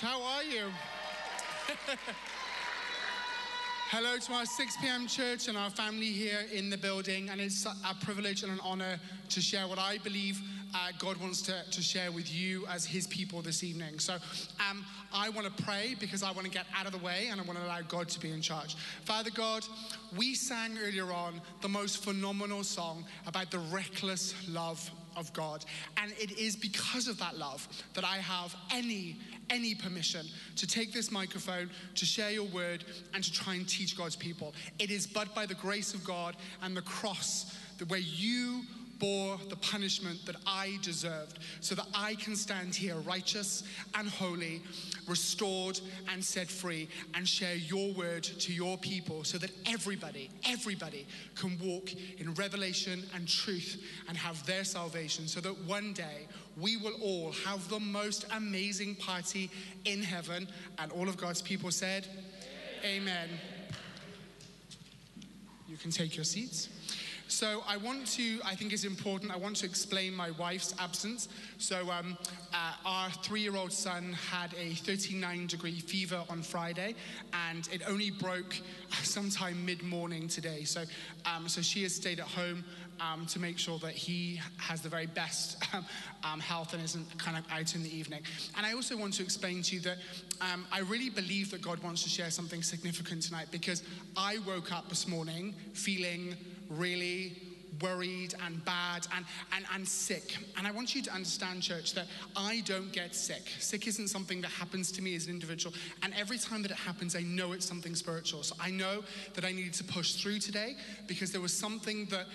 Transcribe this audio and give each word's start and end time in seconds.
How 0.00 0.22
are 0.22 0.42
you? 0.42 0.64
Hello 3.88 4.18
to 4.18 4.32
our 4.34 4.44
6 4.44 4.76
p.m. 4.76 5.06
church 5.06 5.48
and 5.48 5.56
our 5.56 5.70
family 5.70 6.10
here 6.12 6.40
in 6.52 6.68
the 6.68 6.76
building. 6.76 7.30
And 7.30 7.40
it's 7.40 7.64
a 7.64 7.94
privilege 8.04 8.42
and 8.42 8.52
an 8.52 8.60
honor 8.62 9.00
to 9.30 9.40
share 9.40 9.66
what 9.66 9.78
I 9.78 9.96
believe 9.98 10.42
uh, 10.74 10.88
God 10.98 11.16
wants 11.16 11.40
to, 11.42 11.62
to 11.70 11.82
share 11.82 12.12
with 12.12 12.30
you 12.30 12.66
as 12.66 12.84
His 12.84 13.06
people 13.06 13.40
this 13.40 13.64
evening. 13.64 13.98
So 13.98 14.16
um, 14.68 14.84
I 15.14 15.30
want 15.30 15.46
to 15.56 15.62
pray 15.62 15.96
because 15.98 16.22
I 16.22 16.30
want 16.32 16.44
to 16.44 16.50
get 16.50 16.66
out 16.76 16.84
of 16.84 16.92
the 16.92 16.98
way 16.98 17.28
and 17.30 17.40
I 17.40 17.44
want 17.44 17.58
to 17.58 17.64
allow 17.64 17.80
God 17.80 18.08
to 18.10 18.20
be 18.20 18.30
in 18.30 18.42
charge. 18.42 18.76
Father 19.04 19.30
God, 19.30 19.64
we 20.14 20.34
sang 20.34 20.76
earlier 20.78 21.10
on 21.10 21.40
the 21.62 21.68
most 21.68 22.04
phenomenal 22.04 22.64
song 22.64 23.04
about 23.26 23.50
the 23.50 23.60
reckless 23.60 24.34
love 24.48 24.90
of 25.16 25.32
God. 25.32 25.64
And 25.96 26.12
it 26.12 26.38
is 26.38 26.56
because 26.56 27.08
of 27.08 27.18
that 27.18 27.38
love 27.38 27.66
that 27.94 28.04
I 28.04 28.16
have 28.16 28.54
any, 28.72 29.16
any 29.50 29.74
permission 29.74 30.26
to 30.56 30.66
take 30.66 30.92
this 30.92 31.10
microphone, 31.10 31.70
to 31.94 32.06
share 32.06 32.30
your 32.30 32.44
word, 32.44 32.84
and 33.14 33.24
to 33.24 33.32
try 33.32 33.54
and 33.54 33.68
teach 33.68 33.96
God's 33.96 34.16
people. 34.16 34.54
It 34.78 34.90
is 34.90 35.06
but 35.06 35.34
by 35.34 35.46
the 35.46 35.54
grace 35.54 35.94
of 35.94 36.04
God 36.04 36.36
and 36.62 36.76
the 36.76 36.82
cross 36.82 37.56
that 37.78 37.88
where 37.88 38.00
you 38.00 38.62
bore 38.98 39.38
the 39.48 39.56
punishment 39.56 40.24
that 40.26 40.36
I 40.46 40.78
deserved 40.82 41.38
so 41.60 41.74
that 41.74 41.86
I 41.94 42.14
can 42.14 42.36
stand 42.36 42.74
here 42.74 42.96
righteous 42.96 43.62
and 43.94 44.08
holy, 44.08 44.62
restored 45.06 45.80
and 46.12 46.24
set 46.24 46.48
free, 46.48 46.88
and 47.14 47.28
share 47.28 47.56
your 47.56 47.92
word 47.94 48.22
to 48.22 48.52
your 48.52 48.78
people 48.78 49.24
so 49.24 49.38
that 49.38 49.50
everybody, 49.66 50.30
everybody 50.48 51.06
can 51.34 51.58
walk 51.62 51.90
in 52.18 52.34
revelation 52.34 53.02
and 53.14 53.28
truth 53.28 53.82
and 54.08 54.16
have 54.16 54.44
their 54.46 54.64
salvation 54.64 55.28
so 55.28 55.40
that 55.40 55.56
one 55.64 55.92
day 55.92 56.26
we 56.56 56.76
will 56.76 56.94
all 57.02 57.32
have 57.44 57.68
the 57.68 57.80
most 57.80 58.24
amazing 58.32 58.94
party 58.94 59.50
in 59.84 60.02
heaven. 60.02 60.48
And 60.78 60.90
all 60.92 61.08
of 61.08 61.16
God's 61.16 61.42
people 61.42 61.70
said, 61.70 62.06
Amen. 62.84 63.28
Amen. 63.28 63.28
You 65.68 65.76
can 65.76 65.90
take 65.90 66.16
your 66.16 66.24
seats. 66.24 66.68
So 67.36 67.62
I 67.68 67.76
want 67.76 68.06
to, 68.14 68.40
I 68.46 68.54
think 68.54 68.72
it's 68.72 68.84
important, 68.84 69.30
I 69.30 69.36
want 69.36 69.56
to 69.56 69.66
explain 69.66 70.14
my 70.14 70.30
wife's 70.30 70.74
absence. 70.78 71.28
So 71.58 71.90
um, 71.90 72.16
uh, 72.54 72.72
our 72.86 73.10
three-year-old 73.10 73.72
son 73.72 74.14
had 74.14 74.54
a 74.58 74.70
39 74.70 75.46
degree 75.46 75.78
fever 75.78 76.22
on 76.30 76.40
Friday, 76.40 76.94
and 77.50 77.68
it 77.70 77.82
only 77.86 78.10
broke 78.10 78.58
sometime 79.02 79.66
mid-morning 79.66 80.28
today. 80.28 80.64
So, 80.64 80.84
um, 81.26 81.46
so 81.46 81.60
she 81.60 81.82
has 81.82 81.94
stayed 81.94 82.20
at 82.20 82.26
home 82.26 82.64
um, 83.00 83.26
to 83.26 83.38
make 83.38 83.58
sure 83.58 83.78
that 83.80 83.92
he 83.92 84.40
has 84.56 84.80
the 84.80 84.88
very 84.88 85.04
best 85.04 85.62
um, 86.24 86.40
health 86.40 86.72
and 86.72 86.82
isn't 86.82 87.18
kind 87.18 87.36
of 87.36 87.44
out 87.52 87.74
in 87.74 87.82
the 87.82 87.94
evening. 87.94 88.22
And 88.56 88.64
I 88.64 88.72
also 88.72 88.96
want 88.96 89.12
to 89.12 89.22
explain 89.22 89.60
to 89.60 89.74
you 89.74 89.82
that 89.82 89.98
um, 90.40 90.64
I 90.72 90.80
really 90.80 91.10
believe 91.10 91.50
that 91.50 91.60
God 91.60 91.82
wants 91.82 92.02
to 92.04 92.08
share 92.08 92.30
something 92.30 92.62
significant 92.62 93.24
tonight 93.24 93.48
because 93.50 93.82
I 94.16 94.38
woke 94.46 94.72
up 94.72 94.88
this 94.88 95.06
morning 95.06 95.54
feeling 95.74 96.34
really 96.68 97.32
worried 97.82 98.34
and 98.44 98.64
bad 98.64 99.06
and, 99.14 99.24
and, 99.54 99.64
and 99.74 99.86
sick. 99.86 100.36
And 100.56 100.66
I 100.66 100.70
want 100.70 100.94
you 100.94 101.02
to 101.02 101.12
understand, 101.12 101.62
church, 101.62 101.94
that 101.94 102.06
I 102.36 102.62
don't 102.64 102.92
get 102.92 103.14
sick. 103.14 103.42
Sick 103.58 103.86
isn't 103.86 104.08
something 104.08 104.40
that 104.40 104.50
happens 104.50 104.90
to 104.92 105.02
me 105.02 105.14
as 105.14 105.26
an 105.26 105.32
individual. 105.32 105.74
And 106.02 106.14
every 106.14 106.38
time 106.38 106.62
that 106.62 106.70
it 106.70 106.76
happens, 106.76 107.16
I 107.16 107.22
know 107.22 107.52
it's 107.52 107.66
something 107.66 107.94
spiritual. 107.94 108.42
So 108.42 108.56
I 108.60 108.70
know 108.70 109.02
that 109.34 109.44
I 109.44 109.52
needed 109.52 109.74
to 109.74 109.84
push 109.84 110.14
through 110.14 110.38
today 110.38 110.76
because 111.06 111.32
there 111.32 111.40
was 111.40 111.52
something 111.52 112.06
that 112.06 112.26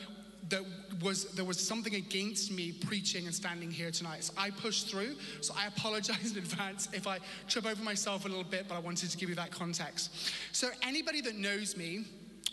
that 0.50 0.64
was 1.02 1.26
there 1.34 1.46
was 1.46 1.60
something 1.60 1.94
against 1.96 2.52
me 2.52 2.72
preaching 2.72 3.26
and 3.26 3.34
standing 3.34 3.70
here 3.70 3.92
tonight. 3.92 4.24
So 4.24 4.34
I 4.38 4.50
pushed 4.50 4.90
through. 4.90 5.16
So 5.40 5.54
I 5.56 5.68
apologize 5.68 6.32
in 6.36 6.40
advance 6.40 6.90
if 6.94 7.08
I 7.08 7.20
trip 7.48 7.66
over 7.66 7.82
myself 7.84 8.26
a 8.26 8.28
little 8.28 8.44
bit, 8.44 8.68
but 8.68 8.76
I 8.76 8.80
wanted 8.80 9.12
to 9.12 9.18
give 9.18 9.30
you 9.30 9.36
that 9.36 9.52
context. 9.52 10.12
So 10.52 10.70
anybody 10.82 11.22
that 11.22 11.36
knows 11.36 11.78
me 11.78 12.06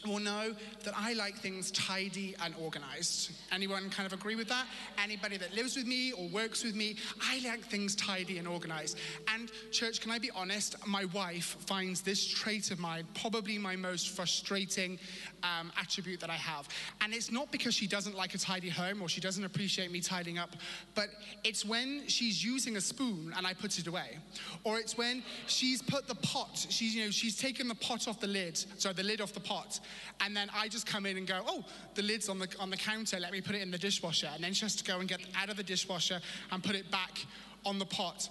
will 0.07 0.21
know 0.21 0.55
that 0.85 0.95
I 0.97 1.13
like 1.15 1.37
things 1.37 1.71
tidy 1.73 2.35
and 2.43 2.55
organized. 2.61 3.33
Anyone 3.53 3.91
kind 3.91 4.07
of 4.07 4.13
agree 4.13 4.37
with 4.37 4.49
that? 4.49 4.67
Anybody 5.03 5.37
that 5.39 5.55
lives 5.55 5.77
with 5.77 5.87
me 5.87 6.13
or 6.13 6.29
works 6.29 6.63
with 6.65 6.75
me, 6.75 6.97
I 7.21 7.41
like 7.45 7.65
things 7.65 7.95
tidy 7.97 8.39
and 8.39 8.47
organized. 8.47 8.99
And, 9.29 9.51
church, 9.73 10.01
can 10.01 10.11
I 10.11 10.19
be 10.19 10.31
honest? 10.31 10.77
My 10.87 11.05
wife 11.07 11.57
finds 11.67 12.01
this 12.01 12.27
trait 12.27 12.71
of 12.71 12.79
mine 12.79 13.05
probably 13.15 13.59
my 13.59 13.77
most 13.77 14.11
frustrating 14.11 14.99
um, 15.43 15.73
attribute 15.81 16.21
that 16.21 16.31
I 16.31 16.37
have. 16.37 16.69
And 17.01 17.13
it's 17.13 17.31
not 17.31 17.51
because 17.51 17.75
she 17.75 17.87
doesn't 17.87 18.17
like 18.17 18.35
a 18.35 18.39
tidy 18.39 18.69
home 18.69 19.03
or 19.03 19.09
she 19.09 19.21
doesn't 19.21 19.45
appreciate 19.45 19.91
me 19.91 20.01
tidying 20.01 20.39
up, 20.39 20.51
but 20.95 21.09
it's 21.45 21.65
when 21.65 22.07
she's 22.07 22.45
using 22.45 22.77
a 22.77 22.81
spoon 22.81 23.33
and 23.37 23.47
I 23.47 23.55
put 23.55 23.79
it 23.79 23.87
away. 23.87 24.19
Or 24.65 24.79
it's 24.79 24.97
when 24.97 25.23
she's 25.47 25.83
put 25.83 26.07
the 26.07 26.15
pot, 26.17 26.67
she's, 26.69 26.95
you 26.95 27.05
know, 27.05 27.11
she's 27.11 27.37
taken 27.37 27.69
the 27.69 27.75
pot 27.75 28.09
off 28.09 28.21
the 28.21 28.27
lid, 28.27 28.57
sorry, 28.79 28.95
the 28.95 29.03
lid 29.03 29.21
off 29.21 29.33
the 29.33 29.41
pot, 29.41 29.81
and 30.21 30.37
then 30.37 30.51
I 30.55 30.69
just 30.69 30.87
come 30.87 31.07
in 31.07 31.17
and 31.17 31.27
go, 31.27 31.41
oh, 31.47 31.65
the 31.95 32.03
lid's 32.03 32.29
on 32.29 32.39
the, 32.39 32.49
on 32.59 32.71
the 32.71 32.77
counter, 32.77 33.19
let 33.19 33.33
me 33.33 33.41
put 33.41 33.55
it 33.55 33.63
in 33.63 33.71
the 33.71 33.79
dishwasher. 33.79 34.31
And 34.35 34.43
then 34.43 34.53
she 34.53 34.65
has 34.65 34.77
to 34.77 34.85
go 34.85 35.01
and 35.01 35.09
get 35.09 35.21
out 35.37 35.49
of 35.49 35.57
the 35.57 35.63
dishwasher 35.63 36.21
and 36.51 36.63
put 36.63 36.75
it 36.75 36.91
back 36.91 37.25
on 37.65 37.79
the 37.79 37.87
pot. 37.87 38.29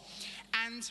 And 0.66 0.90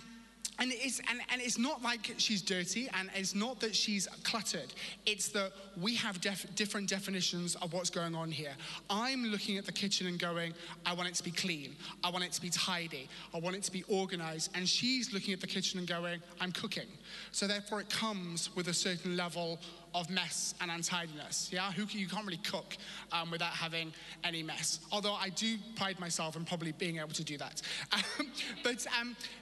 and 0.58 0.72
it's, 0.72 1.00
and, 1.10 1.20
and 1.30 1.42
it's 1.42 1.58
not 1.58 1.82
like 1.82 2.14
she's 2.16 2.40
dirty 2.40 2.88
and 2.94 3.10
it's 3.14 3.34
not 3.34 3.60
that 3.60 3.76
she's 3.76 4.06
cluttered. 4.22 4.72
It's 5.04 5.28
that 5.28 5.52
we 5.80 5.94
have 5.96 6.20
def- 6.20 6.54
different 6.54 6.88
definitions 6.88 7.56
of 7.56 7.74
what's 7.74 7.90
going 7.90 8.14
on 8.14 8.30
here. 8.30 8.52
I'm 8.88 9.26
looking 9.26 9.58
at 9.58 9.66
the 9.66 9.72
kitchen 9.72 10.06
and 10.06 10.18
going, 10.18 10.54
I 10.86 10.94
want 10.94 11.08
it 11.10 11.14
to 11.16 11.24
be 11.24 11.30
clean. 11.30 11.76
I 12.02 12.10
want 12.10 12.24
it 12.24 12.32
to 12.32 12.40
be 12.40 12.48
tidy. 12.48 13.08
I 13.34 13.38
want 13.38 13.56
it 13.56 13.64
to 13.64 13.72
be 13.72 13.84
organized. 13.88 14.50
And 14.54 14.66
she's 14.66 15.12
looking 15.12 15.34
at 15.34 15.42
the 15.42 15.46
kitchen 15.46 15.78
and 15.78 15.86
going, 15.86 16.20
I'm 16.40 16.52
cooking. 16.52 16.88
So 17.32 17.46
therefore, 17.46 17.82
it 17.82 17.90
comes 17.90 18.54
with 18.56 18.68
a 18.68 18.74
certain 18.74 19.14
level 19.14 19.60
of 19.96 20.10
mess 20.10 20.54
and 20.60 20.70
untidiness. 20.70 21.48
Yeah, 21.50 21.72
Who 21.72 21.86
you 21.88 22.06
can't 22.06 22.26
really 22.26 22.36
cook 22.38 22.76
um, 23.12 23.30
without 23.30 23.52
having 23.52 23.92
any 24.24 24.42
mess. 24.42 24.80
Although 24.92 25.14
I 25.14 25.30
do 25.30 25.56
pride 25.74 25.98
myself 25.98 26.36
in 26.36 26.44
probably 26.44 26.72
being 26.72 26.98
able 26.98 27.08
to 27.08 27.24
do 27.24 27.38
that. 27.38 27.62
Um, 27.96 28.30
but 28.62 28.86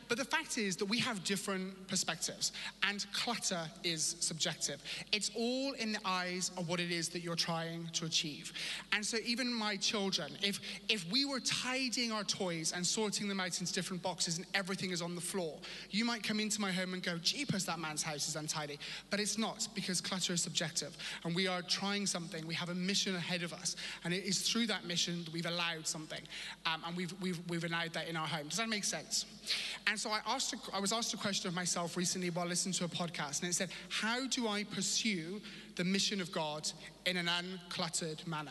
but 0.09 0.19
the 0.19 0.25
fact 0.25 0.59
is 0.59 0.77
that 0.77 0.87
we 0.87 0.99
have 0.99 1.25
different 1.25 1.89
perspectives, 1.89 2.53
and 2.83 3.05
clutter 3.13 3.63
is 3.83 4.17
subjective. 4.21 4.83
It's 5.13 5.31
all 5.35 5.73
in 5.73 5.93
the 5.93 6.01
eyes 6.05 6.51
of 6.57 6.69
what 6.69 6.81
it 6.81 6.91
is 6.91 7.09
that 7.11 7.23
you're 7.23 7.35
trying 7.35 7.89
to 7.95 8.05
achieve. 8.05 8.53
And 8.93 9.05
so, 9.05 9.19
even 9.25 9.53
my 9.53 9.77
children, 9.77 10.33
if, 10.43 10.61
if 10.89 11.11
we 11.11 11.25
were 11.25 11.41
tidying 11.41 12.13
our 12.13 12.25
toys 12.25 12.73
and 12.75 12.87
sorting 12.87 13.29
them 13.29 13.41
out 13.41 13.61
into 13.61 13.73
different 13.73 14.03
boxes 14.03 14.39
and 14.39 14.47
everything 14.55 14.91
is 14.91 15.03
on 15.03 15.15
the 15.15 15.21
floor, 15.21 15.55
you 15.91 16.05
might 16.05 16.23
come 16.23 16.41
into 16.41 16.61
my 16.61 16.73
home 16.73 16.95
and 16.95 17.03
go, 17.03 17.19
Jeepers, 17.19 17.65
that 17.67 17.79
man's 17.79 18.03
house 18.03 18.29
is 18.29 18.37
untidy. 18.37 18.79
But 19.11 19.21
it's 19.21 19.39
not, 19.39 19.69
because 19.75 20.01
clutter 20.01 20.33
is 20.33 20.43
subjective. 20.43 20.97
And 21.25 21.35
we 21.35 21.47
are 21.47 21.63
trying 21.63 22.07
something, 22.07 22.47
we 22.47 22.55
have 22.55 22.69
a 22.69 22.75
mission 22.75 23.15
ahead 23.15 23.43
of 23.43 23.53
us. 23.53 23.77
And 24.05 24.13
it 24.13 24.25
is 24.25 24.41
through 24.43 24.67
that 24.69 24.85
mission 24.87 25.25
that 25.25 25.33
we've 25.33 25.47
allowed 25.47 25.87
something. 25.87 26.21
Um, 26.67 26.83
and 26.87 26.97
we've, 26.97 27.15
we've, 27.21 27.41
we've 27.49 27.65
allowed 27.65 27.93
that 27.95 28.09
in 28.09 28.17
our 28.17 28.27
home. 28.27 28.49
Does 28.49 28.59
that 28.59 28.69
make 28.69 28.85
sense? 28.85 29.27
And 29.87 29.94
so 29.99 30.11
I, 30.11 30.21
asked 30.27 30.53
a, 30.53 30.57
I 30.75 30.81
was 30.81 30.93
asked 30.93 31.15
a 31.15 31.17
question 31.17 31.49
of 31.49 31.55
myself 31.55 31.97
recently 31.97 32.31
while 32.31 32.47
listening 32.47 32.73
to 32.75 32.85
a 32.85 32.89
podcast, 32.89 33.41
and 33.41 33.51
it 33.51 33.55
said, 33.55 33.71
How 33.89 34.27
do 34.27 34.49
I 34.49 34.65
pursue 34.65 35.41
the 35.77 35.85
mission 35.85 36.21
of 36.21 36.33
God 36.33 36.71
in 37.07 37.17
an 37.17 37.29
uncluttered 37.29 38.27
manner? 38.27 38.51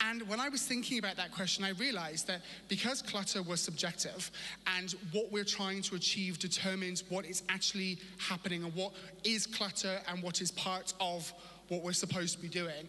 And 0.00 0.28
when 0.28 0.40
I 0.40 0.48
was 0.48 0.62
thinking 0.62 0.98
about 0.98 1.16
that 1.16 1.32
question, 1.32 1.64
I 1.64 1.70
realized 1.70 2.26
that 2.26 2.42
because 2.68 3.00
clutter 3.00 3.42
was 3.42 3.60
subjective 3.60 4.30
and 4.76 4.94
what 5.12 5.30
we're 5.30 5.44
trying 5.44 5.82
to 5.82 5.94
achieve 5.94 6.38
determines 6.38 7.04
what 7.08 7.24
is 7.24 7.42
actually 7.48 7.98
happening 8.18 8.64
and 8.64 8.74
what 8.74 8.92
is 9.22 9.46
clutter 9.46 10.00
and 10.08 10.22
what 10.22 10.40
is 10.40 10.50
part 10.50 10.92
of 11.00 11.32
what 11.68 11.82
we're 11.82 11.92
supposed 11.92 12.36
to 12.36 12.42
be 12.42 12.48
doing, 12.48 12.88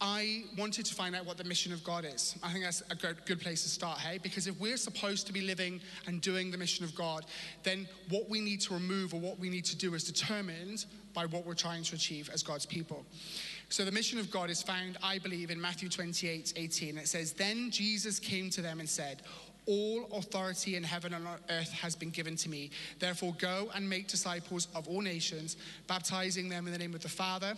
I 0.00 0.44
wanted 0.58 0.84
to 0.86 0.94
find 0.94 1.16
out 1.16 1.24
what 1.24 1.38
the 1.38 1.44
mission 1.44 1.72
of 1.72 1.82
God 1.82 2.04
is. 2.04 2.36
I 2.42 2.52
think 2.52 2.64
that's 2.64 2.82
a 2.90 2.94
good, 2.94 3.40
place 3.40 3.62
to 3.62 3.68
start, 3.68 3.98
hey? 3.98 4.18
Because 4.18 4.46
if 4.46 4.58
we're 4.60 4.76
supposed 4.76 5.26
to 5.26 5.32
be 5.32 5.40
living 5.40 5.80
and 6.06 6.20
doing 6.20 6.50
the 6.50 6.58
mission 6.58 6.84
of 6.84 6.94
God, 6.94 7.24
then 7.62 7.88
what 8.10 8.28
we 8.28 8.42
need 8.42 8.60
to 8.62 8.74
remove 8.74 9.14
or 9.14 9.20
what 9.20 9.38
we 9.38 9.48
need 9.48 9.64
to 9.66 9.76
do 9.76 9.94
is 9.94 10.04
determined 10.04 10.84
by 11.14 11.24
what 11.24 11.46
we're 11.46 11.54
trying 11.54 11.82
to 11.84 11.94
achieve 11.94 12.28
as 12.32 12.42
God's 12.42 12.66
people. 12.66 13.06
So 13.70 13.86
the 13.86 13.92
mission 13.92 14.18
of 14.18 14.30
God 14.30 14.50
is 14.50 14.62
found, 14.62 14.98
I 15.02 15.18
believe, 15.18 15.50
in 15.50 15.60
Matthew 15.60 15.88
28 15.88 16.52
18. 16.56 16.98
It 16.98 17.08
says, 17.08 17.32
Then 17.32 17.70
Jesus 17.70 18.18
came 18.18 18.50
to 18.50 18.60
them 18.60 18.80
and 18.80 18.88
said, 18.88 19.22
all 19.68 20.08
authority 20.12 20.76
in 20.76 20.84
heaven 20.84 21.12
and 21.12 21.26
on 21.26 21.38
earth 21.50 21.72
has 21.72 21.96
been 21.96 22.10
given 22.10 22.36
to 22.36 22.48
me. 22.48 22.70
Therefore, 23.00 23.34
go 23.38 23.68
and 23.74 23.88
make 23.88 24.06
disciples 24.06 24.68
of 24.76 24.86
all 24.86 25.00
nations, 25.00 25.56
baptizing 25.88 26.48
them 26.48 26.66
in 26.66 26.72
the 26.72 26.78
name 26.78 26.94
of 26.94 27.02
the 27.02 27.08
Father 27.08 27.56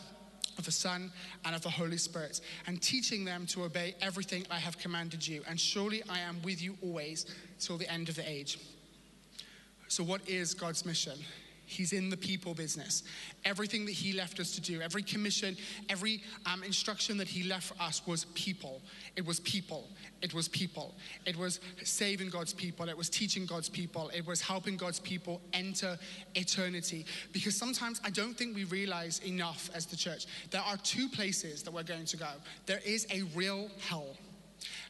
of 0.57 0.65
the 0.65 0.73
Son, 0.73 1.13
and 1.45 1.55
of 1.55 1.63
the 1.63 1.71
Holy 1.71 1.99
Spirit, 1.99 2.41
and 2.67 2.81
teaching 2.81 3.25
them 3.25 3.47
to 3.47 3.65
obey 3.65 3.95
everything 4.01 4.47
I 4.51 4.59
have 4.59 4.79
commanded 4.79 5.27
you. 5.27 5.43
And 5.49 5.59
surely 5.59 6.03
I 6.09 6.21
am 6.21 6.41
with 6.43 6.63
you 6.63 6.77
always 6.83 7.27
till 7.59 7.77
the 7.77 7.91
end 7.93 8.09
of 8.09 8.17
the 8.17 8.29
age. 8.29 8.59
So, 9.89 10.05
what 10.05 10.29
is 10.29 10.55
God's 10.55 10.85
mission? 10.85 11.19
He's 11.69 11.93
in 11.93 12.09
the 12.09 12.17
people 12.17 12.55
business. 12.55 13.03
Everything 13.45 13.85
that 13.85 13.93
he 13.93 14.15
left 14.15 14.41
us 14.41 14.55
to 14.55 14.61
do, 14.63 14.81
every 14.81 15.03
commission, 15.03 15.55
every 15.91 16.23
um, 16.47 16.65
instruction 16.65 17.19
that 17.19 17.29
he 17.29 17.43
left 17.43 17.69
for 17.69 17.83
us 17.83 18.01
was 18.07 18.25
people. 18.35 18.81
It 19.17 19.27
was 19.27 19.39
people. 19.41 19.87
It 20.23 20.33
was 20.33 20.49
people. 20.49 20.95
It 21.27 21.37
was 21.37 21.61
saving 21.85 22.31
God's 22.31 22.55
people. 22.55 22.89
It 22.89 22.97
was 22.97 23.11
teaching 23.11 23.45
God's 23.45 23.69
people. 23.69 24.11
It 24.15 24.27
was 24.27 24.41
helping 24.41 24.79
God's 24.79 24.99
people 24.99 25.43
enter 25.53 25.99
eternity. 26.35 27.05
Because 27.33 27.55
sometimes 27.55 28.01
I 28.03 28.09
don't 28.09 28.33
think 28.35 28.57
we 28.57 28.65
realize 28.65 29.21
enough 29.27 29.69
as 29.75 29.85
the 29.85 29.97
church. 29.97 30.25
There 30.51 30.63
are 30.63 30.79
two 30.79 31.07
places 31.07 31.63
that 31.65 31.71
we're 31.71 31.83
going 31.83 32.07
to 32.07 32.17
go. 32.17 32.31
There 32.65 32.81
is 32.83 33.07
a 33.13 33.25
real 33.37 33.69
hell 33.87 34.17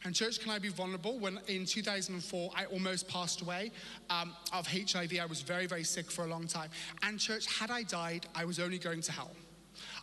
and 0.05 0.15
church, 0.15 0.41
can 0.41 0.50
I 0.50 0.59
be 0.59 0.69
vulnerable? 0.69 1.19
When 1.19 1.41
in 1.49 1.65
2004, 1.65 2.50
I 2.55 2.65
almost 2.67 3.09
passed 3.09 3.41
away 3.41 3.73
um, 4.11 4.35
of 4.53 4.67
HIV. 4.67 5.19
I 5.21 5.27
was 5.27 5.43
very, 5.43 5.67
very 5.67 5.85
sick 5.85 6.11
for 6.11 6.25
a 6.25 6.29
long 6.29 6.47
time. 6.47 6.71
And 7.03 7.19
church, 7.19 7.47
had 7.59 7.71
I 7.71 7.83
died, 7.83 8.27
I 8.35 8.45
was 8.45 8.59
only 8.59 8.79
going 8.79 9.00
to 9.03 9.12
hell. 9.12 9.33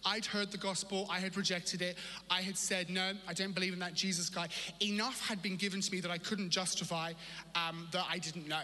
I'd 0.06 0.26
heard 0.26 0.52
the 0.52 0.58
gospel, 0.58 1.08
I 1.10 1.20
had 1.20 1.36
rejected 1.36 1.82
it, 1.82 1.98
I 2.30 2.42
had 2.42 2.58
said, 2.58 2.90
no, 2.90 3.14
I 3.28 3.34
don't 3.34 3.54
believe 3.54 3.74
in 3.74 3.80
that 3.80 3.94
Jesus 3.94 4.30
guy. 4.30 4.48
Enough 4.82 5.28
had 5.28 5.42
been 5.42 5.56
given 5.56 5.82
to 5.82 5.92
me 5.92 6.00
that 6.02 6.12
I 6.12 6.18
couldn't 6.18 6.50
justify 6.50 7.14
um, 7.56 7.88
that 7.92 8.06
I 8.10 8.20
didn't 8.20 8.48
know. 8.48 8.62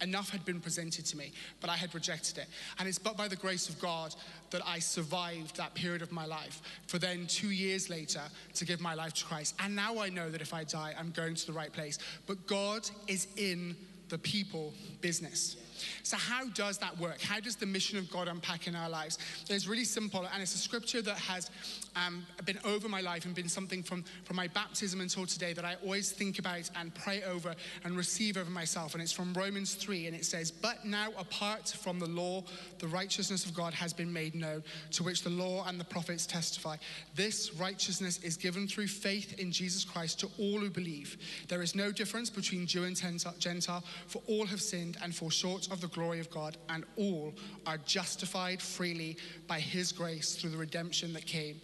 Enough 0.00 0.30
had 0.30 0.44
been 0.44 0.60
presented 0.60 1.06
to 1.06 1.16
me, 1.16 1.32
but 1.60 1.70
I 1.70 1.76
had 1.76 1.94
rejected 1.94 2.38
it. 2.38 2.46
And 2.78 2.88
it's 2.88 2.98
but 2.98 3.16
by 3.16 3.28
the 3.28 3.36
grace 3.36 3.68
of 3.68 3.78
God 3.80 4.14
that 4.50 4.62
I 4.66 4.78
survived 4.78 5.56
that 5.56 5.74
period 5.74 6.02
of 6.02 6.10
my 6.10 6.26
life 6.26 6.60
for 6.86 6.98
then 6.98 7.26
two 7.26 7.50
years 7.50 7.88
later 7.88 8.22
to 8.54 8.64
give 8.64 8.80
my 8.80 8.94
life 8.94 9.14
to 9.14 9.24
Christ. 9.24 9.54
And 9.60 9.76
now 9.76 9.98
I 9.98 10.08
know 10.08 10.30
that 10.30 10.40
if 10.40 10.54
I 10.54 10.64
die, 10.64 10.94
I'm 10.98 11.10
going 11.10 11.34
to 11.34 11.46
the 11.46 11.52
right 11.52 11.72
place. 11.72 11.98
But 12.26 12.46
God 12.46 12.88
is 13.06 13.28
in 13.36 13.76
the 14.08 14.18
people 14.18 14.74
business. 15.00 15.56
So, 16.02 16.16
how 16.16 16.46
does 16.50 16.78
that 16.78 16.96
work? 16.98 17.20
How 17.20 17.40
does 17.40 17.56
the 17.56 17.66
mission 17.66 17.98
of 17.98 18.10
God 18.10 18.28
unpack 18.28 18.66
in 18.66 18.76
our 18.76 18.88
lives? 18.88 19.18
It's 19.48 19.66
really 19.66 19.84
simple, 19.84 20.28
and 20.32 20.42
it's 20.42 20.54
a 20.54 20.58
scripture 20.58 21.00
that 21.02 21.16
has 21.16 21.50
um, 21.96 22.26
been 22.44 22.58
over 22.64 22.88
my 22.88 23.00
life 23.00 23.24
and 23.24 23.34
been 23.34 23.48
something 23.48 23.82
from, 23.82 24.04
from 24.24 24.36
my 24.36 24.48
baptism 24.48 25.00
until 25.00 25.26
today 25.26 25.52
that 25.52 25.64
I 25.64 25.76
always 25.82 26.10
think 26.12 26.38
about 26.38 26.70
and 26.76 26.94
pray 26.94 27.22
over 27.22 27.54
and 27.84 27.96
receive 27.96 28.36
over 28.36 28.50
myself. 28.50 28.94
And 28.94 29.02
it's 29.02 29.12
from 29.12 29.32
Romans 29.34 29.74
3, 29.74 30.06
and 30.06 30.16
it 30.16 30.24
says, 30.24 30.50
But 30.50 30.84
now, 30.84 31.10
apart 31.18 31.68
from 31.68 31.98
the 31.98 32.06
law, 32.06 32.44
the 32.78 32.88
righteousness 32.88 33.44
of 33.44 33.54
God 33.54 33.74
has 33.74 33.92
been 33.92 34.12
made 34.12 34.34
known, 34.34 34.62
to 34.92 35.02
which 35.02 35.22
the 35.22 35.30
law 35.30 35.64
and 35.66 35.78
the 35.78 35.84
prophets 35.84 36.26
testify. 36.26 36.76
This 37.14 37.54
righteousness 37.54 38.18
is 38.22 38.36
given 38.36 38.66
through 38.66 38.88
faith 38.88 39.38
in 39.38 39.52
Jesus 39.52 39.84
Christ 39.84 40.20
to 40.20 40.28
all 40.38 40.60
who 40.60 40.70
believe. 40.70 41.16
There 41.48 41.62
is 41.62 41.74
no 41.74 41.92
difference 41.92 42.30
between 42.30 42.66
Jew 42.66 42.84
and 42.84 42.96
Gentile, 43.38 43.84
for 44.06 44.22
all 44.26 44.46
have 44.46 44.62
sinned 44.62 44.96
and 45.02 45.14
fall 45.14 45.30
short 45.30 45.70
of 45.70 45.80
the 45.80 45.88
glory 45.88 46.20
of 46.20 46.30
God, 46.30 46.56
and 46.68 46.84
all 46.96 47.34
are 47.66 47.78
justified 47.78 48.62
freely 48.62 49.16
by 49.46 49.60
his 49.60 49.92
grace 49.92 50.34
through 50.34 50.50
the 50.50 50.56
redemption 50.56 51.12
that 51.12 51.26
came 51.26 51.60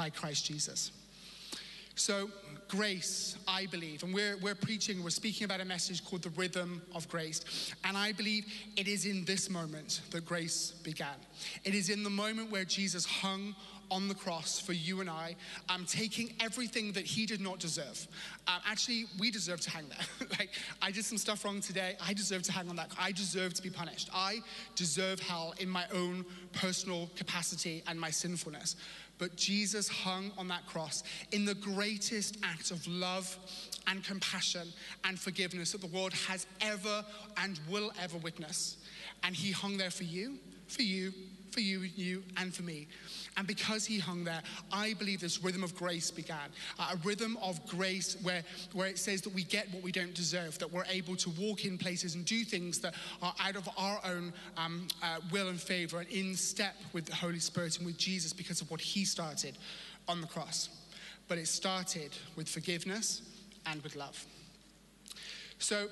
by 0.00 0.08
Christ 0.08 0.46
Jesus. 0.46 0.92
So, 1.94 2.30
grace, 2.68 3.36
I 3.46 3.66
believe, 3.66 4.02
and 4.02 4.14
we're, 4.14 4.38
we're 4.38 4.54
preaching, 4.54 5.04
we're 5.04 5.10
speaking 5.10 5.44
about 5.44 5.60
a 5.60 5.66
message 5.66 6.02
called 6.02 6.22
the 6.22 6.30
rhythm 6.30 6.80
of 6.94 7.06
grace. 7.10 7.74
And 7.84 7.98
I 7.98 8.12
believe 8.12 8.46
it 8.78 8.88
is 8.88 9.04
in 9.04 9.26
this 9.26 9.50
moment 9.50 10.00
that 10.12 10.24
grace 10.24 10.72
began. 10.82 11.18
It 11.64 11.74
is 11.74 11.90
in 11.90 12.02
the 12.02 12.08
moment 12.08 12.50
where 12.50 12.64
Jesus 12.64 13.04
hung 13.04 13.54
on 13.90 14.08
the 14.08 14.14
cross 14.14 14.58
for 14.58 14.72
you 14.72 15.02
and 15.02 15.10
I, 15.10 15.36
um, 15.68 15.84
taking 15.84 16.32
everything 16.40 16.92
that 16.92 17.04
he 17.04 17.26
did 17.26 17.42
not 17.42 17.58
deserve. 17.58 18.08
Um, 18.46 18.60
actually, 18.66 19.04
we 19.18 19.30
deserve 19.30 19.60
to 19.60 19.70
hang 19.70 19.84
there. 19.90 20.28
like, 20.38 20.50
I 20.80 20.92
did 20.92 21.04
some 21.04 21.18
stuff 21.18 21.44
wrong 21.44 21.60
today. 21.60 21.96
I 22.00 22.14
deserve 22.14 22.42
to 22.44 22.52
hang 22.52 22.70
on 22.70 22.76
that. 22.76 22.90
I 22.98 23.12
deserve 23.12 23.52
to 23.54 23.62
be 23.62 23.68
punished. 23.68 24.08
I 24.14 24.38
deserve 24.76 25.20
hell 25.20 25.52
in 25.58 25.68
my 25.68 25.84
own 25.92 26.24
personal 26.52 27.10
capacity 27.16 27.82
and 27.86 28.00
my 28.00 28.10
sinfulness. 28.10 28.76
But 29.20 29.36
Jesus 29.36 29.86
hung 29.86 30.32
on 30.38 30.48
that 30.48 30.66
cross 30.66 31.04
in 31.30 31.44
the 31.44 31.54
greatest 31.54 32.38
act 32.42 32.70
of 32.70 32.84
love 32.88 33.36
and 33.86 34.02
compassion 34.02 34.72
and 35.04 35.20
forgiveness 35.20 35.72
that 35.72 35.82
the 35.82 35.86
world 35.88 36.14
has 36.26 36.46
ever 36.62 37.04
and 37.36 37.60
will 37.68 37.92
ever 38.00 38.16
witness. 38.18 38.78
And 39.22 39.36
he 39.36 39.52
hung 39.52 39.76
there 39.76 39.90
for 39.90 40.04
you, 40.04 40.38
for 40.68 40.82
you, 40.82 41.12
for 41.52 41.60
you, 41.60 41.80
you, 41.80 42.22
and 42.36 42.54
for 42.54 42.62
me. 42.62 42.88
And 43.36 43.46
because 43.46 43.84
he 43.84 43.98
hung 43.98 44.24
there, 44.24 44.42
I 44.72 44.94
believe 44.94 45.20
this 45.20 45.42
rhythm 45.42 45.62
of 45.62 45.74
grace 45.74 46.10
began. 46.10 46.50
Uh, 46.78 46.94
a 46.94 46.96
rhythm 47.06 47.38
of 47.42 47.64
grace 47.66 48.16
where, 48.22 48.42
where 48.72 48.88
it 48.88 48.98
says 48.98 49.20
that 49.22 49.34
we 49.34 49.44
get 49.44 49.72
what 49.72 49.82
we 49.82 49.92
don't 49.92 50.14
deserve, 50.14 50.58
that 50.58 50.72
we're 50.72 50.84
able 50.90 51.16
to 51.16 51.30
walk 51.30 51.64
in 51.64 51.78
places 51.78 52.14
and 52.14 52.24
do 52.24 52.44
things 52.44 52.78
that 52.80 52.94
are 53.22 53.34
out 53.40 53.56
of 53.56 53.68
our 53.76 54.00
own 54.04 54.32
um, 54.56 54.88
uh, 55.02 55.18
will 55.32 55.48
and 55.48 55.60
favor 55.60 56.00
and 56.00 56.08
in 56.08 56.34
step 56.34 56.74
with 56.92 57.06
the 57.06 57.14
Holy 57.14 57.38
Spirit 57.38 57.78
and 57.78 57.86
with 57.86 57.98
Jesus 57.98 58.32
because 58.32 58.60
of 58.60 58.70
what 58.70 58.80
he 58.80 59.04
started 59.04 59.56
on 60.08 60.20
the 60.20 60.26
cross. 60.26 60.68
But 61.28 61.38
it 61.38 61.46
started 61.46 62.10
with 62.36 62.48
forgiveness 62.48 63.22
and 63.66 63.82
with 63.82 63.96
love. 63.96 64.26
So, 65.58 65.88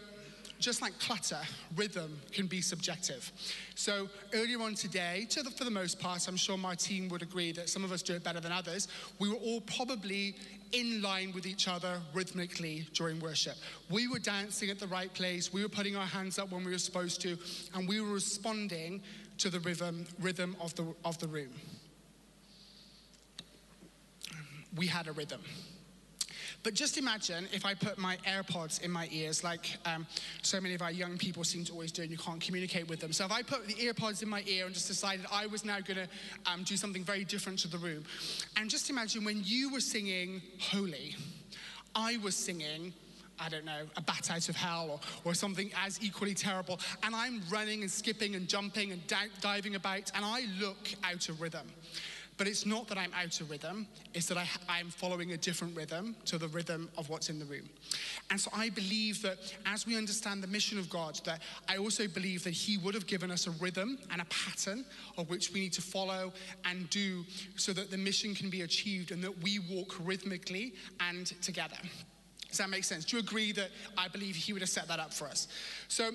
just 0.59 0.83
like 0.83 0.99
clutter, 0.99 1.41
rhythm 1.77 2.21
can 2.33 2.47
be 2.47 2.61
subjective. 2.61 3.31
So 3.75 4.09
earlier 4.35 4.61
on 4.61 4.75
today, 4.75 5.27
the, 5.29 5.51
for 5.51 5.65
the 5.65 5.71
most 5.71 6.01
part, 6.01 6.27
I'm 6.29 6.37
sure 6.37 6.57
my 6.57 6.75
team 6.75 7.09
would 7.09 7.23
agree 7.23 7.53
that 7.53 7.69
some 7.69 7.85
of 7.85 7.93
us 7.93 8.03
do 8.03 8.15
it 8.15 8.25
better 8.25 8.41
than 8.41 8.53
others. 8.53 8.89
We 9.19 9.29
were 9.29 9.37
all 9.37 9.61
probably 9.61 10.35
in 10.73 11.01
line 11.01 11.33
with 11.33 11.47
each 11.47 11.69
other 11.69 12.01
rhythmically 12.13 12.87
during 12.93 13.21
worship. 13.21 13.57
We 13.91 14.09
were 14.09 14.19
dancing 14.19 14.71
at 14.71 14.79
the 14.79 14.87
right 14.89 15.13
place. 15.13 15.53
We 15.53 15.63
were 15.63 15.69
putting 15.69 15.97
our 15.97 16.07
hands 16.07 16.39
up 16.39 16.51
when 16.51 16.65
we 16.65 16.73
were 16.73 16.79
supposed 16.79 17.21
to, 17.23 17.39
and 17.75 17.89
we 17.89 18.01
were 18.01 18.13
responding 18.13 19.03
to 19.39 19.51
the 19.51 19.61
rhythm, 19.61 20.07
rhythm 20.21 20.57
of, 20.61 20.75
the, 20.75 20.95
of 21.05 21.19
the 21.19 21.29
room. 21.29 21.51
We 24.77 24.87
had 24.87 25.07
a 25.07 25.13
rhythm. 25.13 25.41
But 26.63 26.75
just 26.75 26.99
imagine 26.99 27.49
if 27.53 27.65
I 27.65 27.75
put 27.75 27.99
my 27.99 28.17
AirPods 28.27 28.83
in 28.83 28.91
my 28.91 29.09
ears, 29.13 29.45
like 29.45 29.77
um, 29.87 30.07
so 30.43 30.61
many 30.61 30.75
of 30.75 30.83
our 30.83 30.91
young 30.91 31.17
people 31.17 31.45
seem 31.45 31.65
to 31.65 31.73
always 31.73 31.93
do, 31.93 32.03
and 32.03 32.11
you 32.11 32.19
can't 32.19 32.41
communicate 32.41 32.89
with 32.89 33.01
them. 33.01 33.13
So 33.13 33.25
if 33.25 33.33
I 33.33 33.43
put 33.43 33.67
the 33.67 33.75
earpods 33.75 34.23
in 34.23 34.29
my 34.29 34.43
ear 34.47 34.67
and 34.67 34.75
just 34.75 34.89
decided 34.89 35.25
I 35.33 35.47
was 35.47 35.65
now 35.65 35.81
going 35.81 35.97
to 35.97 36.09
um, 36.51 36.65
do 36.65 36.77
something 36.77 37.05
very 37.05 37.25
different 37.25 37.61
to 37.61 37.69
the 37.69 37.79
room, 37.79 38.05
and 38.57 38.69
just 38.69 38.91
imagine 38.91 39.25
when 39.25 39.43
you 39.45 39.73
were 39.73 39.81
singing 39.81 40.43
Holy, 40.59 41.15
I 41.95 42.19
was 42.19 42.35
singing 42.35 42.93
I 43.41 43.49
don't 43.49 43.65
know, 43.65 43.83
a 43.97 44.01
bat 44.01 44.31
out 44.33 44.49
of 44.49 44.57
hell 44.57 45.01
or, 45.25 45.31
or 45.31 45.35
something 45.35 45.71
as 45.85 46.03
equally 46.03 46.35
terrible. 46.35 46.81
And 47.05 47.15
I'm 47.15 47.41
running 47.49 47.83
and 47.83 47.91
skipping 47.91 48.35
and 48.35 48.49
jumping 48.49 48.91
and 48.91 49.01
diving 49.41 49.77
about, 49.77 50.11
and 50.15 50.25
I 50.25 50.47
look 50.61 50.93
out 51.05 51.29
of 51.29 51.41
rhythm. 51.41 51.69
But 52.39 52.47
it's 52.47 52.65
not 52.65 52.87
that 52.89 52.97
I'm 52.97 53.13
out 53.15 53.41
of 53.41 53.51
rhythm, 53.51 53.87
it's 54.15 54.27
that 54.27 54.39
I, 54.39 54.47
I'm 54.69 54.91
following 54.91 55.33
a 55.33 55.37
different 55.37 55.77
rhythm 55.77 56.15
to 56.27 56.39
the 56.39 56.47
rhythm 56.49 56.89
of 56.97 57.11
what's 57.11 57.29
in 57.29 57.41
the 57.41 57.45
room. 57.45 57.69
And 58.31 58.41
so 58.41 58.49
I 58.55 58.71
believe 58.71 59.21
that 59.23 59.39
as 59.67 59.87
we 59.87 59.97
understand 59.97 60.43
the 60.43 60.47
mission 60.47 60.79
of 60.79 60.89
God, 60.89 61.21
that 61.25 61.43
I 61.69 61.79
also 61.79 62.07
believe 62.07 62.45
that 62.45 62.53
He 62.53 62.79
would 62.79 62.95
have 62.95 63.09
given 63.09 63.33
us 63.33 63.49
a 63.49 63.51
rhythm 63.51 63.99
and 64.13 64.23
a 64.23 64.27
pattern 64.27 64.85
of 65.17 65.29
which 65.29 65.53
we 65.53 65.61
need 65.61 65.73
to 65.75 65.83
follow 65.83 66.33
and 66.65 66.89
do 66.91 67.25
so 67.57 67.73
that 67.73 67.91
the 67.91 67.99
mission 67.99 68.37
can 68.37 68.51
be 68.51 68.63
achieved 68.63 69.11
and 69.11 69.23
that 69.25 69.43
we 69.43 69.59
walk 69.59 69.97
rhythmically 70.05 70.75
and 71.01 71.27
together. 71.43 71.77
Does 72.49 72.59
that 72.59 72.71
make 72.71 72.85
sense? 72.85 73.05
Do 73.05 73.17
you 73.17 73.23
agree 73.23 73.53
that 73.53 73.71
I 73.97 74.09
believe 74.09 74.37
He 74.37 74.53
would 74.53 74.63
have 74.63 74.71
set 74.71 74.89
that 74.89 75.01
up 75.01 75.13
for 75.13 75.27
us? 75.27 75.49
So, 75.89 76.13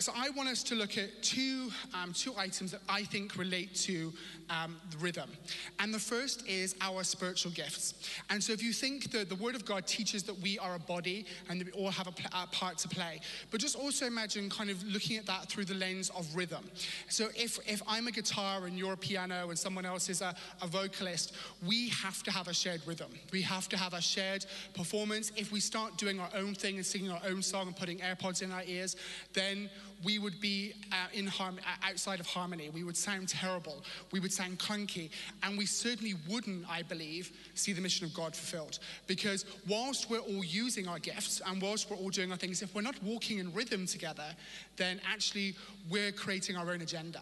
so 0.00 0.12
I 0.16 0.30
want 0.30 0.48
us 0.48 0.62
to 0.64 0.74
look 0.74 0.96
at 0.96 1.22
two, 1.22 1.70
um, 1.94 2.12
two 2.12 2.32
items 2.36 2.72
that 2.72 2.80
I 2.88 3.02
think 3.02 3.36
relate 3.36 3.74
to 3.76 4.12
um, 4.48 4.76
rhythm. 4.98 5.30
And 5.78 5.92
the 5.92 5.98
first 5.98 6.48
is 6.48 6.74
our 6.80 7.04
spiritual 7.04 7.52
gifts. 7.52 7.94
And 8.30 8.42
so 8.42 8.52
if 8.52 8.62
you 8.62 8.72
think 8.72 9.10
that 9.12 9.28
the 9.28 9.34
Word 9.36 9.54
of 9.54 9.64
God 9.64 9.86
teaches 9.86 10.22
that 10.24 10.38
we 10.40 10.58
are 10.58 10.74
a 10.74 10.78
body 10.78 11.26
and 11.48 11.60
that 11.60 11.66
we 11.66 11.72
all 11.72 11.90
have 11.90 12.06
a, 12.08 12.12
a 12.32 12.46
part 12.46 12.78
to 12.78 12.88
play, 12.88 13.20
but 13.50 13.60
just 13.60 13.76
also 13.76 14.06
imagine 14.06 14.48
kind 14.48 14.70
of 14.70 14.82
looking 14.84 15.18
at 15.18 15.26
that 15.26 15.48
through 15.50 15.66
the 15.66 15.74
lens 15.74 16.10
of 16.10 16.34
rhythm. 16.34 16.64
So 17.08 17.28
if, 17.36 17.58
if 17.68 17.82
I'm 17.86 18.06
a 18.06 18.10
guitar 18.10 18.66
and 18.66 18.78
you're 18.78 18.94
a 18.94 18.96
piano 18.96 19.50
and 19.50 19.58
someone 19.58 19.84
else 19.84 20.08
is 20.08 20.22
a, 20.22 20.34
a 20.62 20.66
vocalist, 20.66 21.34
we 21.66 21.90
have 21.90 22.22
to 22.22 22.30
have 22.30 22.48
a 22.48 22.54
shared 22.54 22.80
rhythm. 22.86 23.10
We 23.32 23.42
have 23.42 23.68
to 23.68 23.76
have 23.76 23.92
a 23.92 24.00
shared 24.00 24.46
performance. 24.74 25.30
If 25.36 25.52
we 25.52 25.60
start 25.60 25.98
doing 25.98 26.20
our 26.20 26.30
own 26.34 26.54
thing 26.54 26.76
and 26.76 26.86
singing 26.86 27.10
our 27.10 27.20
own 27.28 27.42
song 27.42 27.66
and 27.66 27.76
putting 27.76 27.98
AirPods 27.98 28.42
in 28.42 28.50
our 28.50 28.62
ears, 28.66 28.96
then 29.34 29.68
we 30.04 30.18
would 30.18 30.40
be 30.40 30.74
uh, 30.92 30.94
in 31.12 31.26
harm- 31.26 31.58
uh, 31.58 31.88
outside 31.88 32.20
of 32.20 32.26
harmony. 32.26 32.70
We 32.70 32.84
would 32.84 32.96
sound 32.96 33.28
terrible. 33.28 33.84
We 34.12 34.20
would 34.20 34.32
sound 34.32 34.58
clunky. 34.58 35.10
And 35.42 35.58
we 35.58 35.66
certainly 35.66 36.14
wouldn't, 36.28 36.64
I 36.70 36.82
believe, 36.82 37.32
see 37.54 37.72
the 37.72 37.80
mission 37.80 38.06
of 38.06 38.14
God 38.14 38.34
fulfilled. 38.34 38.78
Because 39.06 39.44
whilst 39.68 40.10
we're 40.10 40.18
all 40.18 40.44
using 40.44 40.88
our 40.88 40.98
gifts 40.98 41.42
and 41.46 41.60
whilst 41.60 41.90
we're 41.90 41.96
all 41.96 42.10
doing 42.10 42.30
our 42.30 42.38
things, 42.38 42.62
if 42.62 42.74
we're 42.74 42.82
not 42.82 43.00
walking 43.02 43.38
in 43.38 43.52
rhythm 43.52 43.86
together, 43.86 44.34
then 44.76 45.00
actually 45.10 45.54
we're 45.90 46.12
creating 46.12 46.56
our 46.56 46.70
own 46.70 46.80
agenda. 46.80 47.20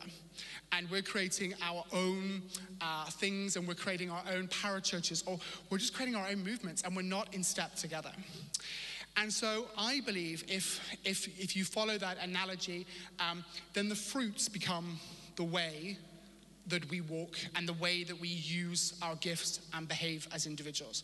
And 0.72 0.88
we're 0.90 1.02
creating 1.02 1.54
our 1.62 1.84
own 1.92 2.42
uh, 2.80 3.06
things 3.06 3.56
and 3.56 3.66
we're 3.66 3.74
creating 3.74 4.10
our 4.10 4.22
own 4.32 4.46
parachurches 4.48 5.26
or 5.26 5.38
we're 5.70 5.78
just 5.78 5.94
creating 5.94 6.14
our 6.14 6.28
own 6.28 6.44
movements 6.44 6.82
and 6.82 6.94
we're 6.94 7.02
not 7.02 7.34
in 7.34 7.42
step 7.42 7.74
together. 7.74 8.12
And 9.20 9.32
so 9.32 9.66
I 9.76 10.00
believe 10.06 10.44
if, 10.46 10.80
if, 11.04 11.26
if 11.40 11.56
you 11.56 11.64
follow 11.64 11.98
that 11.98 12.18
analogy, 12.22 12.86
um, 13.18 13.44
then 13.74 13.88
the 13.88 13.96
fruits 13.96 14.48
become 14.48 14.98
the 15.34 15.42
way 15.42 15.98
that 16.68 16.88
we 16.88 17.00
walk 17.00 17.36
and 17.56 17.66
the 17.66 17.72
way 17.74 18.04
that 18.04 18.20
we 18.20 18.28
use 18.28 18.94
our 19.02 19.16
gifts 19.16 19.60
and 19.74 19.88
behave 19.88 20.28
as 20.32 20.46
individuals. 20.46 21.02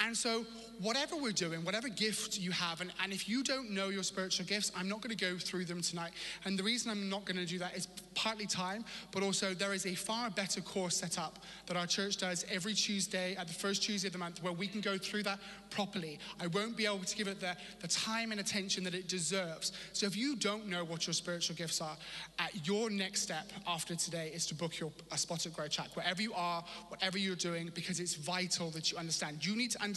And 0.00 0.16
so, 0.16 0.44
whatever 0.80 1.16
we're 1.16 1.32
doing, 1.32 1.64
whatever 1.64 1.88
gift 1.88 2.38
you 2.38 2.52
have, 2.52 2.80
and, 2.80 2.92
and 3.02 3.12
if 3.12 3.28
you 3.28 3.42
don't 3.42 3.70
know 3.70 3.88
your 3.88 4.04
spiritual 4.04 4.46
gifts, 4.46 4.70
I'm 4.76 4.88
not 4.88 5.00
going 5.00 5.14
to 5.14 5.24
go 5.24 5.36
through 5.38 5.64
them 5.64 5.82
tonight. 5.82 6.12
And 6.44 6.56
the 6.56 6.62
reason 6.62 6.90
I'm 6.92 7.08
not 7.08 7.24
going 7.24 7.36
to 7.36 7.44
do 7.44 7.58
that 7.58 7.76
is 7.76 7.88
partly 8.14 8.46
time, 8.46 8.84
but 9.10 9.24
also 9.24 9.54
there 9.54 9.74
is 9.74 9.86
a 9.86 9.96
far 9.96 10.30
better 10.30 10.60
course 10.60 10.96
set 10.96 11.18
up 11.18 11.40
that 11.66 11.76
our 11.76 11.86
church 11.86 12.16
does 12.16 12.46
every 12.48 12.74
Tuesday 12.74 13.34
at 13.36 13.48
the 13.48 13.52
first 13.52 13.82
Tuesday 13.82 14.06
of 14.06 14.12
the 14.12 14.18
month 14.18 14.40
where 14.40 14.52
we 14.52 14.68
can 14.68 14.80
go 14.80 14.98
through 14.98 15.24
that 15.24 15.40
properly. 15.70 16.20
I 16.40 16.46
won't 16.46 16.76
be 16.76 16.86
able 16.86 17.00
to 17.00 17.16
give 17.16 17.26
it 17.26 17.40
the, 17.40 17.56
the 17.80 17.88
time 17.88 18.30
and 18.30 18.40
attention 18.40 18.84
that 18.84 18.94
it 18.94 19.08
deserves. 19.08 19.72
So, 19.92 20.06
if 20.06 20.16
you 20.16 20.36
don't 20.36 20.68
know 20.68 20.84
what 20.84 21.08
your 21.08 21.14
spiritual 21.14 21.56
gifts 21.56 21.80
are, 21.80 21.96
uh, 22.38 22.46
your 22.62 22.88
next 22.88 23.22
step 23.22 23.50
after 23.66 23.96
today 23.96 24.30
is 24.32 24.46
to 24.46 24.54
book 24.54 24.78
your 24.78 24.92
a 25.10 25.18
spot 25.18 25.44
at 25.44 25.54
Grow 25.54 25.66
Track, 25.66 25.88
wherever 25.96 26.22
you 26.22 26.32
are, 26.34 26.62
whatever 26.88 27.18
you're 27.18 27.34
doing, 27.34 27.72
because 27.74 27.98
it's 27.98 28.14
vital 28.14 28.70
that 28.70 28.92
you 28.92 28.98
understand. 28.98 29.44
You 29.44 29.56
need 29.56 29.72
to 29.72 29.78
understand 29.78 29.87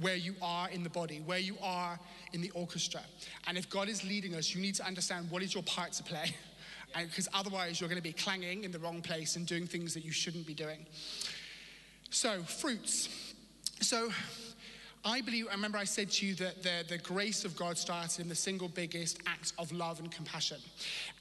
where 0.00 0.16
you 0.16 0.34
are 0.40 0.70
in 0.70 0.82
the 0.82 0.88
body, 0.88 1.22
where 1.26 1.38
you 1.38 1.56
are 1.62 1.98
in 2.32 2.40
the 2.40 2.50
orchestra. 2.50 3.02
And 3.46 3.58
if 3.58 3.68
God 3.68 3.88
is 3.88 4.04
leading 4.04 4.34
us, 4.34 4.54
you 4.54 4.60
need 4.60 4.74
to 4.76 4.86
understand 4.86 5.30
what 5.30 5.42
is 5.42 5.52
your 5.54 5.62
part 5.64 5.92
to 5.92 6.02
play. 6.02 6.34
Because 6.94 7.26
otherwise, 7.32 7.80
you're 7.80 7.88
going 7.88 8.02
to 8.02 8.06
be 8.06 8.12
clanging 8.12 8.64
in 8.64 8.70
the 8.70 8.78
wrong 8.78 9.00
place 9.00 9.36
and 9.36 9.46
doing 9.46 9.66
things 9.66 9.94
that 9.94 10.04
you 10.04 10.12
shouldn't 10.12 10.46
be 10.46 10.52
doing. 10.52 10.84
So, 12.10 12.42
fruits. 12.42 13.34
So, 13.80 14.10
I 15.02 15.22
believe, 15.22 15.46
I 15.50 15.54
remember 15.54 15.78
I 15.78 15.84
said 15.84 16.10
to 16.10 16.26
you 16.26 16.34
that 16.34 16.62
the, 16.62 16.84
the 16.88 16.98
grace 16.98 17.46
of 17.46 17.56
God 17.56 17.78
started 17.78 18.20
in 18.20 18.28
the 18.28 18.34
single 18.34 18.68
biggest 18.68 19.20
act 19.26 19.54
of 19.58 19.72
love 19.72 20.00
and 20.00 20.12
compassion. 20.12 20.58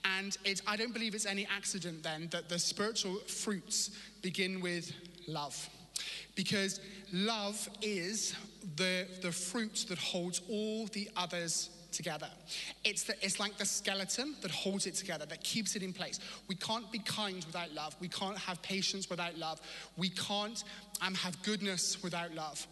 And 0.04 0.38
it, 0.44 0.62
I 0.68 0.76
don't 0.76 0.94
believe 0.94 1.16
it's 1.16 1.26
any 1.26 1.48
accident 1.48 2.04
then 2.04 2.28
that 2.32 2.50
the 2.50 2.60
spiritual 2.60 3.16
fruits 3.28 3.92
begin 4.22 4.60
with 4.60 4.92
love. 5.28 5.70
Because 6.36 6.80
love 7.14 7.70
is 7.82 8.36
the, 8.76 9.08
the 9.22 9.32
fruit 9.32 9.86
that 9.90 9.98
holds 9.98 10.42
all 10.50 10.88
the 10.88 11.10
others 11.18 11.70
together. 11.92 12.30
It's, 12.84 13.04
the, 13.04 13.14
it's 13.22 13.40
like 13.40 13.58
the 13.58 13.66
skeleton 13.66 14.36
that 14.42 14.52
holds 14.52 14.88
it 14.88 14.96
together, 14.96 15.26
that 15.26 15.44
keeps 15.44 15.76
it 15.76 15.84
in 15.84 15.94
place. 15.94 16.20
We 16.48 16.56
can't 16.56 16.90
be 16.92 17.00
kind 17.00 17.44
without 17.46 17.74
love. 17.74 17.96
We 18.00 18.08
can't 18.08 18.38
have 18.38 18.62
patience 18.62 19.10
without 19.10 19.38
love. 19.38 19.62
We 19.98 20.10
can't 20.10 20.64
um, 21.02 21.14
have 21.16 21.42
goodness 21.44 22.02
without 22.02 22.34
love. 22.34 22.66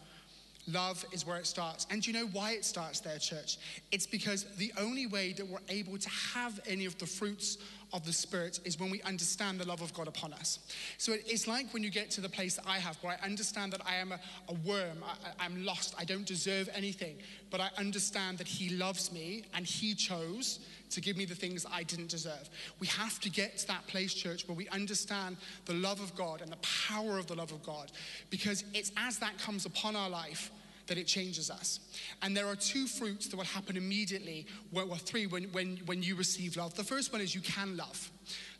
Love 0.66 1.04
is 1.12 1.26
where 1.26 1.36
it 1.36 1.46
starts. 1.46 1.86
And 1.90 2.06
you 2.06 2.12
know 2.12 2.26
why 2.26 2.52
it 2.52 2.64
starts 2.64 3.00
there, 3.00 3.18
church? 3.18 3.58
It's 3.92 4.06
because 4.06 4.44
the 4.56 4.72
only 4.78 5.06
way 5.06 5.32
that 5.32 5.46
we're 5.46 5.58
able 5.68 5.98
to 5.98 6.08
have 6.08 6.60
any 6.66 6.84
of 6.84 6.98
the 6.98 7.06
fruits 7.06 7.58
of 7.92 8.04
the 8.04 8.12
Spirit 8.12 8.60
is 8.64 8.78
when 8.78 8.90
we 8.90 9.02
understand 9.02 9.58
the 9.58 9.66
love 9.66 9.82
of 9.82 9.92
God 9.94 10.06
upon 10.06 10.32
us. 10.32 10.60
So 10.98 11.12
it's 11.12 11.48
like 11.48 11.72
when 11.72 11.82
you 11.82 11.90
get 11.90 12.10
to 12.12 12.20
the 12.20 12.28
place 12.28 12.56
that 12.56 12.66
I 12.66 12.78
have, 12.78 12.96
where 13.02 13.18
I 13.20 13.24
understand 13.24 13.72
that 13.72 13.80
I 13.86 13.96
am 13.96 14.12
a, 14.12 14.20
a 14.48 14.54
worm, 14.64 15.02
I, 15.04 15.44
I'm 15.44 15.64
lost, 15.64 15.94
I 15.98 16.04
don't 16.04 16.26
deserve 16.26 16.68
anything, 16.74 17.16
but 17.50 17.60
I 17.60 17.70
understand 17.78 18.38
that 18.38 18.46
He 18.46 18.76
loves 18.76 19.12
me 19.12 19.44
and 19.54 19.66
He 19.66 19.94
chose 19.94 20.60
to 20.90 21.00
give 21.00 21.16
me 21.16 21.24
the 21.24 21.34
things 21.34 21.66
I 21.70 21.82
didn't 21.82 22.08
deserve. 22.08 22.48
We 22.78 22.86
have 22.88 23.20
to 23.20 23.30
get 23.30 23.58
to 23.58 23.66
that 23.68 23.86
place, 23.86 24.14
church, 24.14 24.46
where 24.46 24.56
we 24.56 24.68
understand 24.68 25.36
the 25.66 25.74
love 25.74 26.00
of 26.00 26.14
God 26.14 26.42
and 26.42 26.50
the 26.50 26.58
power 26.88 27.18
of 27.18 27.26
the 27.26 27.34
love 27.34 27.52
of 27.52 27.62
God, 27.62 27.92
because 28.28 28.64
it's 28.74 28.92
as 28.96 29.18
that 29.18 29.38
comes 29.38 29.66
upon 29.66 29.96
our 29.96 30.10
life 30.10 30.50
that 30.90 30.98
it 30.98 31.06
changes 31.06 31.52
us. 31.52 31.78
And 32.20 32.36
there 32.36 32.48
are 32.48 32.56
two 32.56 32.88
fruits 32.88 33.28
that 33.28 33.36
will 33.36 33.44
happen 33.44 33.76
immediately, 33.76 34.46
well, 34.72 34.88
three, 34.96 35.26
when, 35.26 35.44
when, 35.52 35.76
when 35.86 36.02
you 36.02 36.16
receive 36.16 36.56
love. 36.56 36.74
The 36.74 36.82
first 36.82 37.12
one 37.12 37.20
is 37.20 37.32
you 37.32 37.40
can 37.42 37.76
love. 37.76 38.10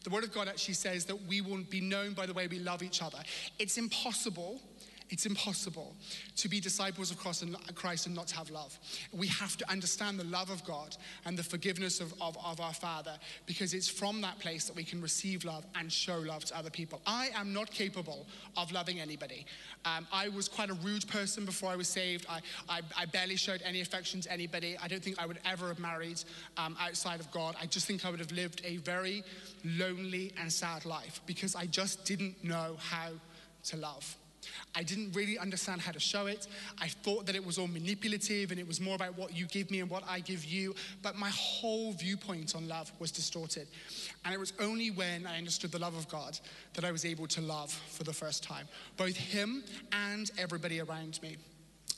The 0.04 0.10
Word 0.10 0.22
of 0.22 0.32
God 0.32 0.46
actually 0.46 0.74
says 0.74 1.04
that 1.06 1.26
we 1.26 1.40
will 1.40 1.64
be 1.68 1.80
known 1.80 2.12
by 2.12 2.26
the 2.26 2.32
way 2.32 2.46
we 2.46 2.60
love 2.60 2.84
each 2.84 3.02
other. 3.02 3.18
It's 3.58 3.78
impossible 3.78 4.62
it's 5.10 5.26
impossible 5.26 5.94
to 6.36 6.48
be 6.48 6.60
disciples 6.60 7.10
of 7.10 7.18
Christ 7.18 8.06
and 8.06 8.14
not 8.14 8.28
to 8.28 8.36
have 8.36 8.50
love. 8.50 8.78
We 9.12 9.26
have 9.26 9.56
to 9.58 9.70
understand 9.70 10.18
the 10.18 10.24
love 10.24 10.50
of 10.50 10.64
God 10.64 10.96
and 11.24 11.36
the 11.36 11.42
forgiveness 11.42 12.00
of, 12.00 12.14
of, 12.20 12.36
of, 12.44 12.60
our 12.60 12.72
Father 12.72 13.12
because 13.46 13.74
it's 13.74 13.88
from 13.88 14.20
that 14.20 14.38
place 14.38 14.66
that 14.66 14.76
we 14.76 14.84
can 14.84 15.02
receive 15.02 15.44
love 15.44 15.66
and 15.74 15.92
show 15.92 16.18
love 16.18 16.44
to 16.46 16.56
other 16.56 16.70
people. 16.70 17.00
I 17.06 17.30
am 17.34 17.52
not 17.52 17.70
capable 17.70 18.26
of 18.56 18.70
loving 18.70 19.00
anybody. 19.00 19.46
Um, 19.84 20.06
I 20.12 20.28
was 20.28 20.48
quite 20.48 20.70
a 20.70 20.74
rude 20.74 21.06
person 21.08 21.44
before 21.44 21.70
I 21.70 21.76
was 21.76 21.88
saved. 21.88 22.26
I, 22.28 22.40
I, 22.68 22.80
I, 22.96 23.06
barely 23.06 23.36
showed 23.36 23.62
any 23.64 23.80
affection 23.80 24.20
to 24.20 24.32
anybody. 24.32 24.76
I 24.80 24.88
don't 24.88 25.02
think 25.02 25.18
I 25.18 25.26
would 25.26 25.40
ever 25.44 25.68
have 25.68 25.78
married 25.78 26.22
um, 26.56 26.76
outside 26.80 27.18
of 27.18 27.30
God. 27.30 27.56
I 27.60 27.66
just 27.66 27.86
think 27.86 28.04
I 28.04 28.10
would 28.10 28.20
have 28.20 28.32
lived 28.32 28.62
a 28.64 28.76
very 28.78 29.24
lonely 29.64 30.32
and 30.38 30.52
sad 30.52 30.84
life 30.84 31.20
because 31.26 31.56
I 31.56 31.66
just 31.66 32.04
didn't 32.04 32.44
know 32.44 32.76
how 32.78 33.08
to 33.64 33.76
love. 33.76 34.16
I 34.74 34.82
didn't 34.82 35.12
really 35.12 35.38
understand 35.38 35.80
how 35.80 35.92
to 35.92 36.00
show 36.00 36.26
it. 36.26 36.46
I 36.80 36.88
thought 36.88 37.26
that 37.26 37.34
it 37.34 37.44
was 37.44 37.58
all 37.58 37.68
manipulative 37.68 38.50
and 38.50 38.60
it 38.60 38.66
was 38.66 38.80
more 38.80 38.94
about 38.94 39.16
what 39.16 39.36
you 39.36 39.46
give 39.46 39.70
me 39.70 39.80
and 39.80 39.90
what 39.90 40.04
I 40.08 40.20
give 40.20 40.44
you. 40.44 40.74
But 41.02 41.16
my 41.16 41.30
whole 41.30 41.92
viewpoint 41.92 42.54
on 42.54 42.68
love 42.68 42.92
was 42.98 43.10
distorted. 43.10 43.68
And 44.24 44.34
it 44.34 44.40
was 44.40 44.52
only 44.60 44.90
when 44.90 45.26
I 45.26 45.38
understood 45.38 45.72
the 45.72 45.78
love 45.78 45.96
of 45.96 46.08
God 46.08 46.38
that 46.74 46.84
I 46.84 46.92
was 46.92 47.04
able 47.04 47.26
to 47.28 47.40
love 47.40 47.70
for 47.70 48.04
the 48.04 48.12
first 48.12 48.42
time, 48.42 48.68
both 48.96 49.16
Him 49.16 49.64
and 49.92 50.30
everybody 50.38 50.80
around 50.80 51.20
me. 51.22 51.36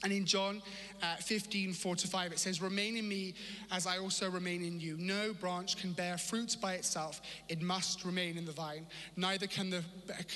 And 0.05 0.13
in 0.13 0.27
John 0.27 0.61
uh, 1.03 1.17
15, 1.17 1.73
4 1.73 1.97
to 1.97 2.09
5, 2.09 2.33
it 2.33 2.39
says, 2.39 2.61
Remain 2.61 2.97
in 2.97 3.09
me 3.09 3.35
as 3.71 3.87
I 3.87 3.99
also 3.99 4.29
remain 4.29 4.65
in 4.65 4.81
you. 4.81 4.97
No 4.99 5.33
branch 5.33 5.77
can 5.77 5.93
bear 5.93 6.19
fruit 6.19 6.57
by 6.61 6.75
itself, 6.75 7.21
it 7.49 7.63
must 7.63 8.05
remain 8.05 8.37
in 8.37 8.45
the 8.45 8.53
vine. 8.53 8.87
Neither 9.17 9.47
can, 9.47 9.71
the, 9.71 9.85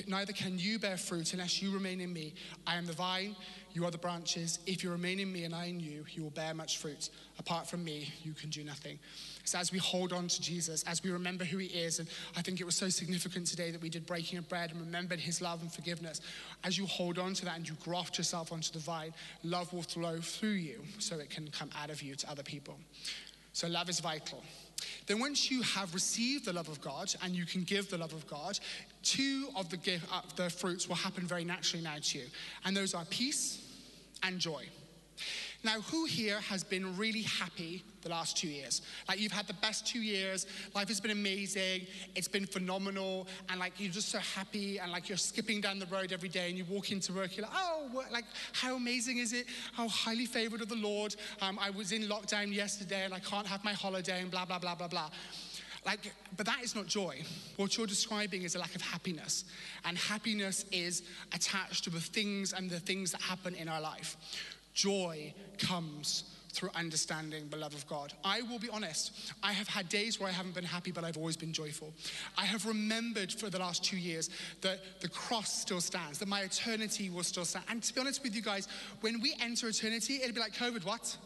neither 0.07 0.33
can 0.33 0.59
you 0.59 0.79
bear 0.79 0.97
fruit 0.97 1.33
unless 1.33 1.61
you 1.61 1.73
remain 1.73 2.01
in 2.01 2.13
me. 2.13 2.35
I 2.67 2.77
am 2.77 2.87
the 2.87 2.93
vine, 2.93 3.35
you 3.77 3.85
are 3.85 3.91
the 3.91 3.99
branches. 3.99 4.59
If 4.65 4.83
you 4.83 4.91
remain 4.91 5.21
in 5.21 5.31
me 5.31 5.45
and 5.45 5.55
I 5.55 5.67
in 5.67 5.81
you, 5.81 6.07
you 6.15 6.23
will 6.23 6.31
bear 6.31 6.55
much 6.55 6.79
fruit. 6.79 7.11
Apart 7.39 7.69
from 7.69 7.85
me, 7.85 8.11
you 8.23 8.33
can 8.33 8.49
do 8.49 8.65
nothing. 8.65 8.99
So 9.45 9.59
as 9.59 9.71
we 9.71 9.79
hold 9.79 10.15
on 10.15 10.29
to 10.29 10.41
Jesus, 10.41 10.83
as 10.85 11.05
we 11.05 11.11
remember 11.11 11.45
who 11.45 11.59
he 11.59 11.67
is, 11.67 11.99
and 11.99 12.09
I 12.39 12.41
think 12.41 12.59
it 12.59 12.65
was 12.65 12.75
so 12.75 12.89
significant 12.89 13.47
today 13.47 13.71
that 13.71 13.83
we 13.83 13.91
did 13.91 14.07
breaking 14.07 14.39
of 14.39 14.49
bread 14.49 14.71
and 14.71 14.81
remembered 14.81 15.21
his 15.21 15.43
love 15.43 15.61
and 15.61 15.71
forgiveness. 15.71 16.23
As 16.65 16.79
you 16.79 16.87
hold 16.87 17.19
on 17.19 17.35
to 17.35 17.45
that 17.45 17.59
and 17.59 17.69
you 17.69 17.77
graft 17.85 18.17
yourself 18.17 18.51
onto 18.51 18.73
the 18.73 18.79
vine, 18.79 19.13
love 19.45 19.71
will 19.75 19.83
flow 19.83 20.21
through 20.23 20.53
you 20.53 20.81
so 20.99 21.19
it 21.19 21.29
can 21.29 21.47
come 21.49 21.69
out 21.79 21.91
of 21.91 22.01
you 22.01 22.15
to 22.15 22.31
other 22.31 22.43
people. 22.43 22.79
So 23.53 23.69
love 23.69 23.91
is 23.91 24.01
vital. 24.01 24.43
Then, 25.07 25.21
once 25.21 25.51
you 25.51 25.61
have 25.63 25.93
received 25.93 26.47
the 26.47 26.53
love 26.55 26.69
of 26.69 26.81
God 26.81 27.15
and 27.23 27.35
you 27.35 27.45
can 27.45 27.63
give 27.63 27.91
the 27.91 27.99
love 27.99 28.15
of 28.15 28.27
God, 28.27 28.59
two 29.03 29.49
of 29.55 29.69
the, 29.69 29.77
gift, 29.77 30.07
uh, 30.13 30.23
the 30.37 30.49
fruits 30.49 30.89
will 30.89 30.97
happen 30.97 31.27
very 31.27 31.45
naturally 31.45 31.83
now 31.83 31.97
to 32.01 32.19
you. 32.19 32.25
And 32.65 32.75
those 32.75 32.95
are 32.95 33.05
peace 33.07 33.66
and 34.23 34.39
joy. 34.39 34.67
Now, 35.65 35.81
who 35.81 36.05
here 36.05 36.41
has 36.43 36.63
been 36.63 36.97
really 36.97 37.23
happy 37.23 37.83
the 38.03 38.11
last 38.11 38.37
two 38.37 38.47
years? 38.47 38.83
Like, 39.09 39.19
you've 39.19 39.33
had 39.33 39.49
the 39.49 39.55
best 39.55 39.87
two 39.87 40.01
years, 40.01 40.47
life 40.75 40.87
has 40.89 41.01
been 41.01 41.11
amazing, 41.11 41.87
it's 42.15 42.29
been 42.29 42.47
phenomenal, 42.47 43.27
and 43.49 43.59
like, 43.59 43.73
you're 43.79 43.91
just 43.91 44.11
so 44.11 44.19
happy, 44.19 44.79
and 44.79 44.93
like, 44.93 45.09
you're 45.09 45.19
skipping 45.19 45.61
down 45.61 45.79
the 45.79 45.87
road 45.87 46.13
every 46.13 46.29
day, 46.29 46.49
and 46.49 46.57
you 46.57 46.65
walk 46.67 46.93
into 46.93 47.13
work, 47.13 47.37
you're 47.37 47.47
like, 47.47 47.57
oh, 47.57 47.89
what, 47.91 48.13
like, 48.13 48.27
how 48.53 48.77
amazing 48.77 49.19
is 49.19 49.33
it? 49.33 49.47
How 49.73 49.89
highly 49.89 50.27
favored 50.27 50.61
of 50.61 50.69
the 50.69 50.77
Lord. 50.77 51.17
Um, 51.41 51.59
I 51.61 51.71
was 51.71 51.91
in 51.91 52.03
lockdown 52.03 52.55
yesterday, 52.55 53.05
and 53.05 53.13
I 53.13 53.19
can't 53.19 53.47
have 53.47 53.65
my 53.65 53.73
holiday, 53.73 54.21
and 54.21 54.31
blah, 54.31 54.45
blah, 54.45 54.59
blah, 54.59 54.75
blah, 54.77 54.89
blah. 54.89 55.11
Like, 55.87 56.13
but 56.37 56.47
that 56.47 56.63
is 56.65 56.75
not 56.75 56.87
joy. 56.87 57.23
What 57.55 57.77
you're 57.77 57.87
describing 57.87 58.43
is 58.43 58.57
a 58.57 58.59
lack 58.59 58.75
of 58.75 58.83
happiness. 58.83 59.45
And 59.85 59.97
happiness 59.97 60.65
is 60.73 61.03
attached 61.33 61.85
to 61.85 61.91
the 61.91 62.01
things 62.01 62.53
and 62.53 62.69
the 62.69 62.81
things 62.81 63.13
that 63.13 63.23
happen 63.23 63.55
in 63.55 63.69
our 63.69 63.81
life. 63.81 64.17
Joy 64.75 65.33
comes 65.59 66.25
through 66.53 66.71
understanding 66.75 67.49
the 67.51 67.57
love 67.57 67.75
of 67.75 67.87
God. 67.87 68.15
I 68.25 68.41
will 68.43 68.59
be 68.59 68.71
honest, 68.71 69.33
I 69.43 69.53
have 69.53 69.69
had 69.69 69.89
days 69.89 70.19
where 70.19 70.29
I 70.29 70.33
haven't 70.33 70.55
been 70.55 70.65
happy, 70.65 70.91
but 70.91 71.05
I've 71.05 71.19
always 71.19 71.37
been 71.37 71.53
joyful. 71.53 71.93
I 72.37 72.47
have 72.47 72.67
remembered 72.67 73.31
for 73.31 73.51
the 73.51 73.59
last 73.59 73.85
two 73.85 73.99
years 73.99 74.31
that 74.63 74.81
the 75.01 75.09
cross 75.09 75.61
still 75.61 75.81
stands, 75.81 76.19
that 76.19 76.29
my 76.29 76.41
eternity 76.41 77.11
will 77.11 77.25
still 77.25 77.45
stand. 77.45 77.67
And 77.69 77.83
to 77.83 77.95
be 77.95 78.01
honest 78.01 78.23
with 78.23 78.35
you 78.35 78.43
guys, 78.43 78.69
when 79.03 79.21
we 79.21 79.35
enter 79.41 79.69
eternity, 79.69 80.17
it'll 80.23 80.35
be 80.35 80.41
like 80.41 80.55
COVID, 80.55 80.85
what? 80.85 81.17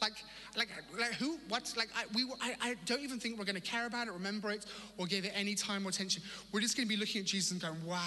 Like, 0.00 0.24
like, 0.56 0.68
like 0.98 1.12
who? 1.12 1.38
What? 1.48 1.72
Like, 1.76 1.88
I, 1.94 2.04
we, 2.14 2.24
I, 2.40 2.54
I 2.60 2.74
don't 2.86 3.02
even 3.02 3.20
think 3.20 3.38
we're 3.38 3.44
going 3.44 3.54
to 3.54 3.60
care 3.60 3.86
about 3.86 4.08
it, 4.08 4.12
remember 4.12 4.50
it, 4.50 4.66
or 4.98 5.06
give 5.06 5.24
it 5.24 5.32
any 5.34 5.54
time 5.54 5.86
or 5.86 5.90
attention. 5.90 6.22
We're 6.52 6.60
just 6.60 6.76
going 6.76 6.88
to 6.88 6.94
be 6.94 6.98
looking 6.98 7.20
at 7.20 7.26
Jesus 7.26 7.50
and 7.52 7.60
going, 7.60 7.84
wow, 7.84 7.98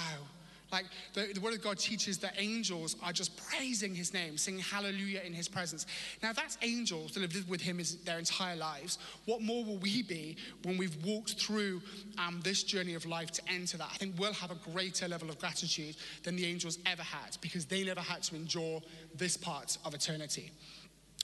like 0.74 0.86
the, 1.14 1.32
the 1.34 1.40
word 1.40 1.54
of 1.54 1.62
God 1.62 1.78
teaches 1.78 2.18
that 2.18 2.34
angels 2.38 2.96
are 3.04 3.14
just 3.14 3.38
praising 3.38 3.94
his 3.94 4.12
name, 4.12 4.38
singing 4.38 4.60
hallelujah 4.60 5.22
in 5.24 5.32
his 5.32 5.48
presence. 5.48 5.86
Now, 6.24 6.34
that's 6.34 6.58
angels 6.64 7.12
that 7.14 7.22
have 7.22 7.34
lived 7.34 7.48
with 7.48 7.62
him 7.62 7.78
his, 7.78 7.98
their 7.98 8.18
entire 8.18 8.56
lives. 8.56 8.98
What 9.26 9.42
more 9.42 9.64
will 9.64 9.78
we 9.78 10.02
be 10.02 10.36
when 10.64 10.78
we've 10.78 10.98
walked 11.06 11.40
through 11.40 11.82
um, 12.18 12.42
this 12.44 12.64
journey 12.64 12.96
of 12.96 13.06
life 13.06 13.30
to 13.34 13.42
enter 13.48 13.78
that? 13.78 13.90
I 13.94 13.98
think 13.98 14.16
we'll 14.18 14.34
have 14.34 14.50
a 14.50 14.58
greater 14.72 15.08
level 15.08 15.30
of 15.30 15.38
gratitude 15.38 15.96
than 16.24 16.36
the 16.36 16.46
angels 16.46 16.80
ever 16.88 17.04
had 17.04 17.38
because 17.40 17.66
they 17.66 17.84
never 17.84 18.02
had 18.02 18.24
to 18.24 18.36
endure 18.36 18.82
this 19.16 19.38
part 19.38 19.78
of 19.86 19.94
eternity. 19.94 20.52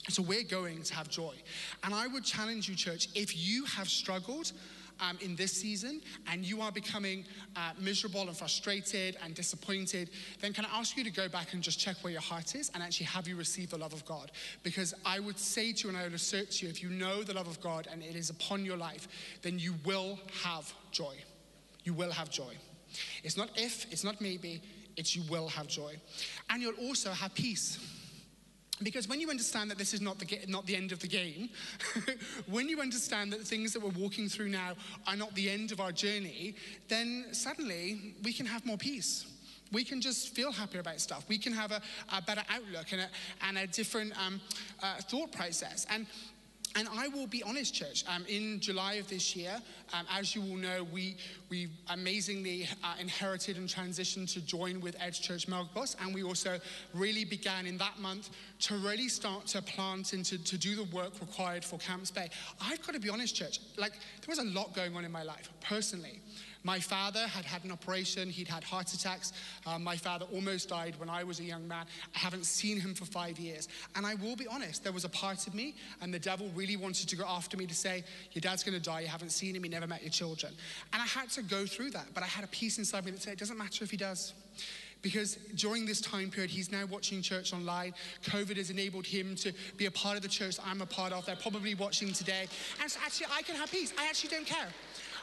So 0.08 0.22
we're 0.22 0.44
going 0.44 0.82
to 0.82 0.94
have 0.94 1.08
joy. 1.08 1.34
And 1.84 1.94
I 1.94 2.06
would 2.06 2.24
challenge 2.24 2.68
you, 2.68 2.74
church, 2.74 3.08
if 3.14 3.36
you 3.36 3.64
have 3.66 3.88
struggled 3.88 4.52
um, 5.00 5.18
in 5.20 5.36
this 5.36 5.52
season 5.52 6.00
and 6.30 6.44
you 6.44 6.60
are 6.60 6.72
becoming 6.72 7.24
uh, 7.56 7.72
miserable 7.78 8.22
and 8.22 8.36
frustrated 8.36 9.16
and 9.22 9.34
disappointed, 9.34 10.10
then 10.40 10.52
can 10.52 10.64
I 10.64 10.78
ask 10.78 10.96
you 10.96 11.04
to 11.04 11.10
go 11.10 11.28
back 11.28 11.52
and 11.52 11.62
just 11.62 11.78
check 11.78 11.96
where 12.02 12.12
your 12.12 12.22
heart 12.22 12.54
is 12.54 12.70
and 12.74 12.82
actually 12.82 13.06
have 13.06 13.28
you 13.28 13.36
received 13.36 13.70
the 13.70 13.78
love 13.78 13.92
of 13.92 14.04
God? 14.04 14.30
Because 14.62 14.94
I 15.04 15.20
would 15.20 15.38
say 15.38 15.72
to 15.72 15.84
you 15.84 15.88
and 15.90 15.98
I 15.98 16.04
would 16.04 16.14
assert 16.14 16.50
to 16.52 16.66
you, 16.66 16.70
if 16.70 16.82
you 16.82 16.90
know 16.90 17.22
the 17.22 17.34
love 17.34 17.48
of 17.48 17.60
God 17.60 17.88
and 17.90 18.02
it 18.02 18.16
is 18.16 18.30
upon 18.30 18.64
your 18.64 18.76
life, 18.76 19.08
then 19.42 19.58
you 19.58 19.74
will 19.84 20.18
have 20.44 20.72
joy. 20.92 21.14
You 21.84 21.94
will 21.94 22.10
have 22.10 22.30
joy. 22.30 22.54
It's 23.22 23.36
not 23.36 23.50
if, 23.56 23.90
it's 23.92 24.04
not 24.04 24.20
maybe, 24.20 24.62
it's 24.96 25.14
you 25.14 25.22
will 25.30 25.48
have 25.48 25.66
joy. 25.66 25.96
And 26.48 26.62
you'll 26.62 26.74
also 26.74 27.10
have 27.10 27.34
peace. 27.34 27.78
Because 28.82 29.08
when 29.08 29.20
you 29.20 29.28
understand 29.28 29.70
that 29.70 29.78
this 29.78 29.92
is 29.92 30.00
not 30.00 30.18
the, 30.18 30.38
not 30.48 30.66
the 30.66 30.74
end 30.74 30.92
of 30.92 31.00
the 31.00 31.08
game, 31.08 31.50
when 32.48 32.68
you 32.68 32.80
understand 32.80 33.32
that 33.32 33.40
the 33.40 33.44
things 33.44 33.72
that 33.72 33.82
we're 33.82 33.90
walking 33.90 34.28
through 34.28 34.48
now 34.48 34.72
are 35.06 35.16
not 35.16 35.34
the 35.34 35.50
end 35.50 35.70
of 35.72 35.80
our 35.80 35.92
journey, 35.92 36.54
then 36.88 37.26
suddenly 37.32 38.14
we 38.22 38.32
can 38.32 38.46
have 38.46 38.64
more 38.64 38.78
peace. 38.78 39.26
We 39.72 39.84
can 39.84 40.00
just 40.00 40.34
feel 40.34 40.50
happier 40.50 40.80
about 40.80 41.00
stuff. 41.00 41.24
We 41.28 41.38
can 41.38 41.52
have 41.52 41.70
a, 41.70 41.80
a 42.12 42.22
better 42.22 42.42
outlook 42.50 42.92
and 42.92 43.02
a, 43.02 43.08
and 43.46 43.58
a 43.58 43.66
different 43.66 44.12
um, 44.18 44.40
uh, 44.82 44.96
thought 44.96 45.30
process. 45.30 45.86
And 45.90 46.06
and 46.76 46.88
I 46.88 47.08
will 47.08 47.26
be 47.26 47.42
honest, 47.42 47.74
church. 47.74 48.04
Um, 48.08 48.24
in 48.28 48.60
July 48.60 48.94
of 48.94 49.08
this 49.08 49.34
year, 49.34 49.60
um, 49.92 50.06
as 50.16 50.34
you 50.34 50.42
all 50.42 50.56
know, 50.56 50.86
we 50.92 51.16
we 51.48 51.68
amazingly 51.88 52.68
uh, 52.84 52.94
inherited 53.00 53.56
and 53.56 53.68
transitioned 53.68 54.32
to 54.34 54.40
join 54.40 54.80
with 54.80 54.96
Edge 55.00 55.20
Church 55.20 55.48
Melkbos, 55.48 55.96
and 56.00 56.14
we 56.14 56.22
also 56.22 56.60
really 56.94 57.24
began 57.24 57.66
in 57.66 57.76
that 57.78 57.98
month 57.98 58.30
to 58.60 58.76
really 58.76 59.08
start 59.08 59.46
to 59.48 59.62
plant 59.62 60.12
and 60.12 60.24
to, 60.26 60.38
to 60.44 60.56
do 60.56 60.76
the 60.76 60.84
work 60.94 61.12
required 61.20 61.64
for 61.64 61.78
Camps 61.78 62.10
Bay. 62.10 62.30
I've 62.60 62.84
got 62.86 62.94
to 62.94 63.00
be 63.00 63.10
honest, 63.10 63.34
church. 63.34 63.58
Like 63.76 63.92
there 63.92 64.28
was 64.28 64.38
a 64.38 64.44
lot 64.44 64.74
going 64.74 64.94
on 64.96 65.04
in 65.04 65.12
my 65.12 65.22
life 65.22 65.50
personally. 65.60 66.20
My 66.62 66.78
father 66.78 67.26
had 67.26 67.44
had 67.44 67.64
an 67.64 67.70
operation, 67.70 68.28
he'd 68.28 68.48
had 68.48 68.64
heart 68.64 68.92
attacks. 68.92 69.32
Um, 69.66 69.82
my 69.82 69.96
father 69.96 70.26
almost 70.32 70.68
died 70.68 70.94
when 70.98 71.08
I 71.08 71.24
was 71.24 71.40
a 71.40 71.44
young 71.44 71.66
man. 71.66 71.86
I 72.14 72.18
haven't 72.18 72.44
seen 72.44 72.80
him 72.80 72.94
for 72.94 73.04
five 73.04 73.38
years. 73.38 73.68
And 73.96 74.06
I 74.06 74.14
will 74.16 74.36
be 74.36 74.46
honest, 74.46 74.82
there 74.82 74.92
was 74.92 75.04
a 75.04 75.08
part 75.08 75.46
of 75.46 75.54
me, 75.54 75.74
and 76.00 76.12
the 76.12 76.18
devil 76.18 76.50
really 76.54 76.76
wanted 76.76 77.08
to 77.08 77.16
go 77.16 77.24
after 77.26 77.56
me 77.56 77.66
to 77.66 77.74
say, 77.74 78.04
Your 78.32 78.40
dad's 78.40 78.62
going 78.62 78.78
to 78.78 78.84
die, 78.84 79.00
you 79.00 79.08
haven't 79.08 79.30
seen 79.30 79.56
him, 79.56 79.62
he 79.62 79.70
never 79.70 79.86
met 79.86 80.02
your 80.02 80.10
children. 80.10 80.52
And 80.92 81.02
I 81.02 81.06
had 81.06 81.30
to 81.30 81.42
go 81.42 81.66
through 81.66 81.90
that, 81.90 82.08
but 82.14 82.22
I 82.22 82.26
had 82.26 82.44
a 82.44 82.48
peace 82.48 82.78
inside 82.78 83.04
me 83.04 83.12
that 83.12 83.22
said, 83.22 83.34
It 83.34 83.38
doesn't 83.38 83.58
matter 83.58 83.84
if 83.84 83.90
he 83.90 83.96
does 83.96 84.34
because 85.02 85.36
during 85.54 85.86
this 85.86 86.00
time 86.00 86.30
period, 86.30 86.50
he's 86.50 86.70
now 86.70 86.84
watching 86.86 87.22
church 87.22 87.52
online. 87.52 87.94
COVID 88.24 88.56
has 88.56 88.70
enabled 88.70 89.06
him 89.06 89.34
to 89.36 89.52
be 89.76 89.86
a 89.86 89.90
part 89.90 90.16
of 90.16 90.22
the 90.22 90.28
church 90.28 90.56
I'm 90.64 90.82
a 90.82 90.86
part 90.86 91.12
of. 91.12 91.24
They're 91.26 91.36
probably 91.36 91.74
watching 91.74 92.12
today. 92.12 92.46
And 92.80 92.90
so 92.90 93.00
actually, 93.04 93.28
I 93.32 93.42
can 93.42 93.56
have 93.56 93.70
peace. 93.70 93.92
I 93.98 94.06
actually 94.06 94.30
don't 94.30 94.46
care. 94.46 94.68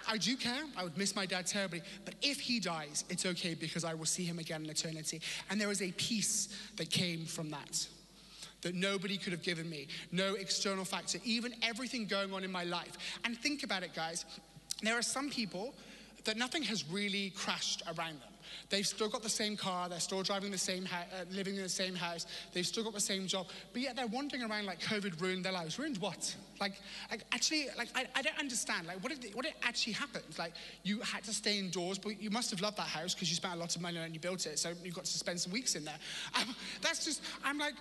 I 0.07 0.17
do 0.17 0.37
care. 0.37 0.63
I 0.77 0.83
would 0.83 0.97
miss 0.97 1.15
my 1.15 1.25
dad 1.25 1.45
terribly. 1.45 1.81
But 2.05 2.15
if 2.21 2.39
he 2.39 2.59
dies, 2.59 3.03
it's 3.09 3.25
okay 3.25 3.53
because 3.53 3.83
I 3.83 3.93
will 3.93 4.05
see 4.05 4.23
him 4.23 4.39
again 4.39 4.63
in 4.63 4.69
eternity. 4.69 5.21
And 5.49 5.59
there 5.59 5.67
was 5.67 5.81
a 5.81 5.91
peace 5.91 6.49
that 6.77 6.89
came 6.89 7.25
from 7.25 7.49
that 7.51 7.87
that 8.61 8.73
nobody 8.73 9.17
could 9.17 9.31
have 9.31 9.43
given 9.43 9.69
me, 9.69 9.87
no 10.11 10.33
external 10.33 10.83
factor, 10.83 11.19
even 11.23 11.53
everything 11.61 12.07
going 12.07 12.33
on 12.33 12.43
in 12.43 12.51
my 12.51 12.63
life. 12.63 12.97
And 13.23 13.37
think 13.37 13.63
about 13.63 13.83
it, 13.83 13.93
guys. 13.93 14.25
There 14.81 14.97
are 14.97 15.03
some 15.03 15.29
people 15.29 15.75
that 16.23 16.37
nothing 16.37 16.63
has 16.63 16.83
really 16.89 17.29
crashed 17.31 17.83
around 17.85 18.19
them. 18.19 18.29
They've 18.69 18.85
still 18.85 19.09
got 19.09 19.23
the 19.23 19.29
same 19.29 19.57
car, 19.57 19.89
they're 19.89 19.99
still 19.99 20.23
driving 20.23 20.51
the 20.51 20.57
same 20.57 20.85
house, 20.85 21.05
uh, 21.13 21.25
living 21.31 21.55
in 21.55 21.63
the 21.63 21.69
same 21.69 21.95
house, 21.95 22.25
they've 22.53 22.65
still 22.65 22.83
got 22.83 22.93
the 22.93 22.99
same 22.99 23.27
job, 23.27 23.47
but 23.73 23.81
yet 23.81 23.95
they're 23.95 24.07
wandering 24.07 24.43
around 24.43 24.65
like 24.65 24.79
COVID 24.81 25.21
ruined 25.21 25.45
their 25.45 25.51
lives. 25.51 25.79
Ruined 25.79 25.97
what? 25.97 26.35
Like, 26.59 26.73
like 27.09 27.23
actually, 27.31 27.67
like 27.77 27.89
I, 27.95 28.05
I 28.15 28.21
don't 28.21 28.39
understand. 28.39 28.87
Like, 28.87 29.03
what 29.03 29.19
did 29.19 29.33
what 29.35 29.45
did 29.45 29.53
actually 29.63 29.93
happen? 29.93 30.21
Like, 30.37 30.53
you 30.83 30.99
had 31.01 31.23
to 31.25 31.33
stay 31.33 31.59
indoors, 31.59 31.97
but 31.97 32.21
you 32.21 32.29
must 32.29 32.51
have 32.51 32.61
loved 32.61 32.77
that 32.77 32.87
house 32.87 33.13
because 33.13 33.29
you 33.29 33.35
spent 33.35 33.53
a 33.53 33.57
lot 33.57 33.75
of 33.75 33.81
money 33.81 33.97
on 33.97 34.03
it 34.03 34.05
and 34.07 34.15
you 34.15 34.19
built 34.19 34.45
it, 34.45 34.59
so 34.59 34.73
you 34.83 34.91
got 34.91 35.05
to 35.05 35.17
spend 35.17 35.39
some 35.39 35.51
weeks 35.51 35.75
in 35.75 35.85
there. 35.85 35.99
Um, 36.35 36.55
that's 36.81 37.05
just, 37.05 37.21
I'm 37.43 37.57
like. 37.57 37.75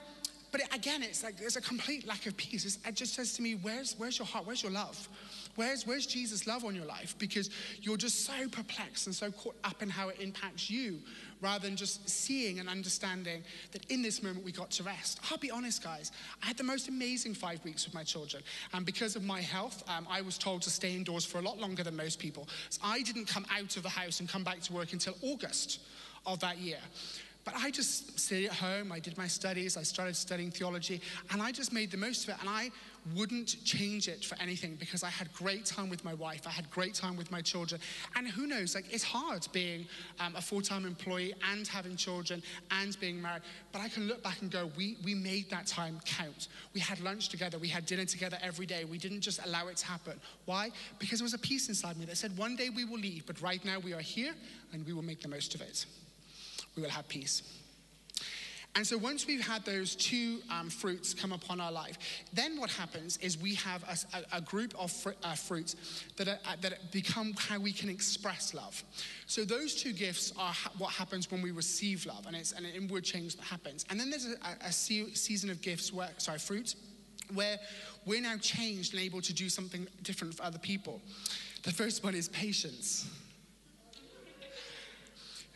But 0.53 0.61
again, 0.75 1.03
it's 1.03 1.25
like 1.25 1.37
there's 1.37 1.57
a 1.57 1.61
complete 1.61 2.07
lack 2.07 2.25
of 2.27 2.37
peace. 2.37 2.79
It 2.87 2.95
just 2.95 3.15
says 3.15 3.33
to 3.35 3.43
me, 3.43 3.57
where's, 3.57 3.95
where's 3.99 4.19
your 4.19 4.27
heart? 4.27 4.47
Where's 4.47 4.63
your 4.63 4.73
love? 4.73 5.09
Where's, 5.57 5.87
where's 5.87 6.07
Jesus' 6.07 6.47
love 6.47 6.65
on 6.65 6.75
your 6.75 6.85
life? 6.85 7.17
Because 7.19 7.51
you're 7.81 7.97
just 7.97 8.25
so 8.25 8.49
perplexed 8.49 9.07
and 9.07 9.15
so 9.15 9.31
caught 9.31 9.57
up 9.65 9.83
in 9.83 9.89
how 9.89 10.09
it 10.09 10.21
impacts 10.21 10.71
you 10.71 11.01
rather 11.41 11.67
than 11.67 11.77
just 11.77 12.09
seeing 12.09 12.61
and 12.61 12.69
understanding 12.69 13.43
that 13.73 13.85
in 13.91 14.02
this 14.02 14.23
moment 14.23 14.45
we 14.45 14.52
got 14.52 14.71
to 14.73 14.83
rest. 14.83 15.21
I'll 15.30 15.39
be 15.39 15.50
honest, 15.50 15.83
guys, 15.83 16.13
I 16.43 16.47
had 16.47 16.57
the 16.57 16.65
most 16.65 16.89
amazing 16.89 17.35
five 17.35 17.63
weeks 17.65 17.85
with 17.85 17.95
my 17.95 18.04
children. 18.04 18.43
And 18.73 18.87
because 18.87 19.17
of 19.17 19.25
my 19.25 19.41
health, 19.41 19.83
um, 19.89 20.07
I 20.11 20.21
was 20.23 20.39
told 20.39 20.63
to 20.63 20.71
stay 20.71 20.95
indoors 20.95 21.25
for 21.25 21.39
a 21.39 21.43
lot 21.43 21.59
longer 21.59 21.83
than 21.83 21.97
most 21.97 22.19
people. 22.19 22.49
So 22.71 22.80
I 22.85 23.02
didn't 23.02 23.26
come 23.26 23.47
out 23.54 23.76
of 23.76 23.83
the 23.83 23.89
house 23.89 24.21
and 24.21 24.28
come 24.28 24.45
back 24.45 24.61
to 24.61 24.73
work 24.73 24.93
until 24.93 25.15
August 25.23 25.80
of 26.25 26.41
that 26.41 26.59
year. 26.59 26.78
But 27.47 27.54
I 27.57 27.71
just 27.71 28.19
stayed 28.19 28.47
at 28.47 28.54
home, 28.54 28.91
I 28.91 28.99
did 28.99 29.17
my 29.17 29.28
studies, 29.28 29.76
I 29.76 29.85
started 29.85 30.17
studying 30.17 30.50
theology, 30.50 31.00
and 31.30 31.41
I 31.41 31.52
just 31.52 31.73
made 31.73 31.93
the 31.93 31.97
most 31.97 32.25
of 32.25 32.30
it. 32.30 32.41
And 32.41 32.49
I 32.49 32.73
wouldn't 33.14 33.56
change 33.64 34.08
it 34.08 34.25
for 34.25 34.36
anything 34.40 34.76
because 34.76 35.02
I 35.02 35.10
had 35.10 35.32
great 35.32 35.64
time 35.64 35.88
with 35.88 36.04
my 36.04 36.14
wife, 36.14 36.47
I 36.47 36.50
had 36.50 36.71
great 36.71 36.95
time 36.95 37.16
with 37.16 37.30
my 37.30 37.40
children. 37.40 37.80
And 38.16 38.26
who 38.26 38.47
knows, 38.47 38.75
like 38.75 38.92
it's 38.92 39.04
hard 39.04 39.47
being 39.52 39.86
um, 40.21 40.34
a 40.36 40.40
full 40.40 40.60
time 40.60 40.86
employee 40.86 41.34
and 41.52 41.66
having 41.66 41.97
children 41.97 42.42
and 42.71 42.99
being 43.00 43.21
married. 43.21 43.42
But 43.73 43.82
I 43.82 43.88
can 43.88 44.08
look 44.08 44.23
back 44.23 44.42
and 44.42 44.50
go, 44.50 44.71
we, 44.76 44.97
we 45.04 45.14
made 45.14 45.50
that 45.50 45.66
time 45.66 46.00
count. 46.04 46.49
We 46.75 46.80
had 46.80 47.00
lunch 47.00 47.28
together, 47.28 47.58
we 47.58 47.69
had 47.69 47.86
dinner 47.86 48.04
together 48.04 48.38
every 48.42 48.66
day. 48.66 48.84
We 48.84 48.99
didn't 48.99 49.21
just 49.21 49.45
allow 49.47 49.69
it 49.69 49.76
to 49.78 49.86
happen. 49.86 50.21
Why? 50.45 50.71
Because 50.99 51.21
there 51.21 51.25
was 51.25 51.34
a 51.34 51.38
peace 51.38 51.69
inside 51.69 51.97
me 51.97 52.04
that 52.06 52.16
said, 52.16 52.36
one 52.36 52.56
day 52.56 52.71
we 52.71 52.84
will 52.84 52.99
leave, 52.99 53.26
but 53.26 53.40
right 53.40 53.64
now 53.64 53.78
we 53.78 53.92
are 53.92 54.00
here 54.00 54.34
and 54.73 54.86
we 54.86 54.92
will 54.92 55.02
make 55.02 55.21
the 55.21 55.28
most 55.28 55.54
of 55.54 55.60
it 55.60 55.86
we 56.76 56.82
will 56.82 56.90
have 56.90 57.08
peace. 57.08 57.42
And 58.76 58.86
so 58.86 58.99
once 58.99 59.26
we've 59.26 59.45
had 59.45 59.65
those 59.65 59.97
two 59.97 60.41
um, 60.50 60.69
fruits 60.69 61.15
come 61.15 61.32
upon 61.32 61.62
our 61.62 61.73
life, 61.73 61.97
then 62.34 62.60
what 62.60 62.69
happens 62.69 63.17
is 63.23 63.39
we 63.39 63.54
have 63.54 63.82
a, 64.12 64.36
a 64.36 64.41
group 64.43 64.75
of 64.78 64.93
fr- 64.93 65.10
uh, 65.25 65.34
fruits 65.34 65.76
that, 66.17 66.28
are, 66.28 66.39
uh, 66.47 66.56
that 66.60 66.93
become 66.93 67.32
how 67.39 67.58
we 67.58 67.73
can 67.73 67.89
express 67.89 68.52
love. 68.52 68.84
So 69.26 69.47
those 69.47 69.75
two 69.75 69.95
gifts 69.95 70.30
are 70.39 70.52
ha- 70.52 70.73
what 70.76 70.93
happens 70.93 71.30
when 71.30 71.41
we 71.41 71.52
receive 71.52 72.04
love, 72.04 72.26
and 72.26 72.36
it's 72.36 72.52
an 72.52 72.67
inward 72.67 73.04
change 73.04 73.36
that 73.36 73.45
happens. 73.47 73.86
And 73.89 73.99
then 73.99 74.10
there's 74.10 74.26
a, 74.26 74.67
a 74.67 74.73
se- 74.73 75.15
season 75.15 75.49
of 75.49 75.62
gifts, 75.62 75.91
where, 75.91 76.10
sorry, 76.19 76.39
fruits, 76.39 76.76
where 77.32 77.58
we're 78.04 78.21
now 78.21 78.36
changed 78.36 78.93
and 78.93 79.02
able 79.02 79.23
to 79.23 79.32
do 79.32 79.49
something 79.49 79.86
different 80.02 80.34
for 80.34 80.43
other 80.43 80.58
people. 80.58 81.00
The 81.62 81.73
first 81.73 82.04
one 82.04 82.15
is 82.15 82.28
patience. 82.28 83.08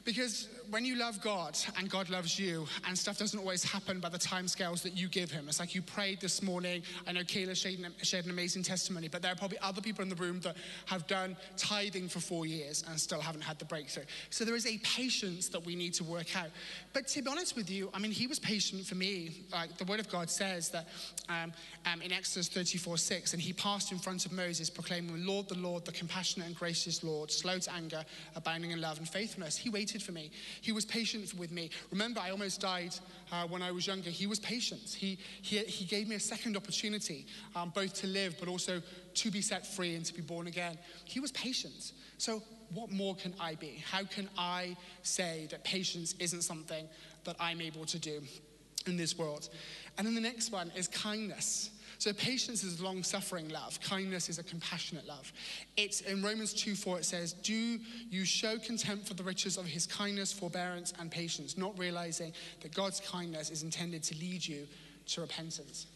Because 0.06 0.48
when 0.70 0.84
you 0.84 0.96
love 0.96 1.20
God 1.20 1.58
and 1.78 1.90
God 1.90 2.10
loves 2.10 2.38
you, 2.38 2.66
and 2.86 2.96
stuff 2.96 3.18
doesn't 3.18 3.38
always 3.38 3.64
happen 3.64 3.98
by 3.98 4.08
the 4.08 4.18
time 4.18 4.46
scales 4.46 4.82
that 4.82 4.96
you 4.96 5.08
give 5.08 5.30
Him, 5.30 5.48
it's 5.48 5.58
like 5.58 5.74
you 5.74 5.82
prayed 5.82 6.20
this 6.20 6.42
morning. 6.42 6.82
I 7.06 7.12
know 7.12 7.22
Kayla 7.22 7.56
shared 7.56 7.80
an, 7.80 7.92
shared 8.02 8.24
an 8.24 8.30
amazing 8.30 8.62
testimony, 8.62 9.08
but 9.08 9.22
there 9.22 9.32
are 9.32 9.36
probably 9.36 9.58
other 9.60 9.80
people 9.80 10.02
in 10.02 10.08
the 10.08 10.14
room 10.16 10.40
that 10.40 10.56
have 10.86 11.06
done 11.06 11.36
tithing 11.56 12.08
for 12.08 12.20
four 12.20 12.46
years 12.46 12.84
and 12.88 12.98
still 12.98 13.20
haven't 13.20 13.42
had 13.42 13.58
the 13.58 13.64
breakthrough. 13.64 14.04
So 14.30 14.44
there 14.44 14.54
is 14.54 14.66
a 14.66 14.78
patience 14.78 15.48
that 15.48 15.64
we 15.64 15.74
need 15.74 15.94
to 15.94 16.04
work 16.04 16.36
out. 16.36 16.50
But 16.92 17.08
to 17.08 17.22
be 17.22 17.28
honest 17.28 17.56
with 17.56 17.70
you, 17.70 17.90
I 17.92 17.98
mean, 17.98 18.12
He 18.12 18.26
was 18.26 18.38
patient 18.38 18.86
for 18.86 18.94
me. 18.94 19.44
Like 19.52 19.76
the 19.76 19.84
Word 19.84 20.00
of 20.00 20.08
God 20.08 20.30
says 20.30 20.68
that 20.70 20.88
um, 21.28 21.52
um, 21.92 22.00
in 22.02 22.12
Exodus 22.12 22.48
34 22.48 22.96
6, 22.96 23.32
and 23.32 23.42
He 23.42 23.52
passed 23.52 23.90
in 23.90 23.98
front 23.98 24.24
of 24.24 24.32
Moses, 24.32 24.70
proclaiming, 24.70 25.26
Lord, 25.26 25.48
the 25.48 25.58
Lord, 25.58 25.84
the 25.84 25.92
compassionate 25.92 26.46
and 26.46 26.56
gracious 26.56 27.02
Lord, 27.02 27.30
slow 27.30 27.58
to 27.58 27.72
anger, 27.74 28.04
abounding 28.36 28.70
in 28.70 28.80
love 28.80 28.98
and 28.98 29.08
faithfulness. 29.08 29.56
He 29.56 29.68
waited 29.68 30.02
for 30.02 30.12
me. 30.12 30.30
He 30.60 30.72
was 30.72 30.84
patient 30.84 31.32
with 31.34 31.50
me. 31.50 31.70
Remember, 31.90 32.20
I 32.20 32.30
almost 32.30 32.60
died 32.60 32.94
uh, 33.32 33.46
when 33.46 33.62
I 33.62 33.70
was 33.70 33.86
younger. 33.86 34.10
He 34.10 34.26
was 34.26 34.38
patient. 34.38 34.96
He, 34.96 35.18
he, 35.42 35.58
he 35.58 35.84
gave 35.84 36.08
me 36.08 36.16
a 36.16 36.20
second 36.20 36.56
opportunity, 36.56 37.26
um, 37.54 37.72
both 37.74 37.94
to 37.94 38.06
live, 38.06 38.36
but 38.38 38.48
also 38.48 38.82
to 39.14 39.30
be 39.30 39.40
set 39.40 39.66
free 39.66 39.94
and 39.94 40.04
to 40.04 40.14
be 40.14 40.22
born 40.22 40.46
again. 40.46 40.78
He 41.04 41.20
was 41.20 41.32
patient. 41.32 41.92
So, 42.18 42.42
what 42.72 42.90
more 42.90 43.16
can 43.16 43.34
I 43.40 43.56
be? 43.56 43.82
How 43.90 44.04
can 44.04 44.28
I 44.38 44.76
say 45.02 45.48
that 45.50 45.64
patience 45.64 46.14
isn't 46.20 46.42
something 46.42 46.88
that 47.24 47.34
I'm 47.40 47.60
able 47.60 47.84
to 47.86 47.98
do 47.98 48.22
in 48.86 48.96
this 48.96 49.18
world? 49.18 49.48
And 49.98 50.06
then 50.06 50.14
the 50.14 50.20
next 50.20 50.52
one 50.52 50.70
is 50.76 50.86
kindness. 50.86 51.70
So 52.00 52.14
patience 52.14 52.64
is 52.64 52.80
long 52.80 53.02
suffering 53.02 53.50
love. 53.50 53.78
Kindness 53.82 54.30
is 54.30 54.38
a 54.38 54.42
compassionate 54.42 55.06
love. 55.06 55.30
It's 55.76 56.00
in 56.00 56.22
Romans 56.22 56.54
2 56.54 56.74
4, 56.74 57.00
it 57.00 57.04
says, 57.04 57.34
Do 57.34 57.78
you 58.08 58.24
show 58.24 58.56
contempt 58.56 59.06
for 59.06 59.12
the 59.12 59.22
riches 59.22 59.58
of 59.58 59.66
his 59.66 59.86
kindness, 59.86 60.32
forbearance, 60.32 60.94
and 60.98 61.10
patience, 61.10 61.58
not 61.58 61.78
realizing 61.78 62.32
that 62.62 62.74
God's 62.74 63.00
kindness 63.00 63.50
is 63.50 63.64
intended 63.64 64.02
to 64.04 64.14
lead 64.16 64.46
you 64.46 64.66
to 65.08 65.20
repentance? 65.20 65.88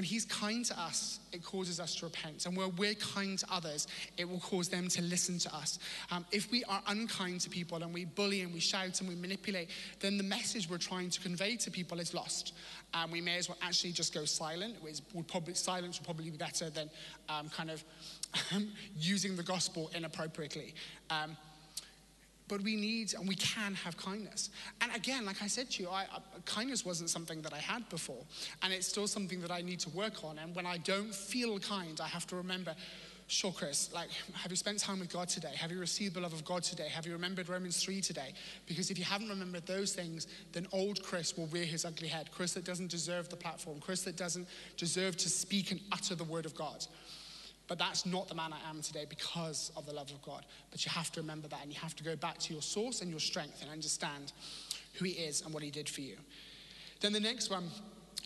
When 0.00 0.06
He's 0.06 0.24
kind 0.24 0.64
to 0.64 0.80
us, 0.80 1.20
it 1.30 1.44
causes 1.44 1.78
us 1.78 1.94
to 1.96 2.06
repent. 2.06 2.46
And 2.46 2.56
where 2.56 2.68
we're 2.68 2.94
kind 2.94 3.38
to 3.38 3.46
others, 3.52 3.86
it 4.16 4.26
will 4.26 4.40
cause 4.40 4.70
them 4.70 4.88
to 4.88 5.02
listen 5.02 5.38
to 5.40 5.54
us. 5.54 5.78
Um, 6.10 6.24
if 6.32 6.50
we 6.50 6.64
are 6.64 6.80
unkind 6.86 7.42
to 7.42 7.50
people 7.50 7.82
and 7.82 7.92
we 7.92 8.06
bully 8.06 8.40
and 8.40 8.50
we 8.50 8.60
shout 8.60 8.98
and 9.00 9.10
we 9.10 9.14
manipulate, 9.14 9.68
then 10.00 10.16
the 10.16 10.22
message 10.22 10.70
we're 10.70 10.78
trying 10.78 11.10
to 11.10 11.20
convey 11.20 11.56
to 11.56 11.70
people 11.70 12.00
is 12.00 12.14
lost. 12.14 12.54
And 12.94 13.12
we 13.12 13.20
may 13.20 13.36
as 13.36 13.50
well 13.50 13.58
actually 13.60 13.92
just 13.92 14.14
go 14.14 14.24
silent. 14.24 14.76
Would 14.82 15.28
probably, 15.28 15.52
silence 15.52 15.98
would 15.98 16.06
probably 16.06 16.30
be 16.30 16.38
better 16.38 16.70
than 16.70 16.88
um, 17.28 17.50
kind 17.50 17.70
of 17.70 17.84
using 18.96 19.36
the 19.36 19.42
gospel 19.42 19.90
inappropriately. 19.94 20.72
But 22.50 22.62
we 22.62 22.74
need 22.74 23.14
and 23.14 23.28
we 23.28 23.36
can 23.36 23.74
have 23.76 23.96
kindness. 23.96 24.50
And 24.80 24.92
again, 24.94 25.24
like 25.24 25.40
I 25.40 25.46
said 25.46 25.70
to 25.70 25.82
you, 25.84 25.88
I, 25.88 26.02
I, 26.02 26.18
kindness 26.44 26.84
wasn't 26.84 27.08
something 27.08 27.40
that 27.42 27.54
I 27.54 27.58
had 27.58 27.88
before, 27.88 28.24
and 28.62 28.72
it's 28.72 28.88
still 28.88 29.06
something 29.06 29.40
that 29.42 29.52
I 29.52 29.62
need 29.62 29.78
to 29.80 29.90
work 29.90 30.24
on. 30.24 30.36
And 30.38 30.54
when 30.56 30.66
I 30.66 30.78
don't 30.78 31.14
feel 31.14 31.60
kind, 31.60 32.00
I 32.00 32.08
have 32.08 32.26
to 32.26 32.36
remember. 32.36 32.74
Sure, 33.28 33.52
Chris, 33.52 33.92
like, 33.94 34.10
have 34.32 34.50
you 34.50 34.56
spent 34.56 34.80
time 34.80 34.98
with 34.98 35.12
God 35.12 35.28
today? 35.28 35.52
Have 35.54 35.70
you 35.70 35.78
received 35.78 36.14
the 36.14 36.20
love 36.20 36.32
of 36.32 36.44
God 36.44 36.64
today? 36.64 36.88
Have 36.88 37.06
you 37.06 37.12
remembered 37.12 37.48
Romans 37.48 37.80
3 37.80 38.00
today? 38.00 38.32
Because 38.66 38.90
if 38.90 38.98
you 38.98 39.04
haven't 39.04 39.28
remembered 39.28 39.64
those 39.66 39.92
things, 39.92 40.26
then 40.50 40.66
old 40.72 41.00
Chris 41.04 41.36
will 41.36 41.46
rear 41.46 41.64
his 41.64 41.84
ugly 41.84 42.08
head. 42.08 42.28
Chris 42.32 42.54
that 42.54 42.64
doesn't 42.64 42.90
deserve 42.90 43.28
the 43.28 43.36
platform, 43.36 43.78
Chris 43.78 44.02
that 44.02 44.16
doesn't 44.16 44.48
deserve 44.76 45.16
to 45.18 45.28
speak 45.28 45.70
and 45.70 45.78
utter 45.92 46.16
the 46.16 46.24
word 46.24 46.44
of 46.44 46.56
God. 46.56 46.84
But 47.70 47.78
that's 47.78 48.04
not 48.04 48.26
the 48.26 48.34
man 48.34 48.52
I 48.52 48.68
am 48.68 48.82
today 48.82 49.06
because 49.08 49.70
of 49.76 49.86
the 49.86 49.92
love 49.92 50.10
of 50.10 50.20
God. 50.22 50.44
But 50.72 50.84
you 50.84 50.90
have 50.90 51.12
to 51.12 51.20
remember 51.20 51.46
that 51.46 51.60
and 51.62 51.72
you 51.72 51.78
have 51.78 51.94
to 51.94 52.02
go 52.02 52.16
back 52.16 52.38
to 52.38 52.52
your 52.52 52.62
source 52.62 53.00
and 53.00 53.08
your 53.08 53.20
strength 53.20 53.62
and 53.62 53.70
understand 53.70 54.32
who 54.94 55.04
He 55.04 55.12
is 55.12 55.42
and 55.42 55.54
what 55.54 55.62
He 55.62 55.70
did 55.70 55.88
for 55.88 56.00
you. 56.00 56.16
Then 56.98 57.12
the 57.12 57.20
next 57.20 57.48
one 57.48 57.70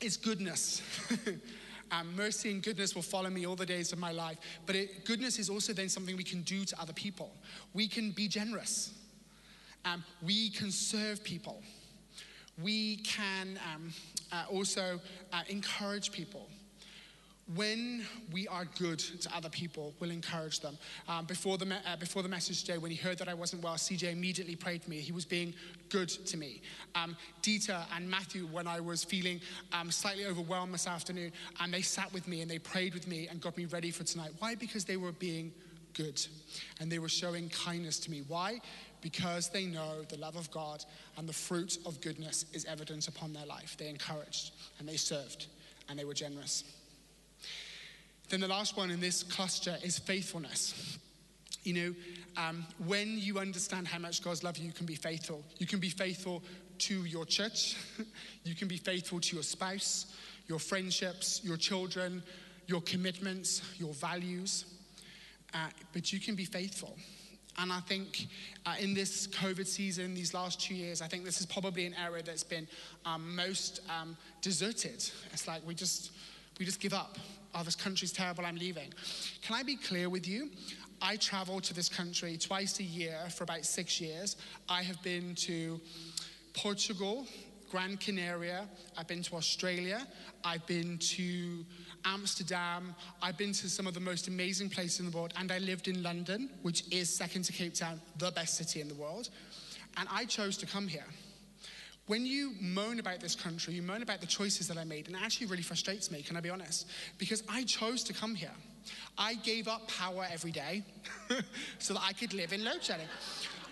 is 0.00 0.16
goodness. 0.16 0.80
um, 1.92 2.16
mercy 2.16 2.52
and 2.52 2.62
goodness 2.62 2.94
will 2.94 3.02
follow 3.02 3.28
me 3.28 3.46
all 3.46 3.54
the 3.54 3.66
days 3.66 3.92
of 3.92 3.98
my 3.98 4.12
life. 4.12 4.38
But 4.64 4.76
it, 4.76 5.04
goodness 5.04 5.38
is 5.38 5.50
also 5.50 5.74
then 5.74 5.90
something 5.90 6.16
we 6.16 6.24
can 6.24 6.40
do 6.40 6.64
to 6.64 6.80
other 6.80 6.94
people. 6.94 7.30
We 7.74 7.86
can 7.86 8.12
be 8.12 8.28
generous, 8.28 8.94
um, 9.84 10.02
we 10.22 10.48
can 10.48 10.70
serve 10.70 11.22
people, 11.22 11.62
we 12.62 12.96
can 12.96 13.58
um, 13.74 13.92
uh, 14.32 14.46
also 14.50 14.98
uh, 15.34 15.42
encourage 15.50 16.12
people 16.12 16.48
when 17.54 18.06
we 18.32 18.48
are 18.48 18.64
good 18.78 18.98
to 18.98 19.36
other 19.36 19.50
people, 19.50 19.92
we'll 20.00 20.10
encourage 20.10 20.60
them. 20.60 20.78
Um, 21.08 21.26
before, 21.26 21.58
the 21.58 21.66
me- 21.66 21.76
uh, 21.86 21.96
before 21.96 22.22
the 22.22 22.28
message 22.28 22.64
today, 22.64 22.78
when 22.78 22.90
he 22.90 22.96
heard 22.96 23.18
that 23.18 23.28
I 23.28 23.34
wasn't 23.34 23.62
well, 23.62 23.74
CJ 23.74 24.12
immediately 24.12 24.56
prayed 24.56 24.82
for 24.82 24.90
me. 24.90 24.98
He 25.00 25.12
was 25.12 25.26
being 25.26 25.52
good 25.90 26.08
to 26.08 26.36
me. 26.38 26.62
Um, 26.94 27.16
Dieter 27.42 27.84
and 27.94 28.08
Matthew, 28.08 28.46
when 28.46 28.66
I 28.66 28.80
was 28.80 29.04
feeling 29.04 29.40
um, 29.72 29.90
slightly 29.90 30.24
overwhelmed 30.24 30.72
this 30.72 30.86
afternoon, 30.86 31.32
and 31.60 31.72
they 31.72 31.82
sat 31.82 32.12
with 32.14 32.26
me 32.26 32.40
and 32.40 32.50
they 32.50 32.58
prayed 32.58 32.94
with 32.94 33.06
me 33.06 33.28
and 33.28 33.40
got 33.40 33.56
me 33.58 33.66
ready 33.66 33.90
for 33.90 34.04
tonight. 34.04 34.30
Why? 34.38 34.54
Because 34.54 34.84
they 34.86 34.96
were 34.96 35.12
being 35.12 35.52
good 35.92 36.20
and 36.80 36.90
they 36.90 36.98
were 36.98 37.08
showing 37.08 37.50
kindness 37.50 37.98
to 38.00 38.10
me. 38.10 38.22
Why? 38.26 38.60
Because 39.00 39.50
they 39.50 39.66
know 39.66 40.02
the 40.08 40.16
love 40.16 40.36
of 40.36 40.50
God 40.50 40.84
and 41.16 41.28
the 41.28 41.32
fruit 41.32 41.78
of 41.86 42.00
goodness 42.00 42.46
is 42.52 42.64
evident 42.64 43.06
upon 43.06 43.32
their 43.32 43.46
life. 43.46 43.76
They 43.78 43.88
encouraged 43.88 44.52
and 44.78 44.88
they 44.88 44.96
served 44.96 45.46
and 45.88 45.98
they 45.98 46.04
were 46.04 46.14
generous. 46.14 46.64
Then 48.28 48.40
the 48.40 48.48
last 48.48 48.76
one 48.76 48.90
in 48.90 49.00
this 49.00 49.22
cluster 49.22 49.76
is 49.82 49.98
faithfulness. 49.98 50.98
You 51.62 51.74
know, 51.74 51.94
um, 52.36 52.66
when 52.86 53.18
you 53.18 53.38
understand 53.38 53.86
how 53.86 53.98
much 53.98 54.22
God's 54.22 54.42
love 54.42 54.58
you, 54.58 54.66
you 54.66 54.72
can 54.72 54.86
be 54.86 54.96
faithful. 54.96 55.42
You 55.58 55.66
can 55.66 55.78
be 55.78 55.88
faithful 55.88 56.42
to 56.78 57.04
your 57.04 57.24
church, 57.24 57.76
you 58.44 58.54
can 58.54 58.68
be 58.68 58.76
faithful 58.76 59.20
to 59.20 59.36
your 59.36 59.42
spouse, 59.42 60.06
your 60.48 60.58
friendships, 60.58 61.40
your 61.44 61.56
children, 61.56 62.22
your 62.66 62.80
commitments, 62.80 63.62
your 63.78 63.94
values. 63.94 64.64
Uh, 65.52 65.68
but 65.92 66.12
you 66.12 66.18
can 66.18 66.34
be 66.34 66.44
faithful. 66.44 66.96
And 67.58 67.72
I 67.72 67.80
think 67.80 68.26
uh, 68.66 68.74
in 68.80 68.94
this 68.94 69.28
COVID 69.28 69.66
season, 69.66 70.14
these 70.14 70.34
last 70.34 70.60
two 70.60 70.74
years, 70.74 71.00
I 71.00 71.06
think 71.06 71.24
this 71.24 71.38
is 71.38 71.46
probably 71.46 71.86
an 71.86 71.94
area 71.94 72.22
that's 72.22 72.42
been 72.42 72.66
um, 73.04 73.36
most 73.36 73.80
um, 73.88 74.16
deserted. 74.42 75.08
It's 75.32 75.46
like 75.46 75.64
we 75.64 75.74
just 75.74 76.10
we 76.58 76.64
just 76.64 76.80
give 76.80 76.92
up. 76.92 77.18
Oh, 77.54 77.62
this 77.62 77.76
country's 77.76 78.12
terrible, 78.12 78.44
I'm 78.44 78.56
leaving. 78.56 78.92
Can 79.42 79.54
I 79.54 79.62
be 79.62 79.76
clear 79.76 80.08
with 80.08 80.26
you? 80.26 80.50
I 81.00 81.16
travel 81.16 81.60
to 81.60 81.74
this 81.74 81.88
country 81.88 82.36
twice 82.36 82.80
a 82.80 82.82
year 82.82 83.18
for 83.30 83.44
about 83.44 83.64
six 83.64 84.00
years. 84.00 84.36
I 84.68 84.82
have 84.82 85.00
been 85.02 85.34
to 85.36 85.80
Portugal, 86.54 87.26
Gran 87.70 87.96
Canaria, 87.96 88.68
I've 88.96 89.08
been 89.08 89.22
to 89.24 89.36
Australia, 89.36 90.06
I've 90.44 90.66
been 90.66 90.98
to 90.98 91.64
Amsterdam, 92.04 92.94
I've 93.20 93.36
been 93.36 93.52
to 93.52 93.68
some 93.68 93.86
of 93.86 93.94
the 93.94 94.00
most 94.00 94.28
amazing 94.28 94.70
places 94.70 95.00
in 95.00 95.10
the 95.10 95.16
world, 95.16 95.34
and 95.36 95.50
I 95.50 95.58
lived 95.58 95.88
in 95.88 96.02
London, 96.02 96.50
which 96.62 96.84
is 96.92 97.10
second 97.10 97.42
to 97.44 97.52
Cape 97.52 97.74
Town, 97.74 98.00
the 98.18 98.30
best 98.30 98.56
city 98.56 98.80
in 98.80 98.88
the 98.88 98.94
world. 98.94 99.28
And 99.96 100.08
I 100.10 100.24
chose 100.24 100.56
to 100.58 100.66
come 100.66 100.86
here. 100.86 101.06
When 102.06 102.26
you 102.26 102.52
moan 102.60 102.98
about 102.98 103.20
this 103.20 103.34
country, 103.34 103.72
you 103.74 103.82
moan 103.82 104.02
about 104.02 104.20
the 104.20 104.26
choices 104.26 104.68
that 104.68 104.76
I 104.76 104.84
made, 104.84 105.06
and 105.06 105.16
it 105.16 105.22
actually 105.22 105.46
really 105.46 105.62
frustrates 105.62 106.10
me, 106.10 106.22
can 106.22 106.36
I 106.36 106.40
be 106.40 106.50
honest? 106.50 106.86
Because 107.16 107.42
I 107.48 107.64
chose 107.64 108.04
to 108.04 108.12
come 108.12 108.34
here. 108.34 108.50
I 109.16 109.34
gave 109.36 109.68
up 109.68 109.88
power 109.88 110.26
every 110.30 110.50
day 110.50 110.82
so 111.78 111.94
that 111.94 112.02
I 112.04 112.12
could 112.12 112.34
live 112.34 112.52
in 112.52 112.62
load 112.62 112.84
shedding. 112.84 113.06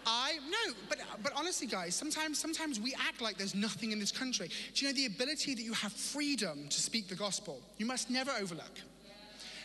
I 0.07 0.39
no, 0.51 0.75
but 0.89 0.99
but 1.23 1.33
honestly, 1.37 1.67
guys, 1.67 1.95
sometimes 1.95 2.39
sometimes 2.39 2.81
we 2.81 2.95
act 2.95 3.21
like 3.21 3.37
there's 3.37 3.55
nothing 3.55 3.93
in 3.93 4.01
this 4.01 4.11
country. 4.11 4.51
Do 4.75 4.85
you 4.85 4.91
know 4.91 4.97
the 4.97 5.07
ability 5.07 5.55
that 5.55 5.63
you 5.63 5.75
have 5.75 5.93
freedom 5.93 6.69
to 6.69 6.81
speak 6.81 7.09
the 7.09 7.15
gospel? 7.15 7.61
You 7.79 7.87
must 7.87 8.11
never 8.11 8.33
overlook. 8.33 8.81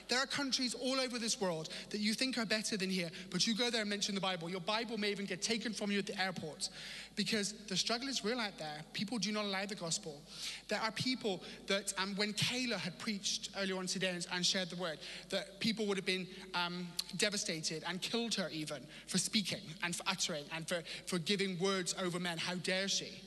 There 0.08 0.20
are 0.20 0.26
countries 0.26 0.74
all 0.74 1.00
over 1.00 1.20
this 1.20 1.40
world 1.42 1.70
that 1.90 2.00
you 2.00 2.14
think 2.14 2.38
are 2.38 2.46
better 2.46 2.78
than 2.78 2.90
here, 2.90 3.10
but 3.30 3.46
you 3.46 3.56
go 3.56 3.70
there 3.70 3.82
and 3.82 3.90
mention 3.90 4.16
the 4.16 4.22
Bible. 4.22 4.50
Your 4.50 4.62
Bible 4.62 4.98
may 4.98 5.12
even 5.12 5.26
get 5.26 5.42
taken 5.42 5.74
from 5.74 5.92
you 5.92 6.00
at 6.00 6.06
the 6.06 6.20
airport 6.22 6.70
because 7.16 7.54
the 7.68 7.76
struggle 7.76 8.08
is 8.08 8.24
real 8.24 8.40
out 8.40 8.58
there. 8.58 8.82
People 8.94 9.18
do 9.18 9.32
not 9.32 9.46
allow 9.46 9.66
the 9.66 9.76
gospel. 9.76 10.22
There 10.68 10.80
are 10.80 10.92
people 10.92 11.42
that, 11.68 11.94
um, 11.98 12.16
when 12.16 12.34
Kayla 12.34 12.78
had 12.78 12.98
preached 13.00 13.50
earlier 13.60 13.78
on 13.78 13.88
today 13.88 14.18
and, 14.32 14.46
shared 14.46 14.70
the 14.70 14.76
word, 14.78 15.00
that 15.30 15.60
people 15.60 15.86
would 15.88 15.98
have 15.98 16.06
been 16.06 16.28
um, 16.54 16.88
devastated 17.18 17.84
and 17.88 18.02
killed 18.02 18.36
her 18.36 18.50
even 18.52 18.82
for 19.08 19.18
speaking 19.18 19.62
and 19.84 19.96
for 19.96 20.04
uttering 20.08 20.46
and 20.56 20.68
for, 20.68 20.84
for 21.06 21.20
giving 21.20 21.60
words 21.60 21.96
over 22.02 22.20
men. 22.20 22.38
How 22.38 22.56
dare 22.56 22.88
she? 22.88 23.22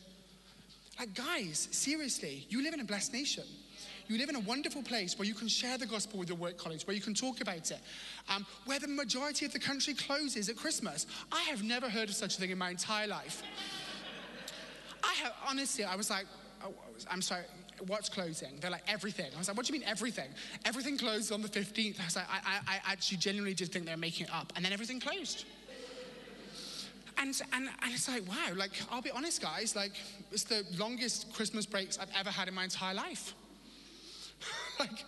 Like, 0.98 1.14
guys, 1.14 1.68
seriously, 1.70 2.46
you 2.48 2.62
live 2.62 2.74
in 2.74 2.80
a 2.80 2.84
blessed 2.84 3.12
nation. 3.12 3.44
You 4.10 4.18
live 4.18 4.28
in 4.28 4.34
a 4.34 4.40
wonderful 4.40 4.82
place 4.82 5.16
where 5.16 5.28
you 5.28 5.34
can 5.34 5.46
share 5.46 5.78
the 5.78 5.86
gospel 5.86 6.18
with 6.18 6.28
your 6.28 6.36
work 6.36 6.58
colleagues, 6.58 6.84
where 6.84 6.96
you 6.96 7.00
can 7.00 7.14
talk 7.14 7.40
about 7.40 7.70
it, 7.70 7.78
um, 8.28 8.44
where 8.66 8.80
the 8.80 8.88
majority 8.88 9.46
of 9.46 9.52
the 9.52 9.60
country 9.60 9.94
closes 9.94 10.48
at 10.48 10.56
Christmas. 10.56 11.06
I 11.30 11.42
have 11.42 11.62
never 11.62 11.88
heard 11.88 12.08
of 12.08 12.16
such 12.16 12.36
a 12.36 12.40
thing 12.40 12.50
in 12.50 12.58
my 12.58 12.70
entire 12.70 13.06
life. 13.06 13.44
I 15.04 15.14
have, 15.22 15.32
honestly, 15.48 15.84
I 15.84 15.94
was 15.94 16.10
like, 16.10 16.26
oh, 16.64 16.74
I'm 17.08 17.22
sorry, 17.22 17.44
what's 17.86 18.08
closing? 18.08 18.58
They're 18.60 18.72
like, 18.72 18.82
everything. 18.88 19.26
I 19.32 19.38
was 19.38 19.46
like, 19.46 19.56
what 19.56 19.64
do 19.64 19.72
you 19.72 19.78
mean 19.78 19.88
everything? 19.88 20.28
Everything 20.64 20.98
closed 20.98 21.30
on 21.30 21.40
the 21.40 21.48
15th. 21.48 22.00
I 22.00 22.04
was 22.04 22.16
like, 22.16 22.26
I, 22.28 22.40
I, 22.44 22.74
I 22.74 22.92
actually 22.92 23.18
genuinely 23.18 23.54
did 23.54 23.70
think 23.70 23.84
they 23.84 23.92
were 23.92 23.96
making 23.96 24.26
it 24.26 24.34
up. 24.34 24.52
And 24.56 24.64
then 24.64 24.72
everything 24.72 24.98
closed. 24.98 25.44
And, 27.16 27.40
and, 27.52 27.68
and 27.80 27.92
it's 27.92 28.08
like, 28.08 28.28
wow, 28.28 28.56
like, 28.56 28.72
I'll 28.90 29.02
be 29.02 29.12
honest, 29.12 29.40
guys, 29.40 29.76
like, 29.76 29.92
it's 30.32 30.42
the 30.42 30.64
longest 30.78 31.32
Christmas 31.32 31.64
breaks 31.64 31.96
I've 31.96 32.10
ever 32.18 32.30
had 32.30 32.48
in 32.48 32.54
my 32.54 32.64
entire 32.64 32.94
life. 32.94 33.34
Like, 34.80 35.04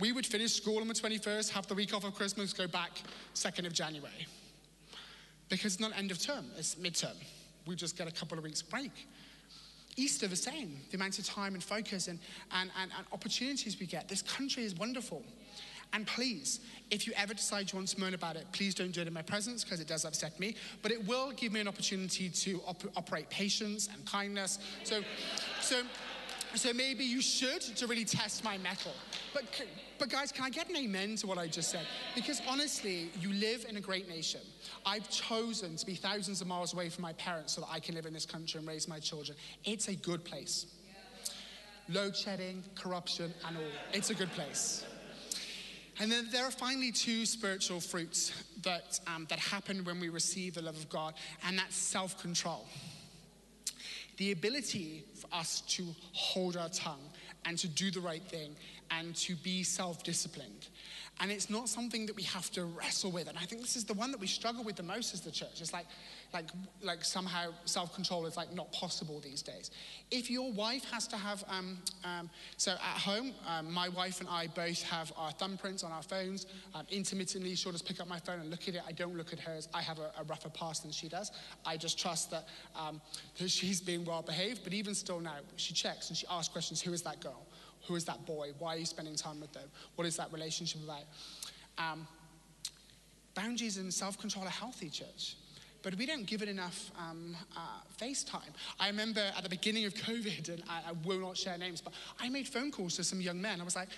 we 0.00 0.12
would 0.12 0.26
finish 0.26 0.52
school 0.52 0.80
on 0.80 0.88
the 0.88 0.94
21st, 0.94 1.50
have 1.50 1.66
the 1.66 1.74
week 1.74 1.94
off 1.94 2.04
of 2.04 2.14
Christmas, 2.14 2.52
go 2.52 2.66
back 2.66 2.90
2nd 3.34 3.66
of 3.66 3.72
January. 3.72 4.26
Because 5.48 5.74
it's 5.74 5.80
not 5.80 5.96
end 5.96 6.10
of 6.10 6.18
term, 6.18 6.44
it's 6.58 6.74
midterm. 6.74 7.16
We 7.66 7.76
just 7.76 7.96
get 7.96 8.08
a 8.08 8.10
couple 8.10 8.36
of 8.36 8.44
weeks 8.44 8.60
break. 8.62 8.90
Easter, 9.96 10.26
the 10.26 10.36
same, 10.36 10.78
the 10.90 10.96
amount 10.96 11.18
of 11.18 11.26
time 11.26 11.54
and 11.54 11.62
focus 11.62 12.08
and, 12.08 12.18
and, 12.52 12.70
and, 12.80 12.90
and 12.96 13.06
opportunities 13.12 13.78
we 13.78 13.86
get. 13.86 14.08
This 14.08 14.22
country 14.22 14.64
is 14.64 14.74
wonderful. 14.74 15.22
And 15.92 16.06
please, 16.06 16.60
if 16.90 17.06
you 17.06 17.12
ever 17.16 17.34
decide 17.34 17.70
you 17.70 17.76
want 17.76 17.88
to 17.88 18.00
moan 18.00 18.14
about 18.14 18.36
it, 18.36 18.46
please 18.52 18.74
don't 18.74 18.92
do 18.92 19.02
it 19.02 19.06
in 19.06 19.12
my 19.12 19.20
presence 19.20 19.62
because 19.62 19.78
it 19.78 19.86
does 19.86 20.06
upset 20.06 20.40
me. 20.40 20.54
But 20.80 20.90
it 20.90 21.06
will 21.06 21.32
give 21.32 21.52
me 21.52 21.60
an 21.60 21.68
opportunity 21.68 22.30
to 22.30 22.62
op- 22.66 22.96
operate 22.96 23.28
patience 23.28 23.90
and 23.92 24.04
kindness. 24.06 24.58
So, 24.84 25.02
so 25.60 25.82
so 26.54 26.72
maybe 26.72 27.04
you 27.04 27.22
should 27.22 27.62
to 27.62 27.86
really 27.86 28.04
test 28.04 28.44
my 28.44 28.58
mettle. 28.58 28.92
But, 29.32 29.44
but 29.98 30.10
guys, 30.10 30.32
can 30.32 30.44
I 30.44 30.50
get 30.50 30.68
an 30.68 30.76
amen 30.76 31.16
to 31.16 31.26
what 31.26 31.38
I 31.38 31.46
just 31.46 31.70
said? 31.70 31.86
Because 32.14 32.42
honestly, 32.48 33.10
you 33.20 33.32
live 33.32 33.64
in 33.68 33.76
a 33.76 33.80
great 33.80 34.08
nation. 34.08 34.40
I've 34.84 35.08
chosen 35.08 35.76
to 35.76 35.86
be 35.86 35.94
thousands 35.94 36.40
of 36.40 36.46
miles 36.46 36.74
away 36.74 36.88
from 36.88 37.02
my 37.02 37.14
parents 37.14 37.54
so 37.54 37.62
that 37.62 37.70
I 37.70 37.80
can 37.80 37.94
live 37.94 38.06
in 38.06 38.12
this 38.12 38.26
country 38.26 38.58
and 38.58 38.68
raise 38.68 38.86
my 38.86 38.98
children. 38.98 39.36
It's 39.64 39.88
a 39.88 39.94
good 39.94 40.24
place. 40.24 40.66
Load 41.88 42.16
shedding, 42.16 42.62
corruption, 42.74 43.32
and 43.46 43.56
all. 43.56 43.62
It's 43.92 44.10
a 44.10 44.14
good 44.14 44.30
place. 44.32 44.84
And 45.98 46.10
then 46.10 46.28
there 46.32 46.44
are 46.44 46.50
finally 46.50 46.90
two 46.90 47.26
spiritual 47.26 47.80
fruits 47.80 48.32
that, 48.62 48.98
um, 49.06 49.26
that 49.28 49.38
happen 49.38 49.84
when 49.84 50.00
we 50.00 50.08
receive 50.08 50.54
the 50.54 50.62
love 50.62 50.76
of 50.76 50.88
God, 50.88 51.14
and 51.46 51.58
that's 51.58 51.76
self 51.76 52.20
control 52.20 52.66
the 54.22 54.32
ability 54.32 55.04
us 55.32 55.62
to 55.62 55.84
hold 56.12 56.56
our 56.56 56.68
tongue 56.68 57.10
and 57.44 57.58
to 57.58 57.68
do 57.68 57.90
the 57.90 58.00
right 58.00 58.22
thing 58.22 58.54
and 58.90 59.14
to 59.16 59.34
be 59.36 59.62
self 59.62 60.02
disciplined. 60.04 60.68
And 61.20 61.30
it's 61.30 61.50
not 61.50 61.68
something 61.68 62.06
that 62.06 62.16
we 62.16 62.22
have 62.24 62.50
to 62.52 62.64
wrestle 62.64 63.12
with. 63.12 63.28
And 63.28 63.38
I 63.38 63.42
think 63.42 63.60
this 63.60 63.76
is 63.76 63.84
the 63.84 63.94
one 63.94 64.10
that 64.10 64.20
we 64.20 64.26
struggle 64.26 64.64
with 64.64 64.76
the 64.76 64.82
most 64.82 65.14
as 65.14 65.20
the 65.20 65.30
church. 65.30 65.60
It's 65.60 65.72
like, 65.72 65.86
like, 66.32 66.48
like 66.82 67.04
somehow 67.04 67.52
self 67.64 67.94
control 67.94 68.26
is 68.26 68.36
like 68.36 68.52
not 68.52 68.72
possible 68.72 69.20
these 69.20 69.42
days. 69.42 69.70
If 70.10 70.30
your 70.30 70.50
wife 70.50 70.84
has 70.90 71.06
to 71.08 71.16
have, 71.16 71.44
um, 71.48 71.78
um, 72.04 72.30
so 72.56 72.72
at 72.72 72.78
home, 72.80 73.32
um, 73.46 73.70
my 73.72 73.88
wife 73.88 74.20
and 74.20 74.28
I 74.28 74.48
both 74.48 74.82
have 74.84 75.12
our 75.16 75.30
thumbprints 75.32 75.84
on 75.84 75.92
our 75.92 76.02
phones. 76.02 76.46
Um, 76.74 76.86
intermittently, 76.90 77.54
she'll 77.54 77.72
just 77.72 77.86
pick 77.86 78.00
up 78.00 78.08
my 78.08 78.18
phone 78.18 78.40
and 78.40 78.50
look 78.50 78.66
at 78.68 78.74
it. 78.74 78.82
I 78.86 78.92
don't 78.92 79.16
look 79.16 79.32
at 79.32 79.38
hers. 79.38 79.68
I 79.74 79.82
have 79.82 79.98
a, 79.98 80.10
a 80.18 80.24
rougher 80.24 80.48
past 80.48 80.82
than 80.82 80.92
she 80.92 81.08
does. 81.08 81.30
I 81.64 81.76
just 81.76 81.98
trust 81.98 82.30
that, 82.30 82.48
um, 82.74 83.00
that 83.38 83.50
she's 83.50 83.80
being 83.80 84.04
well 84.04 84.22
behaved. 84.22 84.64
But 84.64 84.72
even 84.72 84.94
still 84.94 85.20
now, 85.20 85.36
she 85.56 85.74
checks 85.74 86.08
and 86.08 86.16
she 86.16 86.26
asks 86.28 86.52
questions 86.52 86.80
Who 86.80 86.92
is 86.92 87.02
that 87.02 87.20
girl? 87.20 87.46
Who 87.86 87.94
is 87.94 88.04
that 88.04 88.24
boy? 88.26 88.50
Why 88.58 88.74
are 88.74 88.78
you 88.78 88.86
spending 88.86 89.16
time 89.16 89.40
with 89.40 89.52
them? 89.52 89.68
What 89.96 90.06
is 90.06 90.16
that 90.16 90.32
relationship 90.32 90.82
about? 90.84 91.04
Um, 91.78 92.06
boundaries 93.34 93.78
and 93.78 93.92
self 93.92 94.18
control 94.18 94.44
are 94.46 94.50
healthy, 94.50 94.88
church 94.88 95.36
but 95.82 95.96
we 95.96 96.06
don't 96.06 96.26
give 96.26 96.42
it 96.42 96.48
enough 96.48 96.90
um, 96.98 97.36
uh, 97.56 97.60
face 97.96 98.24
time. 98.24 98.52
I 98.78 98.86
remember 98.88 99.20
at 99.36 99.42
the 99.42 99.48
beginning 99.48 99.84
of 99.84 99.94
COVID, 99.94 100.48
and 100.48 100.62
I, 100.68 100.90
I, 100.90 100.92
will 101.04 101.18
not 101.18 101.36
share 101.36 101.58
names, 101.58 101.80
but 101.80 101.92
I 102.20 102.28
made 102.28 102.48
phone 102.48 102.70
calls 102.70 102.96
to 102.96 103.04
some 103.04 103.20
young 103.20 103.40
men. 103.40 103.60
I 103.60 103.64
was 103.64 103.76
like, 103.76 103.88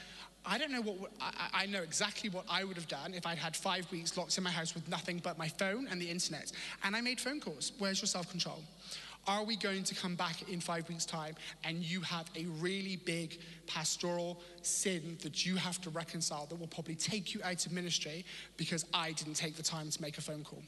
I 0.47 0.59
don't 0.59 0.73
know 0.73 0.83
what, 0.83 1.13
I, 1.21 1.49
I 1.53 1.67
know 1.67 1.83
exactly 1.83 2.31
what 2.31 2.45
I 2.49 2.65
would 2.65 2.77
have 2.77 2.89
done 2.89 3.15
if 3.15 3.27
I'd 3.27 3.39
had 3.39 3.57
five 3.57 3.91
weeks 3.91 4.17
locked 4.17 4.37
in 4.37 4.45
my 4.45 4.51
house 4.51 4.75
with 4.75 4.89
nothing 4.89 5.21
but 5.23 5.39
my 5.39 5.49
phone 5.49 5.87
and 5.91 6.01
the 6.01 6.11
internet. 6.11 6.53
And 6.83 6.97
I 6.97 7.01
made 7.01 7.21
phone 7.21 7.41
calls. 7.41 7.73
Where's 7.79 8.01
your 8.01 8.09
self 8.09 8.31
control? 8.31 8.63
Are 9.27 9.45
we 9.45 9.57
going 9.57 9.85
to 9.85 9.95
come 9.95 10.15
back 10.17 10.49
in 10.51 10.61
five 10.61 10.89
weeks' 10.89 11.07
time 11.07 11.35
and 11.65 11.83
you 11.83 12.01
have 12.03 12.31
a 12.37 12.45
really 12.61 12.97
big 12.97 13.39
pastoral 13.67 14.41
sin 14.63 15.17
that 15.23 15.47
you 15.47 15.57
have 15.57 15.81
to 15.83 15.91
reconcile 15.91 16.47
that 16.47 16.57
will 16.57 16.67
probably 16.67 16.95
take 16.95 17.35
you 17.35 17.41
out 17.43 17.65
of 17.65 17.73
ministry 17.73 18.25
because 18.57 18.85
I 18.93 19.13
didn't 19.13 19.35
take 19.35 19.57
the 19.57 19.63
time 19.63 19.91
to 19.91 20.03
make 20.03 20.19
a 20.19 20.21
phone 20.21 20.45
call? 20.45 20.63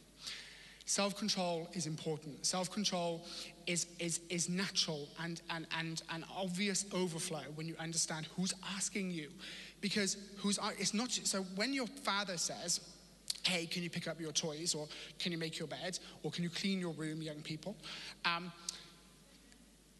Self 0.86 1.18
control 1.18 1.68
is 1.72 1.86
important. 1.86 2.46
Self 2.46 2.70
control 2.70 3.26
is, 3.66 3.86
is, 3.98 4.20
is 4.30 4.48
natural 4.48 5.08
and, 5.20 5.42
and, 5.50 5.66
and 5.76 6.00
an 6.10 6.24
obvious 6.34 6.86
overflow 6.94 7.42
when 7.56 7.66
you 7.66 7.74
understand 7.80 8.26
who's 8.36 8.54
asking 8.74 9.10
you. 9.10 9.28
Because 9.80 10.16
who's, 10.38 10.58
it's 10.78 10.94
not, 10.94 11.10
so 11.10 11.42
when 11.56 11.74
your 11.74 11.88
father 11.88 12.38
says, 12.38 12.80
hey, 13.46 13.66
can 13.66 13.82
you 13.82 13.90
pick 13.90 14.08
up 14.08 14.20
your 14.20 14.32
toys? 14.32 14.74
Or 14.74 14.88
can 15.18 15.32
you 15.32 15.38
make 15.38 15.58
your 15.58 15.68
bed? 15.68 15.98
Or 16.22 16.30
can 16.30 16.44
you 16.44 16.50
clean 16.50 16.78
your 16.80 16.92
room, 16.92 17.22
young 17.22 17.40
people? 17.42 17.76
Um, 18.24 18.52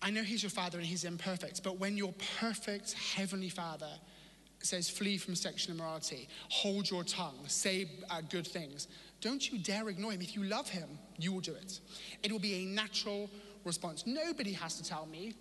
I 0.03 0.11
know 0.11 0.23
he's 0.23 0.43
your 0.43 0.51
father 0.51 0.79
and 0.79 0.87
he's 0.87 1.05
imperfect, 1.05 1.63
but 1.63 1.79
when 1.79 1.97
your 1.97 2.15
perfect 2.39 2.93
heavenly 2.93 3.49
father 3.49 3.91
says, 4.61 4.91
flee 4.91 5.17
from 5.17 5.35
sexual 5.35 5.75
immorality, 5.75 6.29
hold 6.49 6.91
your 6.91 7.05
tongue, 7.05 7.39
say 7.47 7.89
uh, 8.11 8.21
good 8.31 8.47
things, 8.47 8.89
don't 9.21 9.51
you 9.51 9.59
dare 9.59 9.89
ignore 9.89 10.13
him. 10.13 10.21
If 10.21 10.37
you 10.37 10.45
love 10.45 10.69
him, 10.69 10.89
you 11.19 11.33
will 11.33 11.41
do 11.41 11.55
it. 11.55 11.81
It 12.23 12.31
will 12.31 12.39
be 12.39 12.63
a 12.63 12.67
natural 12.67 13.31
response. 13.65 14.07
Nobody 14.07 14.53
has 14.53 14.77
to 14.77 14.85
tell 14.85 15.07
me 15.07 15.35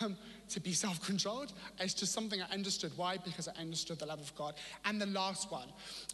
um, 0.00 0.16
to 0.50 0.60
be 0.60 0.72
self 0.72 1.04
controlled. 1.04 1.52
It's 1.78 1.94
just 1.94 2.12
something 2.12 2.40
I 2.42 2.52
understood. 2.52 2.92
Why? 2.96 3.16
Because 3.18 3.48
I 3.48 3.60
understood 3.60 3.98
the 3.98 4.06
love 4.06 4.20
of 4.20 4.34
God. 4.34 4.54
And 4.84 5.00
the 5.00 5.06
last 5.06 5.50
one, 5.50 5.68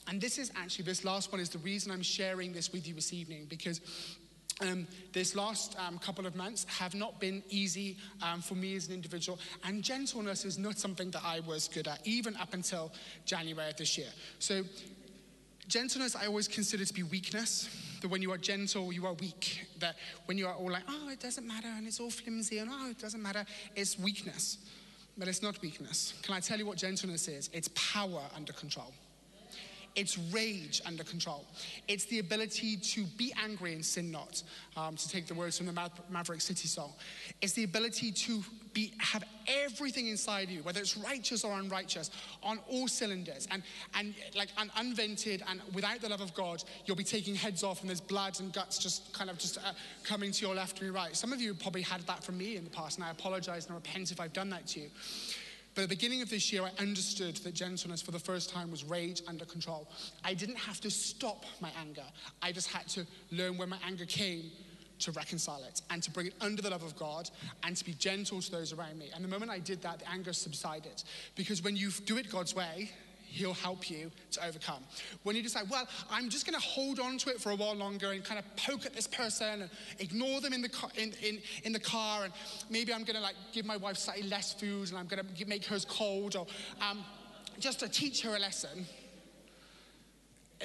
and 0.09 0.21
this 0.21 0.39
is 0.39 0.53
actually, 0.57 0.85
this 0.85 1.05
last 1.05 1.33
one 1.33 1.41
is 1.41 1.49
the 1.49 1.59
reason 1.59 1.93
I'm 1.93 2.03
sharing 2.03 2.53
this 2.53 2.73
with 2.73 2.87
you 2.87 2.95
this 2.95 3.13
evening 3.13 3.47
because. 3.49 3.81
Um, 4.63 4.87
this 5.13 5.37
last 5.37 5.77
um, 5.79 5.99
couple 5.99 6.27
of 6.27 6.35
months 6.35 6.65
have 6.79 6.95
not 6.95 7.21
been 7.21 7.43
easy 7.51 7.99
um, 8.23 8.41
for 8.41 8.55
me 8.55 8.75
as 8.75 8.89
an 8.89 8.95
individual, 8.95 9.39
and 9.65 9.83
gentleness 9.83 10.47
is 10.47 10.57
not 10.57 10.79
something 10.79 11.11
that 11.11 11.21
I 11.23 11.41
was 11.41 11.69
good 11.69 11.87
at, 11.87 12.01
even 12.07 12.35
up 12.37 12.55
until 12.55 12.91
January 13.27 13.69
of 13.69 13.77
this 13.77 13.99
year. 13.99 14.09
So, 14.39 14.63
gentleness 15.69 16.17
I 16.17 16.25
always 16.25 16.49
consider 16.49 16.87
to 16.87 16.95
be 16.95 17.03
weakness 17.03 17.69
that 18.01 18.09
when 18.09 18.23
you 18.23 18.33
are 18.33 18.39
gentle, 18.39 18.93
you 18.93 19.07
are 19.07 19.15
weak. 19.15 19.67
That 19.79 19.97
when 20.27 20.39
you 20.39 20.47
are 20.47 20.55
all 20.55 20.71
like, 20.71 20.85
oh, 20.89 21.09
it 21.11 21.21
doesn't 21.21 21.47
matter, 21.47 21.69
and 21.69 21.87
it's 21.87 22.01
all 22.01 22.11
flimsy, 22.11 22.59
and 22.59 22.71
oh, 22.73 22.91
it 22.91 22.99
doesn't 22.99 23.23
matter, 23.23 23.45
it's 23.75 23.99
weakness. 23.99 24.59
But 25.19 25.29
it's 25.29 25.43
not 25.43 25.61
weakness. 25.63 26.15
Can 26.23 26.35
I 26.35 26.41
tell 26.41 26.59
you 26.59 26.67
what 26.67 26.77
gentleness 26.77 27.27
is? 27.29 27.49
It's 27.53 27.69
power 27.75 28.23
under 28.35 28.53
control. 28.53 28.93
It's 29.97 30.19
rage 30.19 30.83
under 30.85 31.03
control. 31.03 31.47
It's 31.89 32.05
the 32.05 32.19
ability 32.19 32.77
to 32.77 33.05
be 33.17 33.33
angry 33.43 33.73
and 33.73 33.85
sin 33.85 34.11
not, 34.11 34.43
um, 34.77 34.95
to 34.95 35.09
take 35.09 35.27
the 35.27 35.35
words 35.35 35.57
from 35.57 35.67
the 35.67 35.91
Maverick 36.11 36.43
City 36.43 36.69
song. 36.69 36.93
It's 37.41 37.55
the 37.55 37.65
ability 37.65 38.13
to 38.13 38.45
be, 38.75 38.93
have 38.99 39.25
everything 39.49 40.09
inside 40.09 40.51
you, 40.51 40.63
whether 40.63 40.81
it's 40.81 40.99
righteous 40.99 41.45
or 41.45 41.59
unrighteous, 41.59 42.11
on 42.43 42.59
all 42.69 42.89
cylinders, 42.89 43.49
and, 43.51 43.63
and 43.95 44.15
like 44.37 44.51
un- 44.59 44.71
unvented 44.77 45.43
and 45.49 45.63
without 45.73 46.03
the 46.03 46.11
love 46.11 46.21
of 46.21 46.35
God, 46.35 46.63
you'll 46.85 46.95
be 46.95 47.03
taking 47.03 47.35
heads 47.35 47.65
off 47.65 47.81
and 47.81 47.89
there's 47.89 48.01
blood 48.03 48.39
and 48.39 48.53
guts 48.53 48.77
just 48.77 49.15
kind 49.15 49.31
of 49.31 49.39
just 49.39 49.57
uh, 49.57 49.73
coming 50.05 50.31
to 50.31 50.45
your 50.45 50.55
left 50.55 50.77
and 50.79 50.83
your 50.83 50.93
right. 50.93 51.17
Some 51.17 51.33
of 51.33 51.41
you 51.41 51.55
probably 51.55 51.81
had 51.81 52.03
that 52.03 52.23
from 52.23 52.37
me 52.37 52.57
in 52.57 52.65
the 52.65 52.71
past, 52.71 52.99
and 52.99 53.07
I 53.07 53.11
apologize 53.11 53.65
and 53.65 53.75
repent 53.75 54.13
if 54.13 54.21
I've 54.21 54.35
done 54.35 54.51
that 54.51 54.67
to 54.69 54.81
you. 54.81 54.91
But 55.77 55.83
at 55.83 55.91
the 55.91 55.95
beginning 55.95 56.23
of 56.23 56.31
this 56.31 56.51
year, 56.55 56.63
I 56.63 56.71
understood 56.81 57.37
that 57.37 57.55
gentleness 57.55 58.01
for 58.01 58.11
the 58.11 58.19
first 58.19 58.49
time 58.49 58.71
was 58.71 58.83
rage 58.83 59.21
under 59.29 59.45
control. 59.45 59.87
I 60.25 60.33
didn't 60.33 60.57
have 60.57 60.81
to 60.81 60.91
stop 60.91 61.45
my 61.61 61.71
anger, 61.79 62.03
I 62.43 62.51
just 62.51 62.73
had 62.73 62.89
to 62.89 63.07
learn 63.31 63.59
where 63.59 63.67
my 63.67 63.77
anger 63.87 64.07
came 64.07 64.51
to 65.01 65.13
reconcile 65.13 65.63
it 65.69 65.83
and 65.91 66.03
to 66.03 66.11
bring 66.11 66.29
it 66.29 66.35
under 66.41 66.63
the 66.63 66.71
love 66.71 66.83
of 66.83 66.97
God 66.97 67.29
and 67.63 67.77
to 67.77 67.85
be 67.85 67.93
gentle 67.93 68.41
to 68.41 68.51
those 68.51 68.73
around 68.73 68.99
me. 68.99 69.11
And 69.15 69.23
the 69.23 69.29
moment 69.29 69.51
I 69.51 69.59
did 69.59 69.83
that, 69.83 69.99
the 69.99 70.11
anger 70.11 70.33
subsided. 70.33 71.03
Because 71.35 71.63
when 71.63 71.77
you 71.77 71.91
do 72.07 72.17
it 72.17 72.31
God's 72.31 72.57
way, 72.57 72.91
He'll 73.37 73.53
help 73.53 73.91
you 73.91 74.11
to 74.31 74.47
overcome. 74.47 74.83
When 75.23 75.37
you 75.37 75.43
decide, 75.43 75.69
well, 75.69 75.87
I'm 76.11 76.31
just 76.31 76.47
going 76.47 76.59
to 76.59 76.67
hold 76.67 76.99
on 76.99 77.19
to 77.19 77.29
it 77.29 77.39
for 77.39 77.51
a 77.51 77.55
while 77.55 77.75
longer 77.75 78.13
and 78.13 78.25
kind 78.25 78.39
of 78.39 78.57
poke 78.57 78.87
at 78.87 78.95
this 78.95 79.07
person 79.07 79.61
and 79.61 79.71
ignore 79.99 80.41
them 80.41 80.55
in 80.55 80.63
the 80.63 80.71
car, 80.71 80.89
in, 80.97 81.13
in, 81.23 81.39
in 81.65 81.73
the 81.75 81.79
car 81.79 82.25
and 82.25 82.33
maybe 82.71 82.95
I'm 82.95 83.05
going 83.05 83.17
to 83.17 83.21
like 83.21 83.35
give 83.53 83.67
my 83.67 83.77
wife 83.77 83.99
slightly 83.99 84.27
less 84.27 84.55
food 84.55 84.89
and 84.89 84.97
I'm 84.97 85.07
going 85.07 85.23
to 85.23 85.45
make 85.47 85.67
hers 85.67 85.85
cold 85.85 86.35
or 86.35 86.47
um, 86.81 87.05
just 87.61 87.81
to 87.81 87.91
teach 87.91 88.23
her 88.23 88.37
a 88.37 88.39
lesson. 88.39 88.87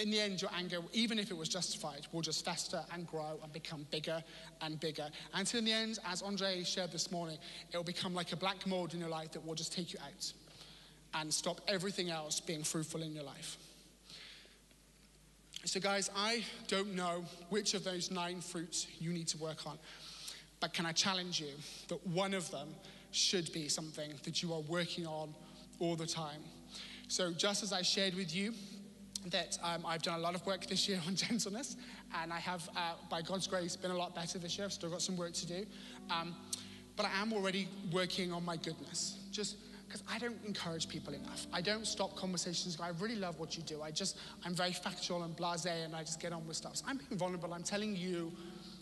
In 0.02 0.10
the 0.10 0.22
end, 0.22 0.42
your 0.42 0.52
anger, 0.58 0.78
even 0.94 1.20
if 1.20 1.30
it 1.30 1.36
was 1.36 1.50
justified, 1.50 2.08
will 2.14 2.22
just 2.22 2.46
fester 2.46 2.82
and 2.94 3.06
grow 3.06 3.38
and 3.44 3.52
become 3.52 3.86
bigger 3.92 4.24
and 4.62 4.80
bigger. 4.80 5.10
Until 5.34 5.60
in 5.60 5.66
the 5.66 5.74
end, 5.74 6.00
as 6.10 6.22
Andre 6.22 6.64
shared 6.64 6.94
this 6.94 7.12
morning, 7.12 7.38
it 7.74 7.76
will 7.76 7.84
become 7.84 8.14
like 8.14 8.32
a 8.32 8.38
black 8.38 8.66
mold 8.66 8.94
in 8.94 9.02
your 9.02 9.10
life 9.10 9.34
that 9.34 9.46
will 9.46 9.56
just 9.56 9.74
take 9.74 9.92
you 9.92 10.00
out 10.02 10.32
and 11.14 11.34
stop 11.34 11.62
everything 11.68 12.10
else 12.10 12.40
being 12.40 12.64
fruitful 12.64 13.02
in 13.02 13.14
your 13.14 13.24
life. 13.24 13.58
So, 15.66 15.80
guys, 15.80 16.10
I 16.16 16.44
don't 16.68 16.96
know 16.96 17.24
which 17.50 17.76
of 17.76 17.84
those 17.84 18.10
nine 18.10 18.42
fruits 18.42 18.88
you 19.00 19.12
need 19.12 19.28
to 19.30 19.38
work 19.38 19.68
on, 19.68 19.78
but 20.60 20.74
can 20.74 20.86
I 20.86 20.92
challenge 20.92 21.40
you 21.40 21.52
that 21.88 22.06
one 22.08 22.34
of 22.34 22.50
them 22.50 22.70
should 23.12 23.52
be 23.54 23.68
something 23.68 24.14
that 24.24 24.42
you 24.42 24.54
are 24.54 24.62
working 24.62 25.06
on 25.06 25.34
all 25.80 25.96
the 25.96 26.08
time? 26.08 26.42
So, 27.08 27.32
just 27.32 27.62
as 27.62 27.74
I 27.74 27.84
shared 27.84 28.16
with 28.16 28.36
you, 28.36 28.54
that 29.28 29.60
um, 29.62 29.86
I've 29.86 30.02
done 30.02 30.18
a 30.18 30.22
lot 30.22 30.34
of 30.34 30.44
work 30.48 30.66
this 30.66 30.90
year 30.90 31.00
on 31.08 31.16
gentleness, 31.16 31.76
and 32.20 32.34
I 32.34 32.40
have, 32.40 32.68
uh, 32.76 32.94
by 33.10 33.22
God's 33.22 33.46
grace, 33.46 33.76
been 33.76 33.92
a 33.92 33.98
lot 33.98 34.16
better 34.16 34.40
this 34.40 34.58
year. 34.58 34.66
I've 34.66 34.74
still 34.74 34.90
got 34.90 35.02
some 35.02 35.16
work 35.16 35.34
to 35.34 35.46
do. 35.46 35.66
Um, 36.10 36.36
but 36.96 37.06
I 37.06 37.22
am 37.22 37.34
already 37.34 37.68
working 37.92 38.34
on 38.34 38.44
my 38.44 38.58
goodness. 38.58 39.20
Just 39.32 39.58
because 39.92 40.08
I 40.10 40.20
don't 40.20 40.38
encourage 40.46 40.88
people 40.88 41.14
enough. 41.14 41.48
I 41.52 41.60
don't 41.60 41.86
stop 41.86 42.16
conversations. 42.16 42.78
I 42.82 42.92
really 43.02 43.18
love 43.18 43.40
what 43.40 43.58
you 43.58 43.64
do. 43.64 43.82
I 43.82 43.92
just, 43.92 44.18
I'm 44.46 44.56
very 44.56 44.72
factual 44.72 45.24
and 45.24 45.36
blasé 45.36 45.84
and 45.84 45.94
I 45.94 46.00
just 46.00 46.22
get 46.22 46.32
on 46.32 46.48
with 46.48 46.56
stuff. 46.56 46.78
So 46.78 46.86
I'm 46.88 46.96
being 46.96 47.18
vulnerable. 47.18 47.54
I'm 47.54 47.64
telling 47.64 47.98
you 47.98 48.32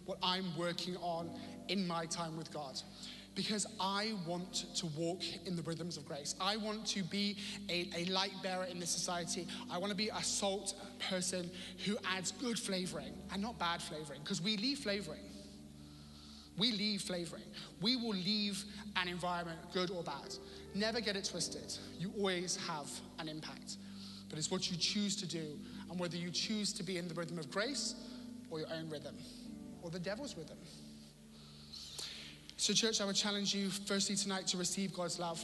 what 0.06 0.20
I'm 0.22 0.46
working 0.56 0.98
on 0.98 1.32
in 1.68 1.88
my 1.88 2.06
time 2.06 2.38
with 2.38 2.54
God. 2.54 2.80
Because 3.34 3.66
I 3.80 4.14
want 4.28 4.66
to 4.76 4.86
walk 4.98 5.24
in 5.48 5.56
the 5.56 5.64
rhythms 5.64 5.98
of 5.98 6.06
grace. 6.06 6.36
I 6.40 6.58
want 6.58 6.86
to 6.88 7.04
be 7.04 7.38
a, 7.70 7.90
a 7.96 8.06
light 8.06 8.34
bearer 8.44 8.66
in 8.66 8.80
this 8.80 8.92
society. 8.92 9.48
I 9.72 9.80
want 9.80 9.90
to 9.90 9.98
be 9.98 10.10
a 10.10 10.22
salt 10.22 10.76
person 11.10 11.50
who 11.86 11.98
adds 12.06 12.34
good 12.34 12.60
flavoring 12.60 13.14
and 13.32 13.42
not 13.42 13.58
bad 13.58 13.82
flavoring, 13.82 14.20
because 14.24 14.42
we 14.44 14.58
leave 14.58 14.80
flavoring. 14.80 15.22
We 16.60 16.72
leave 16.72 17.02
flavoring. 17.02 17.44
We 17.82 17.96
will 17.96 18.14
leave 18.14 18.64
an 18.98 19.08
environment, 19.08 19.60
good 19.74 19.90
or 19.90 20.04
bad. 20.04 20.36
Never 20.76 21.00
get 21.00 21.16
it 21.16 21.26
twisted. 21.26 21.74
You 21.98 22.12
always 22.18 22.58
have 22.68 22.88
an 23.18 23.30
impact. 23.30 23.78
But 24.30 24.38
it's 24.38 24.52
what 24.52 24.70
you 24.70 24.78
choose 24.78 25.16
to 25.18 25.26
do 25.26 25.58
and 25.90 26.00
whether 26.00 26.18
you 26.18 26.30
choose 26.30 26.72
to 26.74 26.84
be 26.84 26.98
in 26.98 27.08
the 27.08 27.16
rhythm 27.16 27.40
of 27.40 27.50
grace 27.50 27.96
or 28.52 28.60
your 28.60 28.68
own 28.72 28.90
rhythm 28.90 29.16
or 29.82 29.90
the 29.90 30.00
devil's 30.00 30.38
rhythm. 30.38 30.58
So, 32.58 32.74
church, 32.74 33.00
I 33.00 33.06
would 33.06 33.16
challenge 33.16 33.56
you 33.56 33.70
firstly 33.70 34.16
tonight 34.18 34.46
to 34.48 34.58
receive 34.58 34.94
God's 34.94 35.18
love. 35.18 35.44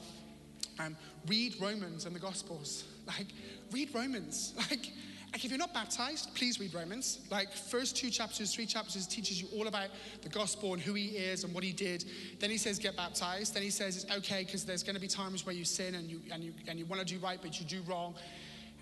Um, 0.80 0.98
read 1.28 1.56
Romans 1.62 2.06
and 2.06 2.14
the 2.14 2.20
Gospels. 2.20 2.84
Like, 3.08 3.28
read 3.72 3.94
Romans. 3.94 4.54
Like, 4.70 4.92
Like 5.36 5.44
if 5.44 5.52
you're 5.52 5.60
not 5.60 5.74
baptized, 5.74 6.34
please 6.34 6.62
read 6.62 6.74
Romans. 6.74 7.20
Like 7.30 7.52
first 7.52 7.98
two 7.98 8.10
chapters, 8.10 8.56
three 8.56 8.66
chapters 8.66 9.06
teaches 9.06 9.42
you 9.42 9.50
all 9.54 9.68
about 9.68 9.90
the 10.22 10.30
gospel 10.30 10.72
and 10.72 10.82
who 10.82 10.94
he 10.94 11.08
is 11.08 11.44
and 11.44 11.54
what 11.54 11.62
he 11.62 11.74
did. 11.74 12.06
Then 12.40 12.50
he 12.50 12.58
says 12.58 12.80
get 12.80 12.96
baptized. 12.96 13.54
Then 13.54 13.62
he 13.62 13.70
says 13.70 14.02
it's 14.02 14.10
okay 14.16 14.46
because 14.46 14.64
there's 14.64 14.82
going 14.82 14.96
to 14.96 15.02
be 15.02 15.10
times 15.10 15.46
where 15.46 15.54
you 15.54 15.66
sin 15.66 15.96
and 15.96 16.10
you 16.10 16.22
and 16.32 16.42
you 16.42 16.54
and 16.70 16.80
you 16.80 16.86
want 16.86 17.06
to 17.06 17.14
do 17.14 17.20
right 17.20 17.38
but 17.42 17.60
you 17.60 17.66
do 17.66 17.82
wrong. 17.82 18.16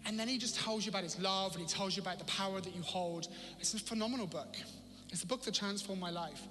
And 0.06 0.20
then 0.20 0.28
he 0.28 0.38
just 0.38 0.56
tells 0.56 0.86
you 0.86 0.92
about 0.92 1.02
his 1.02 1.20
love 1.20 1.56
and 1.56 1.62
he 1.64 1.68
tells 1.68 1.98
you 1.98 2.04
about 2.04 2.20
the 2.20 2.26
power 2.26 2.62
that 2.62 2.76
you 2.76 2.84
hold. 2.84 3.30
It's 3.60 3.74
a 3.74 3.80
phenomenal 3.80 4.28
book. 4.28 4.56
It's 5.10 5.22
the 5.22 5.28
book 5.28 5.42
that 5.46 5.56
transformed 5.56 6.02
my 6.02 6.12
life. 6.12 6.44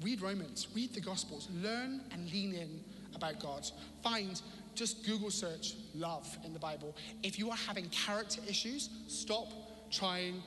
Read 0.00 0.20
Romans, 0.22 0.68
read 0.76 0.94
the 0.94 1.00
Gospels, 1.00 1.48
learn 1.60 2.02
and 2.12 2.30
lean 2.30 2.54
in 2.54 2.84
about 3.16 3.40
God. 3.40 3.68
Find 4.04 4.40
just 4.80 5.04
Google 5.04 5.30
search 5.30 5.74
love 5.94 6.26
in 6.42 6.54
the 6.54 6.58
Bible. 6.58 6.96
If 7.22 7.38
you 7.38 7.50
are 7.50 7.56
having 7.68 7.86
character 7.90 8.40
issues, 8.48 8.88
stop 9.08 9.52
trying 9.90 10.42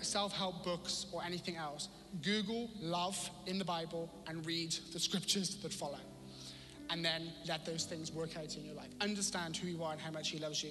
self 0.00 0.32
help 0.34 0.64
books 0.64 1.04
or 1.12 1.22
anything 1.22 1.56
else. 1.56 1.90
Google 2.22 2.70
love 2.80 3.30
in 3.46 3.58
the 3.58 3.64
Bible 3.64 4.10
and 4.26 4.44
read 4.46 4.74
the 4.94 4.98
scriptures 4.98 5.56
that 5.56 5.70
follow. 5.70 5.98
And 6.88 7.04
then 7.04 7.30
let 7.46 7.66
those 7.66 7.84
things 7.84 8.10
work 8.10 8.38
out 8.38 8.56
in 8.56 8.64
your 8.64 8.74
life. 8.74 8.88
Understand 9.02 9.54
who 9.54 9.68
you 9.68 9.82
are 9.84 9.92
and 9.92 10.00
how 10.00 10.10
much 10.10 10.30
He 10.30 10.38
loves 10.38 10.64
you. 10.64 10.70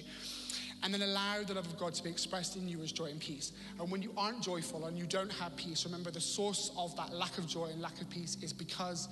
And 0.81 0.91
then 0.91 1.03
allow 1.03 1.43
the 1.43 1.53
love 1.53 1.67
of 1.67 1.77
God 1.77 1.93
to 1.93 2.03
be 2.03 2.09
expressed 2.09 2.55
in 2.55 2.67
you 2.67 2.81
as 2.81 2.91
joy 2.91 3.05
and 3.05 3.19
peace. 3.19 3.51
And 3.79 3.91
when 3.91 4.01
you 4.01 4.11
aren't 4.17 4.41
joyful 4.41 4.85
and 4.87 4.97
you 4.97 5.05
don't 5.05 5.31
have 5.33 5.55
peace, 5.55 5.85
remember 5.85 6.09
the 6.09 6.19
source 6.19 6.71
of 6.75 6.95
that 6.95 7.13
lack 7.13 7.37
of 7.37 7.45
joy 7.45 7.65
and 7.65 7.79
lack 7.79 8.01
of 8.01 8.09
peace 8.09 8.37
is 8.41 8.53
because 8.53 9.07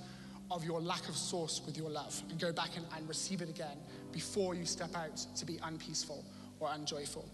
of 0.54 0.64
your 0.64 0.80
lack 0.80 1.08
of 1.08 1.16
source 1.16 1.62
with 1.64 1.76
your 1.76 1.90
love 1.90 2.22
and 2.30 2.38
go 2.38 2.52
back 2.52 2.70
and, 2.76 2.86
and 2.96 3.08
receive 3.08 3.42
it 3.42 3.48
again 3.48 3.76
before 4.12 4.54
you 4.54 4.66
step 4.66 4.94
out 4.94 5.16
to 5.36 5.46
be 5.46 5.58
unpeaceful 5.64 6.24
or 6.60 6.70
unjoyful. 6.72 7.28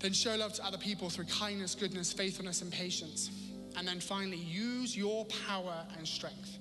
Then 0.00 0.12
show 0.12 0.36
love 0.36 0.52
to 0.54 0.64
other 0.64 0.78
people 0.78 1.10
through 1.10 1.26
kindness, 1.26 1.74
goodness, 1.74 2.12
faithfulness, 2.12 2.62
and 2.62 2.72
patience. 2.72 3.30
And 3.76 3.86
then 3.86 4.00
finally, 4.00 4.36
use 4.36 4.96
your 4.96 5.24
power 5.46 5.86
and 5.96 6.06
strength 6.06 6.58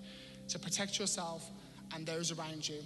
to 0.50 0.60
protect 0.60 1.00
yourself 1.00 1.50
and 1.94 2.06
those 2.06 2.32
around 2.32 2.68
you 2.68 2.80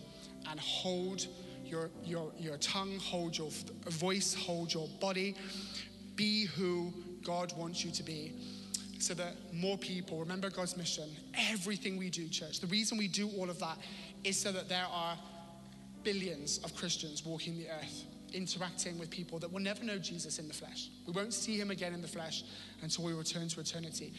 and 0.49 0.59
hold 0.59 1.27
your, 1.65 1.89
your, 2.03 2.31
your 2.37 2.57
tongue, 2.57 2.99
hold 2.99 3.37
your 3.37 3.49
voice, 3.87 4.33
hold 4.33 4.73
your 4.73 4.87
body. 4.99 5.35
Be 6.15 6.45
who 6.45 6.93
God 7.23 7.55
wants 7.57 7.83
you 7.85 7.91
to 7.91 8.03
be 8.03 8.33
so 9.01 9.13
that 9.15 9.35
more 9.53 9.77
people 9.77 10.19
remember 10.19 10.49
God's 10.49 10.77
mission. 10.77 11.09
Everything 11.49 11.97
we 11.97 12.09
do, 12.09 12.27
church, 12.27 12.59
the 12.59 12.67
reason 12.67 12.97
we 12.97 13.07
do 13.07 13.29
all 13.37 13.49
of 13.49 13.59
that 13.59 13.77
is 14.23 14.37
so 14.37 14.51
that 14.51 14.69
there 14.69 14.85
are 14.91 15.17
billions 16.03 16.59
of 16.59 16.75
Christians 16.75 17.25
walking 17.25 17.57
the 17.57 17.67
earth, 17.69 18.05
interacting 18.33 18.97
with 18.97 19.09
people 19.09 19.39
that 19.39 19.51
will 19.51 19.59
never 19.59 19.83
know 19.83 19.97
Jesus 19.97 20.39
in 20.39 20.47
the 20.47 20.53
flesh. 20.53 20.89
We 21.05 21.13
won't 21.13 21.33
see 21.33 21.57
him 21.57 21.71
again 21.71 21.93
in 21.93 22.01
the 22.01 22.07
flesh 22.07 22.43
until 22.81 23.05
we 23.05 23.13
return 23.13 23.47
to 23.49 23.59
eternity. 23.59 24.13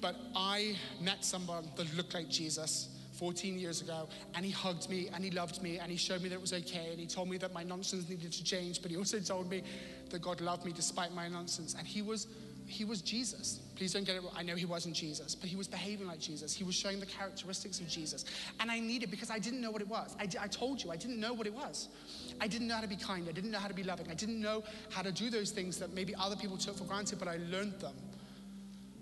But 0.00 0.16
I 0.34 0.76
met 1.00 1.24
someone 1.24 1.68
that 1.76 1.94
looked 1.96 2.14
like 2.14 2.28
Jesus 2.28 2.88
14 3.18 3.58
years 3.58 3.80
ago, 3.80 4.08
and 4.34 4.44
he 4.44 4.50
hugged 4.50 4.90
me 4.90 5.08
and 5.12 5.24
he 5.24 5.30
loved 5.30 5.62
me 5.62 5.78
and 5.78 5.90
he 5.90 5.96
showed 5.96 6.22
me 6.22 6.28
that 6.28 6.34
it 6.34 6.40
was 6.40 6.52
okay 6.52 6.88
and 6.90 7.00
he 7.00 7.06
told 7.06 7.28
me 7.30 7.38
that 7.38 7.52
my 7.52 7.62
nonsense 7.62 8.08
needed 8.08 8.30
to 8.32 8.44
change, 8.44 8.82
but 8.82 8.90
he 8.90 8.96
also 8.96 9.18
told 9.20 9.48
me 9.48 9.62
that 10.10 10.20
God 10.20 10.40
loved 10.40 10.64
me 10.64 10.72
despite 10.72 11.14
my 11.14 11.28
nonsense. 11.28 11.74
And 11.78 11.86
he 11.86 12.02
was 12.02 12.26
he 12.66 12.84
was 12.84 13.00
Jesus. 13.00 13.60
Please 13.76 13.92
don't 13.92 14.04
get 14.04 14.16
it 14.16 14.22
wrong. 14.22 14.32
I 14.36 14.42
know 14.42 14.56
he 14.56 14.64
wasn't 14.64 14.94
Jesus, 14.94 15.34
but 15.34 15.48
he 15.48 15.56
was 15.56 15.68
behaving 15.68 16.06
like 16.06 16.18
Jesus. 16.18 16.54
He 16.54 16.64
was 16.64 16.74
showing 16.74 16.98
the 16.98 17.06
characteristics 17.06 17.80
of 17.80 17.88
Jesus. 17.88 18.24
And 18.60 18.70
I 18.70 18.80
needed 18.80 19.10
because 19.10 19.30
I 19.30 19.38
didn't 19.38 19.60
know 19.60 19.70
what 19.70 19.82
it 19.82 19.88
was. 19.88 20.16
I, 20.18 20.28
I 20.40 20.48
told 20.48 20.82
you, 20.82 20.90
I 20.90 20.96
didn't 20.96 21.20
know 21.20 21.32
what 21.32 21.46
it 21.46 21.54
was. 21.54 21.88
I 22.40 22.48
didn't 22.48 22.68
know 22.68 22.74
how 22.74 22.80
to 22.80 22.88
be 22.88 22.96
kind. 22.96 23.28
I 23.28 23.32
didn't 23.32 23.50
know 23.50 23.58
how 23.58 23.68
to 23.68 23.74
be 23.74 23.82
loving. 23.82 24.10
I 24.10 24.14
didn't 24.14 24.40
know 24.40 24.64
how 24.90 25.02
to 25.02 25.12
do 25.12 25.30
those 25.30 25.50
things 25.50 25.78
that 25.78 25.92
maybe 25.92 26.14
other 26.18 26.36
people 26.36 26.56
took 26.56 26.76
for 26.76 26.84
granted, 26.84 27.18
but 27.18 27.28
I 27.28 27.38
learned 27.50 27.78
them 27.80 27.94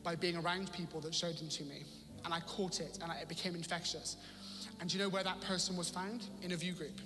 by 0.02 0.14
being 0.14 0.36
around 0.36 0.72
people 0.72 1.00
that 1.00 1.14
showed 1.14 1.38
them 1.38 1.48
to 1.48 1.64
me. 1.64 1.84
And 2.24 2.34
I 2.34 2.40
caught 2.40 2.80
it 2.80 2.98
and 3.02 3.10
I, 3.10 3.16
it 3.16 3.28
became 3.28 3.54
infectious. 3.54 4.16
And 4.80 4.90
do 4.90 4.98
you 4.98 5.02
know 5.02 5.08
where 5.08 5.24
that 5.24 5.40
person 5.40 5.76
was 5.76 5.88
found? 5.88 6.24
In 6.42 6.52
a 6.52 6.56
view 6.56 6.72
group. 6.72 7.00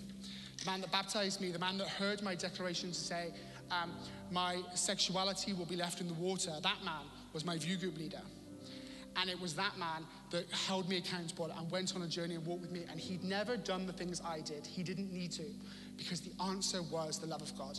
The 0.59 0.71
man 0.71 0.81
that 0.81 0.91
baptized 0.91 1.41
me, 1.41 1.51
the 1.51 1.59
man 1.59 1.79
that 1.79 1.89
heard 1.89 2.23
my 2.23 2.35
declaration 2.35 2.89
to 2.89 2.95
say, 2.95 3.33
um, 3.71 3.93
my 4.31 4.63
sexuality 4.75 5.53
will 5.53 5.67
be 5.67 5.77
left 5.77 6.01
in 6.01 6.07
the 6.07 6.15
water. 6.15 6.53
That 6.63 6.85
man 6.85 7.03
was 7.33 7.45
my 7.45 7.59
view 7.59 7.77
group 7.77 7.99
leader. 7.99 8.21
And 9.17 9.29
it 9.29 9.41
was 9.41 9.55
that 9.55 9.77
man 9.79 10.05
that 10.31 10.49
held 10.51 10.89
me 10.89 10.99
accountable 10.99 11.51
and 11.57 11.71
went 11.71 11.97
on 11.97 12.03
a 12.03 12.07
journey 12.07 12.37
and 12.37 12.47
walked 12.47 12.63
with 12.63 12.71
me. 12.71 12.85
And 12.89 13.01
he'd 13.01 13.25
never 13.25 13.57
done 13.57 13.87
the 13.87 13.93
things 13.93 14.23
I 14.25 14.41
did. 14.41 14.65
He 14.67 14.83
didn't 14.83 15.13
need 15.13 15.33
to 15.33 15.45
because 15.97 16.21
the 16.21 16.31
answer 16.45 16.83
was 16.83 17.19
the 17.19 17.27
love 17.27 17.43
of 17.43 17.57
God. 17.59 17.79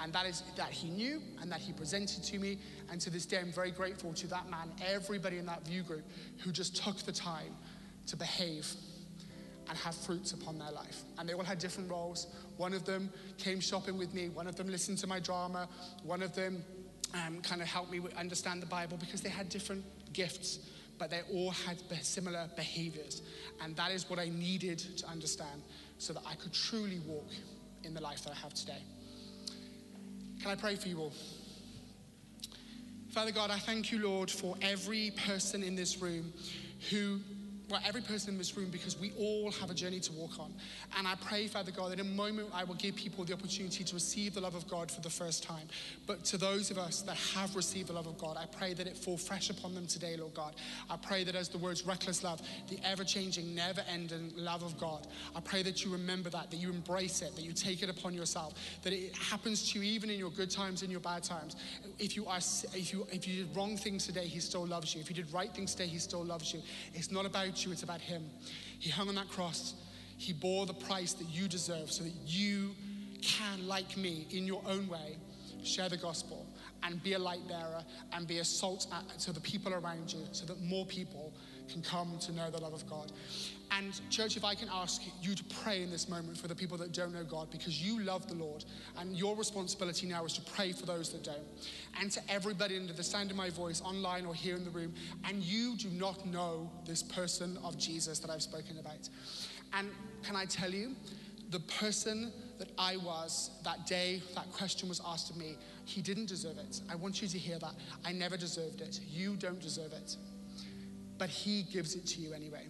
And 0.00 0.12
that 0.12 0.26
is 0.26 0.42
that 0.56 0.70
he 0.70 0.88
knew 0.88 1.20
and 1.42 1.50
that 1.50 1.60
he 1.60 1.72
presented 1.72 2.22
to 2.24 2.38
me. 2.38 2.58
And 2.90 3.00
to 3.00 3.10
this 3.10 3.26
day, 3.26 3.38
I'm 3.38 3.52
very 3.52 3.70
grateful 3.70 4.14
to 4.14 4.26
that 4.28 4.48
man, 4.48 4.70
everybody 4.86 5.38
in 5.38 5.46
that 5.46 5.66
view 5.66 5.82
group 5.82 6.04
who 6.38 6.52
just 6.52 6.82
took 6.82 6.96
the 6.98 7.12
time 7.12 7.54
to 8.06 8.16
behave 8.16 8.72
and 9.68 9.76
have 9.78 9.94
fruits 9.94 10.32
upon 10.32 10.58
their 10.58 10.70
life. 10.70 11.02
And 11.18 11.28
they 11.28 11.34
all 11.34 11.44
had 11.44 11.58
different 11.58 11.90
roles. 11.90 12.26
One 12.56 12.72
of 12.72 12.84
them 12.84 13.10
came 13.36 13.60
shopping 13.60 13.98
with 13.98 14.14
me, 14.14 14.28
one 14.28 14.46
of 14.46 14.56
them 14.56 14.68
listened 14.68 14.98
to 14.98 15.06
my 15.06 15.20
drama, 15.20 15.68
one 16.02 16.22
of 16.22 16.34
them 16.34 16.64
um, 17.14 17.40
kind 17.40 17.62
of 17.62 17.68
helped 17.68 17.90
me 17.90 18.00
understand 18.16 18.62
the 18.62 18.66
Bible 18.66 18.96
because 18.96 19.20
they 19.20 19.28
had 19.28 19.48
different 19.48 19.84
gifts, 20.12 20.58
but 20.98 21.10
they 21.10 21.20
all 21.32 21.50
had 21.50 21.78
similar 22.02 22.48
behaviors. 22.56 23.22
And 23.62 23.76
that 23.76 23.90
is 23.90 24.08
what 24.08 24.18
I 24.18 24.28
needed 24.28 24.78
to 24.98 25.06
understand 25.08 25.62
so 25.98 26.12
that 26.12 26.22
I 26.26 26.34
could 26.34 26.52
truly 26.52 27.00
walk 27.06 27.30
in 27.84 27.94
the 27.94 28.00
life 28.00 28.24
that 28.24 28.32
I 28.32 28.36
have 28.36 28.54
today. 28.54 28.82
Can 30.40 30.50
I 30.50 30.54
pray 30.54 30.76
for 30.76 30.88
you 30.88 31.00
all? 31.00 31.12
Father 33.10 33.32
God, 33.32 33.50
I 33.50 33.58
thank 33.58 33.90
you, 33.90 34.06
Lord, 34.06 34.30
for 34.30 34.54
every 34.60 35.10
person 35.26 35.62
in 35.62 35.74
this 35.74 36.00
room 36.00 36.32
who 36.90 37.20
well, 37.68 37.80
every 37.86 38.00
person 38.00 38.30
in 38.30 38.38
this 38.38 38.56
room 38.56 38.70
because 38.70 38.98
we 38.98 39.12
all 39.18 39.50
have 39.52 39.70
a 39.70 39.74
journey 39.74 40.00
to 40.00 40.12
walk 40.12 40.38
on. 40.38 40.52
And 40.96 41.06
I 41.06 41.14
pray, 41.16 41.46
Father 41.48 41.70
God, 41.70 41.90
that 41.90 42.00
in 42.00 42.06
a 42.06 42.10
moment 42.10 42.48
I 42.54 42.64
will 42.64 42.76
give 42.76 42.96
people 42.96 43.24
the 43.24 43.34
opportunity 43.34 43.84
to 43.84 43.94
receive 43.94 44.34
the 44.34 44.40
love 44.40 44.54
of 44.54 44.66
God 44.68 44.90
for 44.90 45.02
the 45.02 45.10
first 45.10 45.42
time. 45.42 45.68
But 46.06 46.24
to 46.26 46.38
those 46.38 46.70
of 46.70 46.78
us 46.78 47.02
that 47.02 47.16
have 47.34 47.54
received 47.54 47.88
the 47.88 47.92
love 47.92 48.06
of 48.06 48.16
God, 48.16 48.38
I 48.38 48.46
pray 48.46 48.72
that 48.72 48.86
it 48.86 48.96
fall 48.96 49.18
fresh 49.18 49.50
upon 49.50 49.74
them 49.74 49.86
today, 49.86 50.16
Lord 50.16 50.32
God. 50.34 50.54
I 50.88 50.96
pray 50.96 51.24
that 51.24 51.34
as 51.34 51.48
the 51.48 51.58
words 51.58 51.84
reckless 51.84 52.24
love, 52.24 52.40
the 52.68 52.78
ever 52.84 53.04
changing, 53.04 53.54
never 53.54 53.82
ending 53.92 54.32
love 54.36 54.62
of 54.62 54.78
God, 54.78 55.06
I 55.36 55.40
pray 55.40 55.62
that 55.64 55.84
you 55.84 55.92
remember 55.92 56.30
that, 56.30 56.50
that 56.50 56.56
you 56.56 56.70
embrace 56.70 57.20
it, 57.20 57.36
that 57.36 57.42
you 57.42 57.52
take 57.52 57.82
it 57.82 57.90
upon 57.90 58.14
yourself, 58.14 58.54
that 58.82 58.94
it 58.94 59.14
happens 59.14 59.70
to 59.72 59.78
you 59.78 59.84
even 59.84 60.08
in 60.08 60.18
your 60.18 60.30
good 60.30 60.50
times, 60.50 60.82
in 60.82 60.90
your 60.90 61.00
bad 61.00 61.22
times. 61.22 61.56
If 61.98 62.16
you 62.16 62.26
are, 62.26 62.38
if 62.38 62.92
you, 62.92 63.06
if 63.12 63.28
you 63.28 63.44
did 63.44 63.54
wrong 63.54 63.76
things 63.76 64.06
today, 64.06 64.26
He 64.26 64.40
still 64.40 64.66
loves 64.66 64.94
you. 64.94 65.02
If 65.02 65.10
you 65.10 65.16
did 65.16 65.30
right 65.34 65.52
things 65.52 65.74
today, 65.74 65.88
He 65.88 65.98
still 65.98 66.24
loves 66.24 66.54
you. 66.54 66.62
It's 66.94 67.10
not 67.10 67.26
about 67.26 67.57
you, 67.64 67.72
it's 67.72 67.82
about 67.82 68.00
Him. 68.00 68.22
He 68.78 68.90
hung 68.90 69.08
on 69.08 69.14
that 69.16 69.28
cross. 69.28 69.74
He 70.16 70.32
bore 70.32 70.66
the 70.66 70.74
price 70.74 71.12
that 71.14 71.28
you 71.28 71.48
deserve 71.48 71.90
so 71.90 72.04
that 72.04 72.12
you 72.26 72.74
can, 73.22 73.66
like 73.66 73.96
me, 73.96 74.26
in 74.30 74.46
your 74.46 74.62
own 74.66 74.88
way, 74.88 75.16
share 75.62 75.88
the 75.88 75.96
gospel 75.96 76.46
and 76.82 77.02
be 77.02 77.14
a 77.14 77.18
light 77.18 77.46
bearer 77.48 77.84
and 78.12 78.26
be 78.26 78.38
a 78.38 78.44
salt 78.44 78.86
to 79.18 79.32
the 79.32 79.40
people 79.40 79.74
around 79.74 80.12
you 80.12 80.20
so 80.32 80.46
that 80.46 80.60
more 80.62 80.86
people 80.86 81.32
can 81.68 81.82
come 81.82 82.18
to 82.20 82.32
know 82.32 82.50
the 82.50 82.58
love 82.58 82.72
of 82.72 82.88
God. 82.88 83.12
And, 83.70 84.00
church, 84.10 84.36
if 84.36 84.44
I 84.44 84.54
can 84.54 84.68
ask 84.72 85.02
you 85.20 85.34
to 85.34 85.44
pray 85.62 85.82
in 85.82 85.90
this 85.90 86.08
moment 86.08 86.38
for 86.38 86.48
the 86.48 86.54
people 86.54 86.78
that 86.78 86.92
don't 86.92 87.12
know 87.12 87.24
God 87.24 87.50
because 87.50 87.82
you 87.82 88.00
love 88.00 88.26
the 88.26 88.34
Lord, 88.34 88.64
and 88.98 89.14
your 89.14 89.36
responsibility 89.36 90.06
now 90.06 90.24
is 90.24 90.32
to 90.34 90.40
pray 90.40 90.72
for 90.72 90.86
those 90.86 91.10
that 91.10 91.22
don't. 91.22 91.46
And 92.00 92.10
to 92.12 92.20
everybody 92.30 92.76
under 92.76 92.92
the 92.92 93.02
sound 93.02 93.30
of 93.30 93.36
my 93.36 93.50
voice, 93.50 93.82
online 93.82 94.24
or 94.24 94.34
here 94.34 94.56
in 94.56 94.64
the 94.64 94.70
room, 94.70 94.94
and 95.24 95.42
you 95.42 95.76
do 95.76 95.88
not 95.90 96.24
know 96.26 96.70
this 96.86 97.02
person 97.02 97.58
of 97.62 97.76
Jesus 97.76 98.18
that 98.20 98.30
I've 98.30 98.42
spoken 98.42 98.78
about. 98.78 99.08
And 99.74 99.90
can 100.22 100.34
I 100.34 100.46
tell 100.46 100.70
you, 100.70 100.96
the 101.50 101.60
person 101.60 102.32
that 102.58 102.68
I 102.78 102.96
was 102.96 103.50
that 103.64 103.86
day 103.86 104.22
that 104.34 104.50
question 104.52 104.88
was 104.88 105.00
asked 105.06 105.30
of 105.30 105.36
me, 105.36 105.56
he 105.84 106.02
didn't 106.02 106.26
deserve 106.26 106.58
it. 106.58 106.80
I 106.90 106.94
want 106.94 107.22
you 107.22 107.28
to 107.28 107.38
hear 107.38 107.58
that. 107.58 107.74
I 108.04 108.12
never 108.12 108.36
deserved 108.36 108.80
it. 108.80 109.00
You 109.08 109.36
don't 109.36 109.60
deserve 109.60 109.92
it. 109.92 110.16
But 111.18 111.28
he 111.28 111.62
gives 111.62 111.94
it 111.94 112.06
to 112.06 112.20
you 112.20 112.32
anyway. 112.32 112.66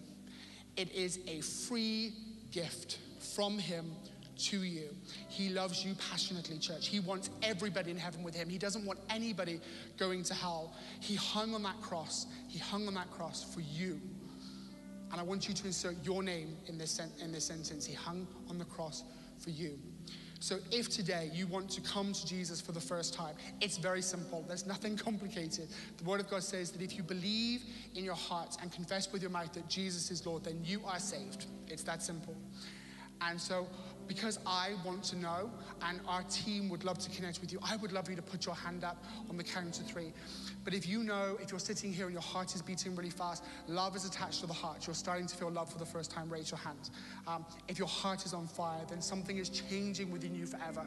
It 0.75 0.91
is 0.93 1.19
a 1.27 1.41
free 1.41 2.13
gift 2.51 2.99
from 3.35 3.57
Him 3.57 3.91
to 4.37 4.63
you. 4.63 4.95
He 5.27 5.49
loves 5.49 5.83
you 5.83 5.93
passionately, 6.09 6.57
church. 6.57 6.87
He 6.87 6.99
wants 6.99 7.29
everybody 7.43 7.91
in 7.91 7.97
heaven 7.97 8.23
with 8.23 8.35
Him. 8.35 8.49
He 8.49 8.57
doesn't 8.57 8.85
want 8.85 8.99
anybody 9.09 9.59
going 9.97 10.23
to 10.23 10.33
hell. 10.33 10.73
He 11.01 11.15
hung 11.15 11.53
on 11.53 11.63
that 11.63 11.81
cross. 11.81 12.27
He 12.47 12.59
hung 12.59 12.87
on 12.87 12.93
that 12.93 13.11
cross 13.11 13.43
for 13.43 13.61
you. 13.61 13.99
And 15.11 15.19
I 15.19 15.23
want 15.23 15.47
you 15.47 15.53
to 15.53 15.65
insert 15.65 15.95
your 16.03 16.23
name 16.23 16.55
in 16.67 16.77
this, 16.77 16.99
in 17.21 17.31
this 17.31 17.45
sentence. 17.45 17.85
He 17.85 17.93
hung 17.93 18.27
on 18.49 18.57
the 18.57 18.65
cross 18.65 19.03
for 19.37 19.49
you. 19.49 19.77
So 20.39 20.57
if 20.71 20.89
today 20.89 21.29
you 21.33 21.47
want 21.47 21.69
to 21.71 21.81
come 21.81 22.13
to 22.13 22.25
Jesus 22.25 22.61
for 22.61 22.71
the 22.71 22.79
first 22.79 23.13
time, 23.13 23.35
it's 23.59 23.77
very 23.77 24.01
simple. 24.01 24.45
There's 24.47 24.65
nothing 24.65 24.95
complicated. 24.95 25.67
The 25.97 26.03
Word 26.05 26.21
of 26.21 26.29
God 26.29 26.43
says 26.43 26.71
that 26.71 26.81
if 26.81 26.95
you 26.95 27.03
believe 27.03 27.63
in 27.95 28.05
your 28.05 28.15
heart 28.15 28.55
and 28.61 28.71
confess 28.71 29.11
with 29.11 29.21
your 29.21 29.31
mouth 29.31 29.51
that 29.53 29.67
Jesus 29.67 30.11
is 30.11 30.25
Lord, 30.25 30.45
then 30.45 30.61
you 30.63 30.81
are 30.85 30.99
saved. 30.99 31.47
It's 31.67 31.83
that 31.83 32.01
simple. 32.01 32.35
And 33.21 33.39
so 33.39 33.67
because 34.09 34.39
I 34.45 34.71
want 34.83 35.03
to 35.05 35.15
know 35.17 35.51
and 35.83 36.01
our 36.07 36.23
team 36.23 36.67
would 36.69 36.83
love 36.83 36.97
to 36.97 37.09
connect 37.11 37.39
with 37.41 37.53
you, 37.53 37.59
I 37.63 37.75
would 37.77 37.91
love 37.91 38.09
you 38.09 38.15
to 38.15 38.21
put 38.21 38.45
your 38.45 38.55
hand 38.55 38.83
up 38.83 39.03
on 39.29 39.37
the 39.37 39.43
count 39.43 39.75
three. 39.85 40.11
But 40.65 40.73
if 40.73 40.87
you 40.87 41.03
know, 41.03 41.37
if 41.39 41.51
you're 41.51 41.59
sitting 41.59 41.93
here 41.93 42.05
and 42.05 42.13
your 42.13 42.23
heart 42.23 42.55
is 42.55 42.61
beating 42.61 42.95
really 42.95 43.11
fast, 43.11 43.43
love 43.67 43.95
is 43.95 44.05
attached 44.05 44.41
to 44.41 44.47
the 44.47 44.53
heart, 44.53 44.87
you're 44.87 44.95
starting 44.95 45.27
to 45.27 45.35
feel 45.35 45.51
love 45.51 45.71
for 45.71 45.77
the 45.77 45.85
first 45.85 46.09
time, 46.09 46.27
raise 46.27 46.49
your 46.49 46.57
hand. 46.57 46.89
Um, 47.27 47.45
if 47.67 47.77
your 47.77 47.87
heart 47.87 48.25
is 48.25 48.33
on 48.33 48.47
fire, 48.47 48.81
then 48.89 48.99
something 48.99 49.37
is 49.37 49.49
changing 49.49 50.11
within 50.11 50.35
you 50.35 50.47
forever. 50.47 50.85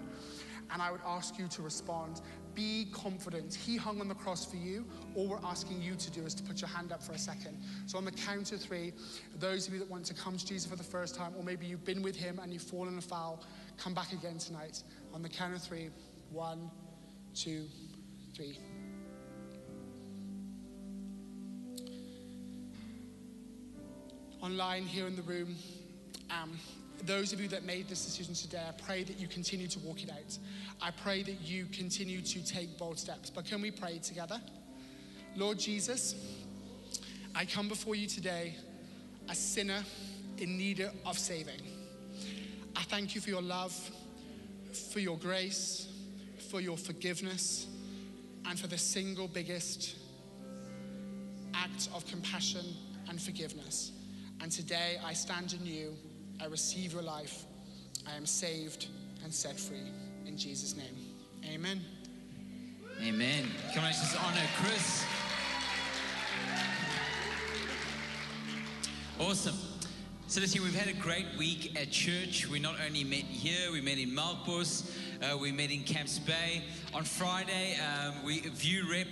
And 0.72 0.82
I 0.82 0.90
would 0.90 1.02
ask 1.06 1.38
you 1.38 1.46
to 1.48 1.62
respond. 1.62 2.22
Be 2.54 2.88
confident. 2.92 3.54
He 3.54 3.76
hung 3.76 4.00
on 4.00 4.08
the 4.08 4.14
cross 4.14 4.44
for 4.44 4.56
you. 4.56 4.84
All 5.14 5.26
we're 5.26 5.44
asking 5.44 5.80
you 5.80 5.94
to 5.94 6.10
do 6.10 6.22
is 6.22 6.34
to 6.34 6.42
put 6.42 6.60
your 6.60 6.68
hand 6.68 6.92
up 6.92 7.02
for 7.02 7.12
a 7.12 7.18
second. 7.18 7.56
So, 7.86 7.96
on 7.98 8.04
the 8.04 8.10
count 8.10 8.52
of 8.52 8.60
three, 8.60 8.92
those 9.38 9.66
of 9.66 9.72
you 9.72 9.78
that 9.78 9.90
want 9.90 10.04
to 10.06 10.14
come 10.14 10.36
to 10.36 10.46
Jesus 10.46 10.70
for 10.70 10.76
the 10.76 10.82
first 10.82 11.14
time, 11.14 11.32
or 11.36 11.42
maybe 11.42 11.66
you've 11.66 11.84
been 11.84 12.02
with 12.02 12.16
him 12.16 12.38
and 12.42 12.52
you've 12.52 12.62
fallen 12.62 12.98
afoul, 12.98 13.42
come 13.78 13.94
back 13.94 14.12
again 14.12 14.38
tonight. 14.38 14.82
On 15.14 15.22
the 15.22 15.28
count 15.28 15.54
of 15.54 15.62
three 15.62 15.90
one, 16.32 16.70
two, 17.34 17.66
three. 18.34 18.58
Online 24.40 24.82
here 24.84 25.06
in 25.06 25.14
the 25.14 25.22
room, 25.22 25.54
um, 26.30 26.58
those 27.04 27.32
of 27.32 27.40
you 27.40 27.48
that 27.48 27.64
made 27.64 27.88
this 27.88 28.04
decision 28.04 28.34
today, 28.34 28.62
I 28.66 28.72
pray 28.82 29.02
that 29.04 29.18
you 29.18 29.26
continue 29.26 29.66
to 29.68 29.78
walk 29.80 30.02
it 30.02 30.10
out. 30.10 30.38
I 30.80 30.90
pray 30.90 31.22
that 31.22 31.40
you 31.40 31.66
continue 31.66 32.20
to 32.20 32.44
take 32.44 32.78
bold 32.78 32.98
steps. 32.98 33.30
But 33.30 33.44
can 33.44 33.60
we 33.60 33.70
pray 33.70 33.98
together? 33.98 34.40
Lord 35.34 35.58
Jesus, 35.58 36.14
I 37.34 37.44
come 37.44 37.68
before 37.68 37.94
you 37.94 38.06
today, 38.06 38.54
a 39.28 39.34
sinner 39.34 39.82
in 40.38 40.56
need 40.56 40.88
of 41.04 41.18
saving. 41.18 41.60
I 42.76 42.82
thank 42.82 43.14
you 43.14 43.20
for 43.20 43.30
your 43.30 43.42
love, 43.42 43.72
for 44.92 45.00
your 45.00 45.18
grace, 45.18 45.88
for 46.50 46.60
your 46.60 46.76
forgiveness, 46.76 47.66
and 48.46 48.58
for 48.58 48.66
the 48.66 48.78
single 48.78 49.28
biggest 49.28 49.96
act 51.54 51.88
of 51.94 52.06
compassion 52.06 52.64
and 53.08 53.20
forgiveness. 53.20 53.92
And 54.40 54.50
today 54.50 54.98
I 55.04 55.12
stand 55.12 55.52
in 55.54 55.64
you 55.64 55.96
I 56.42 56.46
receive 56.46 56.92
your 56.92 57.02
life. 57.02 57.44
I 58.04 58.16
am 58.16 58.26
saved 58.26 58.88
and 59.22 59.32
set 59.32 59.60
free. 59.60 59.92
In 60.26 60.36
Jesus' 60.36 60.74
name, 60.76 60.96
amen. 61.54 61.80
Amen. 63.00 63.44
On, 63.76 63.82
let's 63.84 64.00
just 64.00 64.20
honor 64.20 64.40
Chris. 64.56 65.04
Awesome. 69.20 69.54
So 70.26 70.40
listen, 70.40 70.62
we've 70.62 70.74
had 70.74 70.88
a 70.88 70.98
great 70.98 71.26
week 71.38 71.78
at 71.80 71.92
church. 71.92 72.48
We 72.48 72.58
not 72.58 72.74
only 72.84 73.04
met 73.04 73.18
here, 73.18 73.70
we 73.70 73.80
met 73.80 73.98
in 73.98 74.10
Melkbos, 74.10 74.90
uh, 75.22 75.38
we 75.38 75.52
met 75.52 75.70
in 75.70 75.84
Camps 75.84 76.18
Bay. 76.18 76.64
On 76.94 77.04
Friday, 77.04 77.78
um, 77.78 78.22
we 78.22 78.40
View 78.40 78.84
Rep 78.90 79.06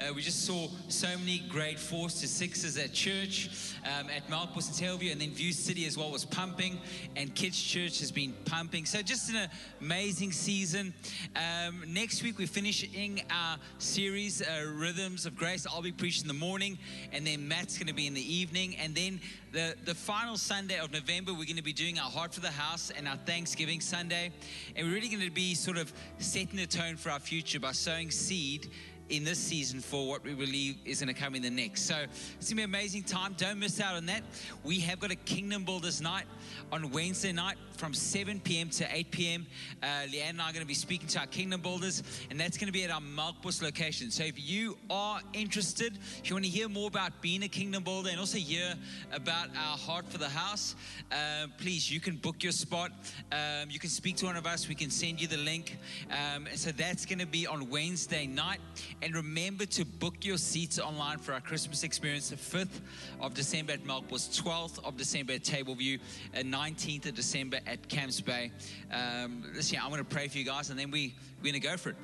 uh, 0.00 0.12
we 0.14 0.22
just 0.22 0.44
saw 0.44 0.68
so 0.88 1.08
many 1.18 1.42
grade 1.48 1.78
fours 1.78 2.20
to 2.20 2.28
sixes 2.28 2.76
at 2.76 2.92
church, 2.92 3.50
um, 3.84 4.08
at 4.10 4.26
Melkbos 4.28 4.68
and 4.68 5.00
Tableview, 5.00 5.12
and 5.12 5.20
then 5.20 5.30
View 5.30 5.52
City 5.52 5.86
as 5.86 5.96
well 5.96 6.10
was 6.10 6.24
pumping, 6.24 6.78
and 7.14 7.34
Kids 7.34 7.60
Church 7.60 7.98
has 8.00 8.10
been 8.10 8.34
pumping. 8.44 8.84
So 8.84 9.00
just 9.00 9.30
an 9.30 9.48
amazing 9.80 10.32
season. 10.32 10.92
Um, 11.34 11.82
next 11.86 12.22
week 12.22 12.38
we're 12.38 12.46
finishing 12.46 13.22
our 13.30 13.56
series, 13.78 14.42
uh, 14.42 14.70
Rhythms 14.74 15.24
of 15.24 15.36
Grace. 15.36 15.66
I'll 15.66 15.82
be 15.82 15.92
preaching 15.92 16.24
in 16.24 16.28
the 16.28 16.34
morning, 16.34 16.78
and 17.12 17.26
then 17.26 17.46
Matt's 17.46 17.78
going 17.78 17.88
to 17.88 17.94
be 17.94 18.06
in 18.06 18.14
the 18.14 18.34
evening, 18.34 18.76
and 18.76 18.94
then 18.94 19.20
the, 19.52 19.74
the 19.86 19.94
final 19.94 20.36
Sunday 20.36 20.78
of 20.78 20.92
November, 20.92 21.32
we're 21.32 21.44
going 21.44 21.56
to 21.56 21.62
be 21.62 21.72
doing 21.72 21.98
our 21.98 22.10
Heart 22.10 22.34
for 22.34 22.40
the 22.40 22.50
House 22.50 22.90
and 22.90 23.08
our 23.08 23.16
Thanksgiving 23.16 23.80
Sunday. 23.80 24.30
And 24.74 24.86
we're 24.86 24.92
really 24.92 25.08
going 25.08 25.24
to 25.24 25.30
be 25.30 25.54
sort 25.54 25.78
of 25.78 25.90
setting 26.18 26.56
the 26.56 26.66
tone 26.66 26.96
for 26.96 27.10
our 27.10 27.20
future 27.26 27.58
by 27.58 27.72
sowing 27.72 28.08
seed 28.08 28.68
in 29.08 29.24
this 29.24 29.38
season 29.38 29.80
for 29.80 30.08
what 30.08 30.24
we 30.24 30.34
believe 30.34 30.76
is 30.84 31.00
going 31.00 31.14
to 31.14 31.20
come 31.20 31.34
in 31.34 31.42
the 31.42 31.50
next. 31.50 31.82
So 31.82 31.94
it's 32.38 32.48
going 32.48 32.50
to 32.50 32.54
be 32.56 32.62
an 32.62 32.70
amazing 32.70 33.04
time. 33.04 33.34
Don't 33.36 33.58
miss 33.58 33.80
out 33.80 33.94
on 33.94 34.06
that. 34.06 34.22
We 34.64 34.80
have 34.80 35.00
got 35.00 35.10
a 35.10 35.16
Kingdom 35.16 35.64
Builders 35.64 36.00
night 36.00 36.24
on 36.72 36.90
Wednesday 36.90 37.32
night 37.32 37.56
from 37.76 37.94
7 37.94 38.40
p.m. 38.40 38.70
to 38.70 38.86
8 38.90 39.10
p.m. 39.10 39.46
Uh, 39.82 39.86
Leanne 40.10 40.30
and 40.30 40.42
I 40.42 40.50
are 40.50 40.52
going 40.52 40.62
to 40.62 40.66
be 40.66 40.74
speaking 40.74 41.06
to 41.08 41.20
our 41.20 41.26
Kingdom 41.26 41.60
Builders, 41.60 42.02
and 42.30 42.40
that's 42.40 42.56
going 42.56 42.66
to 42.66 42.72
be 42.72 42.84
at 42.84 42.90
our 42.90 43.00
Melkbos 43.00 43.62
location. 43.62 44.10
So 44.10 44.24
if 44.24 44.34
you 44.36 44.76
are 44.90 45.20
interested, 45.32 45.98
if 46.18 46.28
you 46.28 46.34
want 46.34 46.44
to 46.44 46.50
hear 46.50 46.68
more 46.68 46.88
about 46.88 47.20
being 47.20 47.42
a 47.42 47.48
Kingdom 47.48 47.84
Builder 47.84 48.10
and 48.10 48.18
also 48.18 48.38
hear 48.38 48.74
about 49.12 49.48
our 49.50 49.76
Heart 49.76 50.08
for 50.08 50.18
the 50.18 50.28
House, 50.28 50.74
uh, 51.12 51.46
please, 51.58 51.90
you 51.90 52.00
can 52.00 52.16
book 52.16 52.42
your 52.42 52.52
spot. 52.52 52.92
Um, 53.30 53.70
you 53.70 53.78
can 53.78 53.90
speak 53.90 54.16
to 54.16 54.26
one 54.26 54.36
of 54.36 54.46
us. 54.46 54.68
We 54.68 54.74
can 54.74 54.90
send 54.90 55.20
you 55.20 55.28
the 55.28 55.36
link. 55.36 55.76
Um, 56.10 56.48
so 56.54 56.72
that's 56.72 57.04
going 57.04 57.18
to 57.18 57.26
be 57.26 57.46
on 57.46 57.68
Wednesday 57.70 58.26
night. 58.26 58.60
And 59.02 59.14
remember 59.14 59.66
to 59.66 59.84
book 59.84 60.24
your 60.24 60.38
seats 60.38 60.78
online 60.78 61.18
for 61.18 61.32
our 61.32 61.40
Christmas 61.40 61.84
experience, 61.84 62.30
the 62.30 62.36
5th 62.36 62.80
of 63.20 63.34
December 63.34 63.74
at 63.74 63.84
Melkbos, 63.84 64.40
12th 64.42 64.82
of 64.84 64.96
December 64.96 65.34
at 65.34 65.42
Tableview, 65.42 66.00
and 66.32 66.52
19th 66.52 67.06
of 67.06 67.14
December 67.14 67.58
at 67.66 67.88
Camps 67.88 68.20
Bay. 68.20 68.50
Um, 68.92 69.44
listen, 69.54 69.78
I'm 69.82 69.90
going 69.90 70.04
to 70.04 70.04
pray 70.04 70.28
for 70.28 70.38
you 70.38 70.44
guys, 70.44 70.70
and 70.70 70.78
then 70.78 70.90
we, 70.90 71.14
we're 71.42 71.52
going 71.52 71.60
to 71.60 71.68
go 71.68 71.76
for 71.76 71.90
it. 71.90 71.96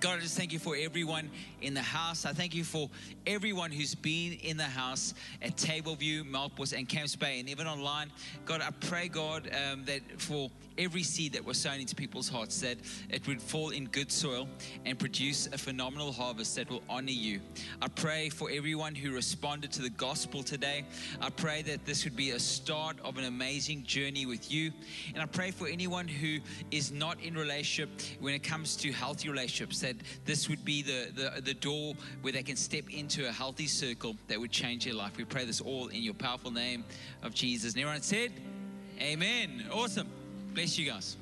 God, 0.00 0.18
I 0.18 0.20
just 0.20 0.36
thank 0.36 0.52
you 0.52 0.58
for 0.58 0.76
everyone 0.76 1.30
in 1.62 1.72
the 1.72 1.82
house. 1.82 2.26
I 2.26 2.32
thank 2.32 2.54
you 2.54 2.64
for 2.64 2.90
everyone 3.26 3.70
who's 3.70 3.94
been 3.94 4.34
in 4.34 4.58
the 4.58 4.64
house 4.64 5.14
at 5.40 5.56
Tableview, 5.56 6.30
Melkbos, 6.30 6.76
and 6.76 6.86
Camps 6.86 7.16
Bay, 7.16 7.40
and 7.40 7.48
even 7.48 7.66
online. 7.66 8.12
God, 8.44 8.60
I 8.60 8.70
pray, 8.86 9.08
God, 9.08 9.50
um, 9.54 9.84
that 9.86 10.02
for 10.18 10.50
every 10.78 11.02
seed 11.02 11.32
that 11.32 11.44
was 11.44 11.58
sown 11.58 11.80
into 11.80 11.94
people's 11.94 12.28
hearts, 12.28 12.60
that 12.60 12.76
it 13.08 13.26
would 13.26 13.40
fall 13.40 13.70
in 13.70 13.86
good 13.86 14.12
soil 14.12 14.46
and 14.84 14.98
produce 14.98 15.46
a 15.48 15.58
phenomenal 15.58 16.12
harvest 16.12 16.56
that 16.56 16.68
will 16.68 16.82
honor 16.90 17.10
you. 17.10 17.40
I 17.80 17.88
pray 17.88 18.28
for 18.28 18.50
everyone 18.50 18.94
who 18.94 19.12
responded 19.12 19.72
to 19.72 19.82
the 19.82 19.90
gospel 19.90 20.42
today. 20.42 20.84
I 21.22 21.30
pray 21.30 21.62
that 21.62 21.86
this 21.86 22.04
would 22.04 22.16
be 22.16 22.32
a 22.32 22.38
start 22.38 22.96
of 23.02 23.16
an 23.16 23.24
amazing 23.24 23.84
journey 23.84 24.26
with 24.26 24.52
you. 24.52 24.72
And 25.14 25.22
I 25.22 25.26
pray 25.26 25.50
for 25.50 25.66
anyone 25.66 26.06
who 26.08 26.38
is 26.70 26.92
not 26.92 27.18
in 27.20 27.34
relationship 27.34 27.88
when 28.20 28.34
it 28.34 28.42
comes 28.42 28.76
to 28.76 28.92
healthy 28.92 29.30
relationships, 29.30 29.80
that 29.86 29.96
this 30.24 30.48
would 30.48 30.64
be 30.64 30.82
the, 30.82 31.08
the, 31.14 31.40
the 31.40 31.54
door 31.54 31.94
where 32.22 32.32
they 32.32 32.42
can 32.42 32.56
step 32.56 32.84
into 32.90 33.28
a 33.28 33.32
healthy 33.32 33.66
circle 33.66 34.16
that 34.28 34.38
would 34.38 34.50
change 34.50 34.84
their 34.84 34.94
life. 34.94 35.16
We 35.16 35.24
pray 35.24 35.44
this 35.44 35.60
all 35.60 35.88
in 35.88 36.02
your 36.02 36.14
powerful 36.14 36.50
name 36.50 36.84
of 37.22 37.34
Jesus. 37.34 37.74
And 37.74 37.82
everyone 37.82 38.02
said, 38.02 38.32
Amen. 39.00 39.66
Awesome. 39.70 40.08
Bless 40.54 40.78
you 40.78 40.90
guys. 40.90 41.16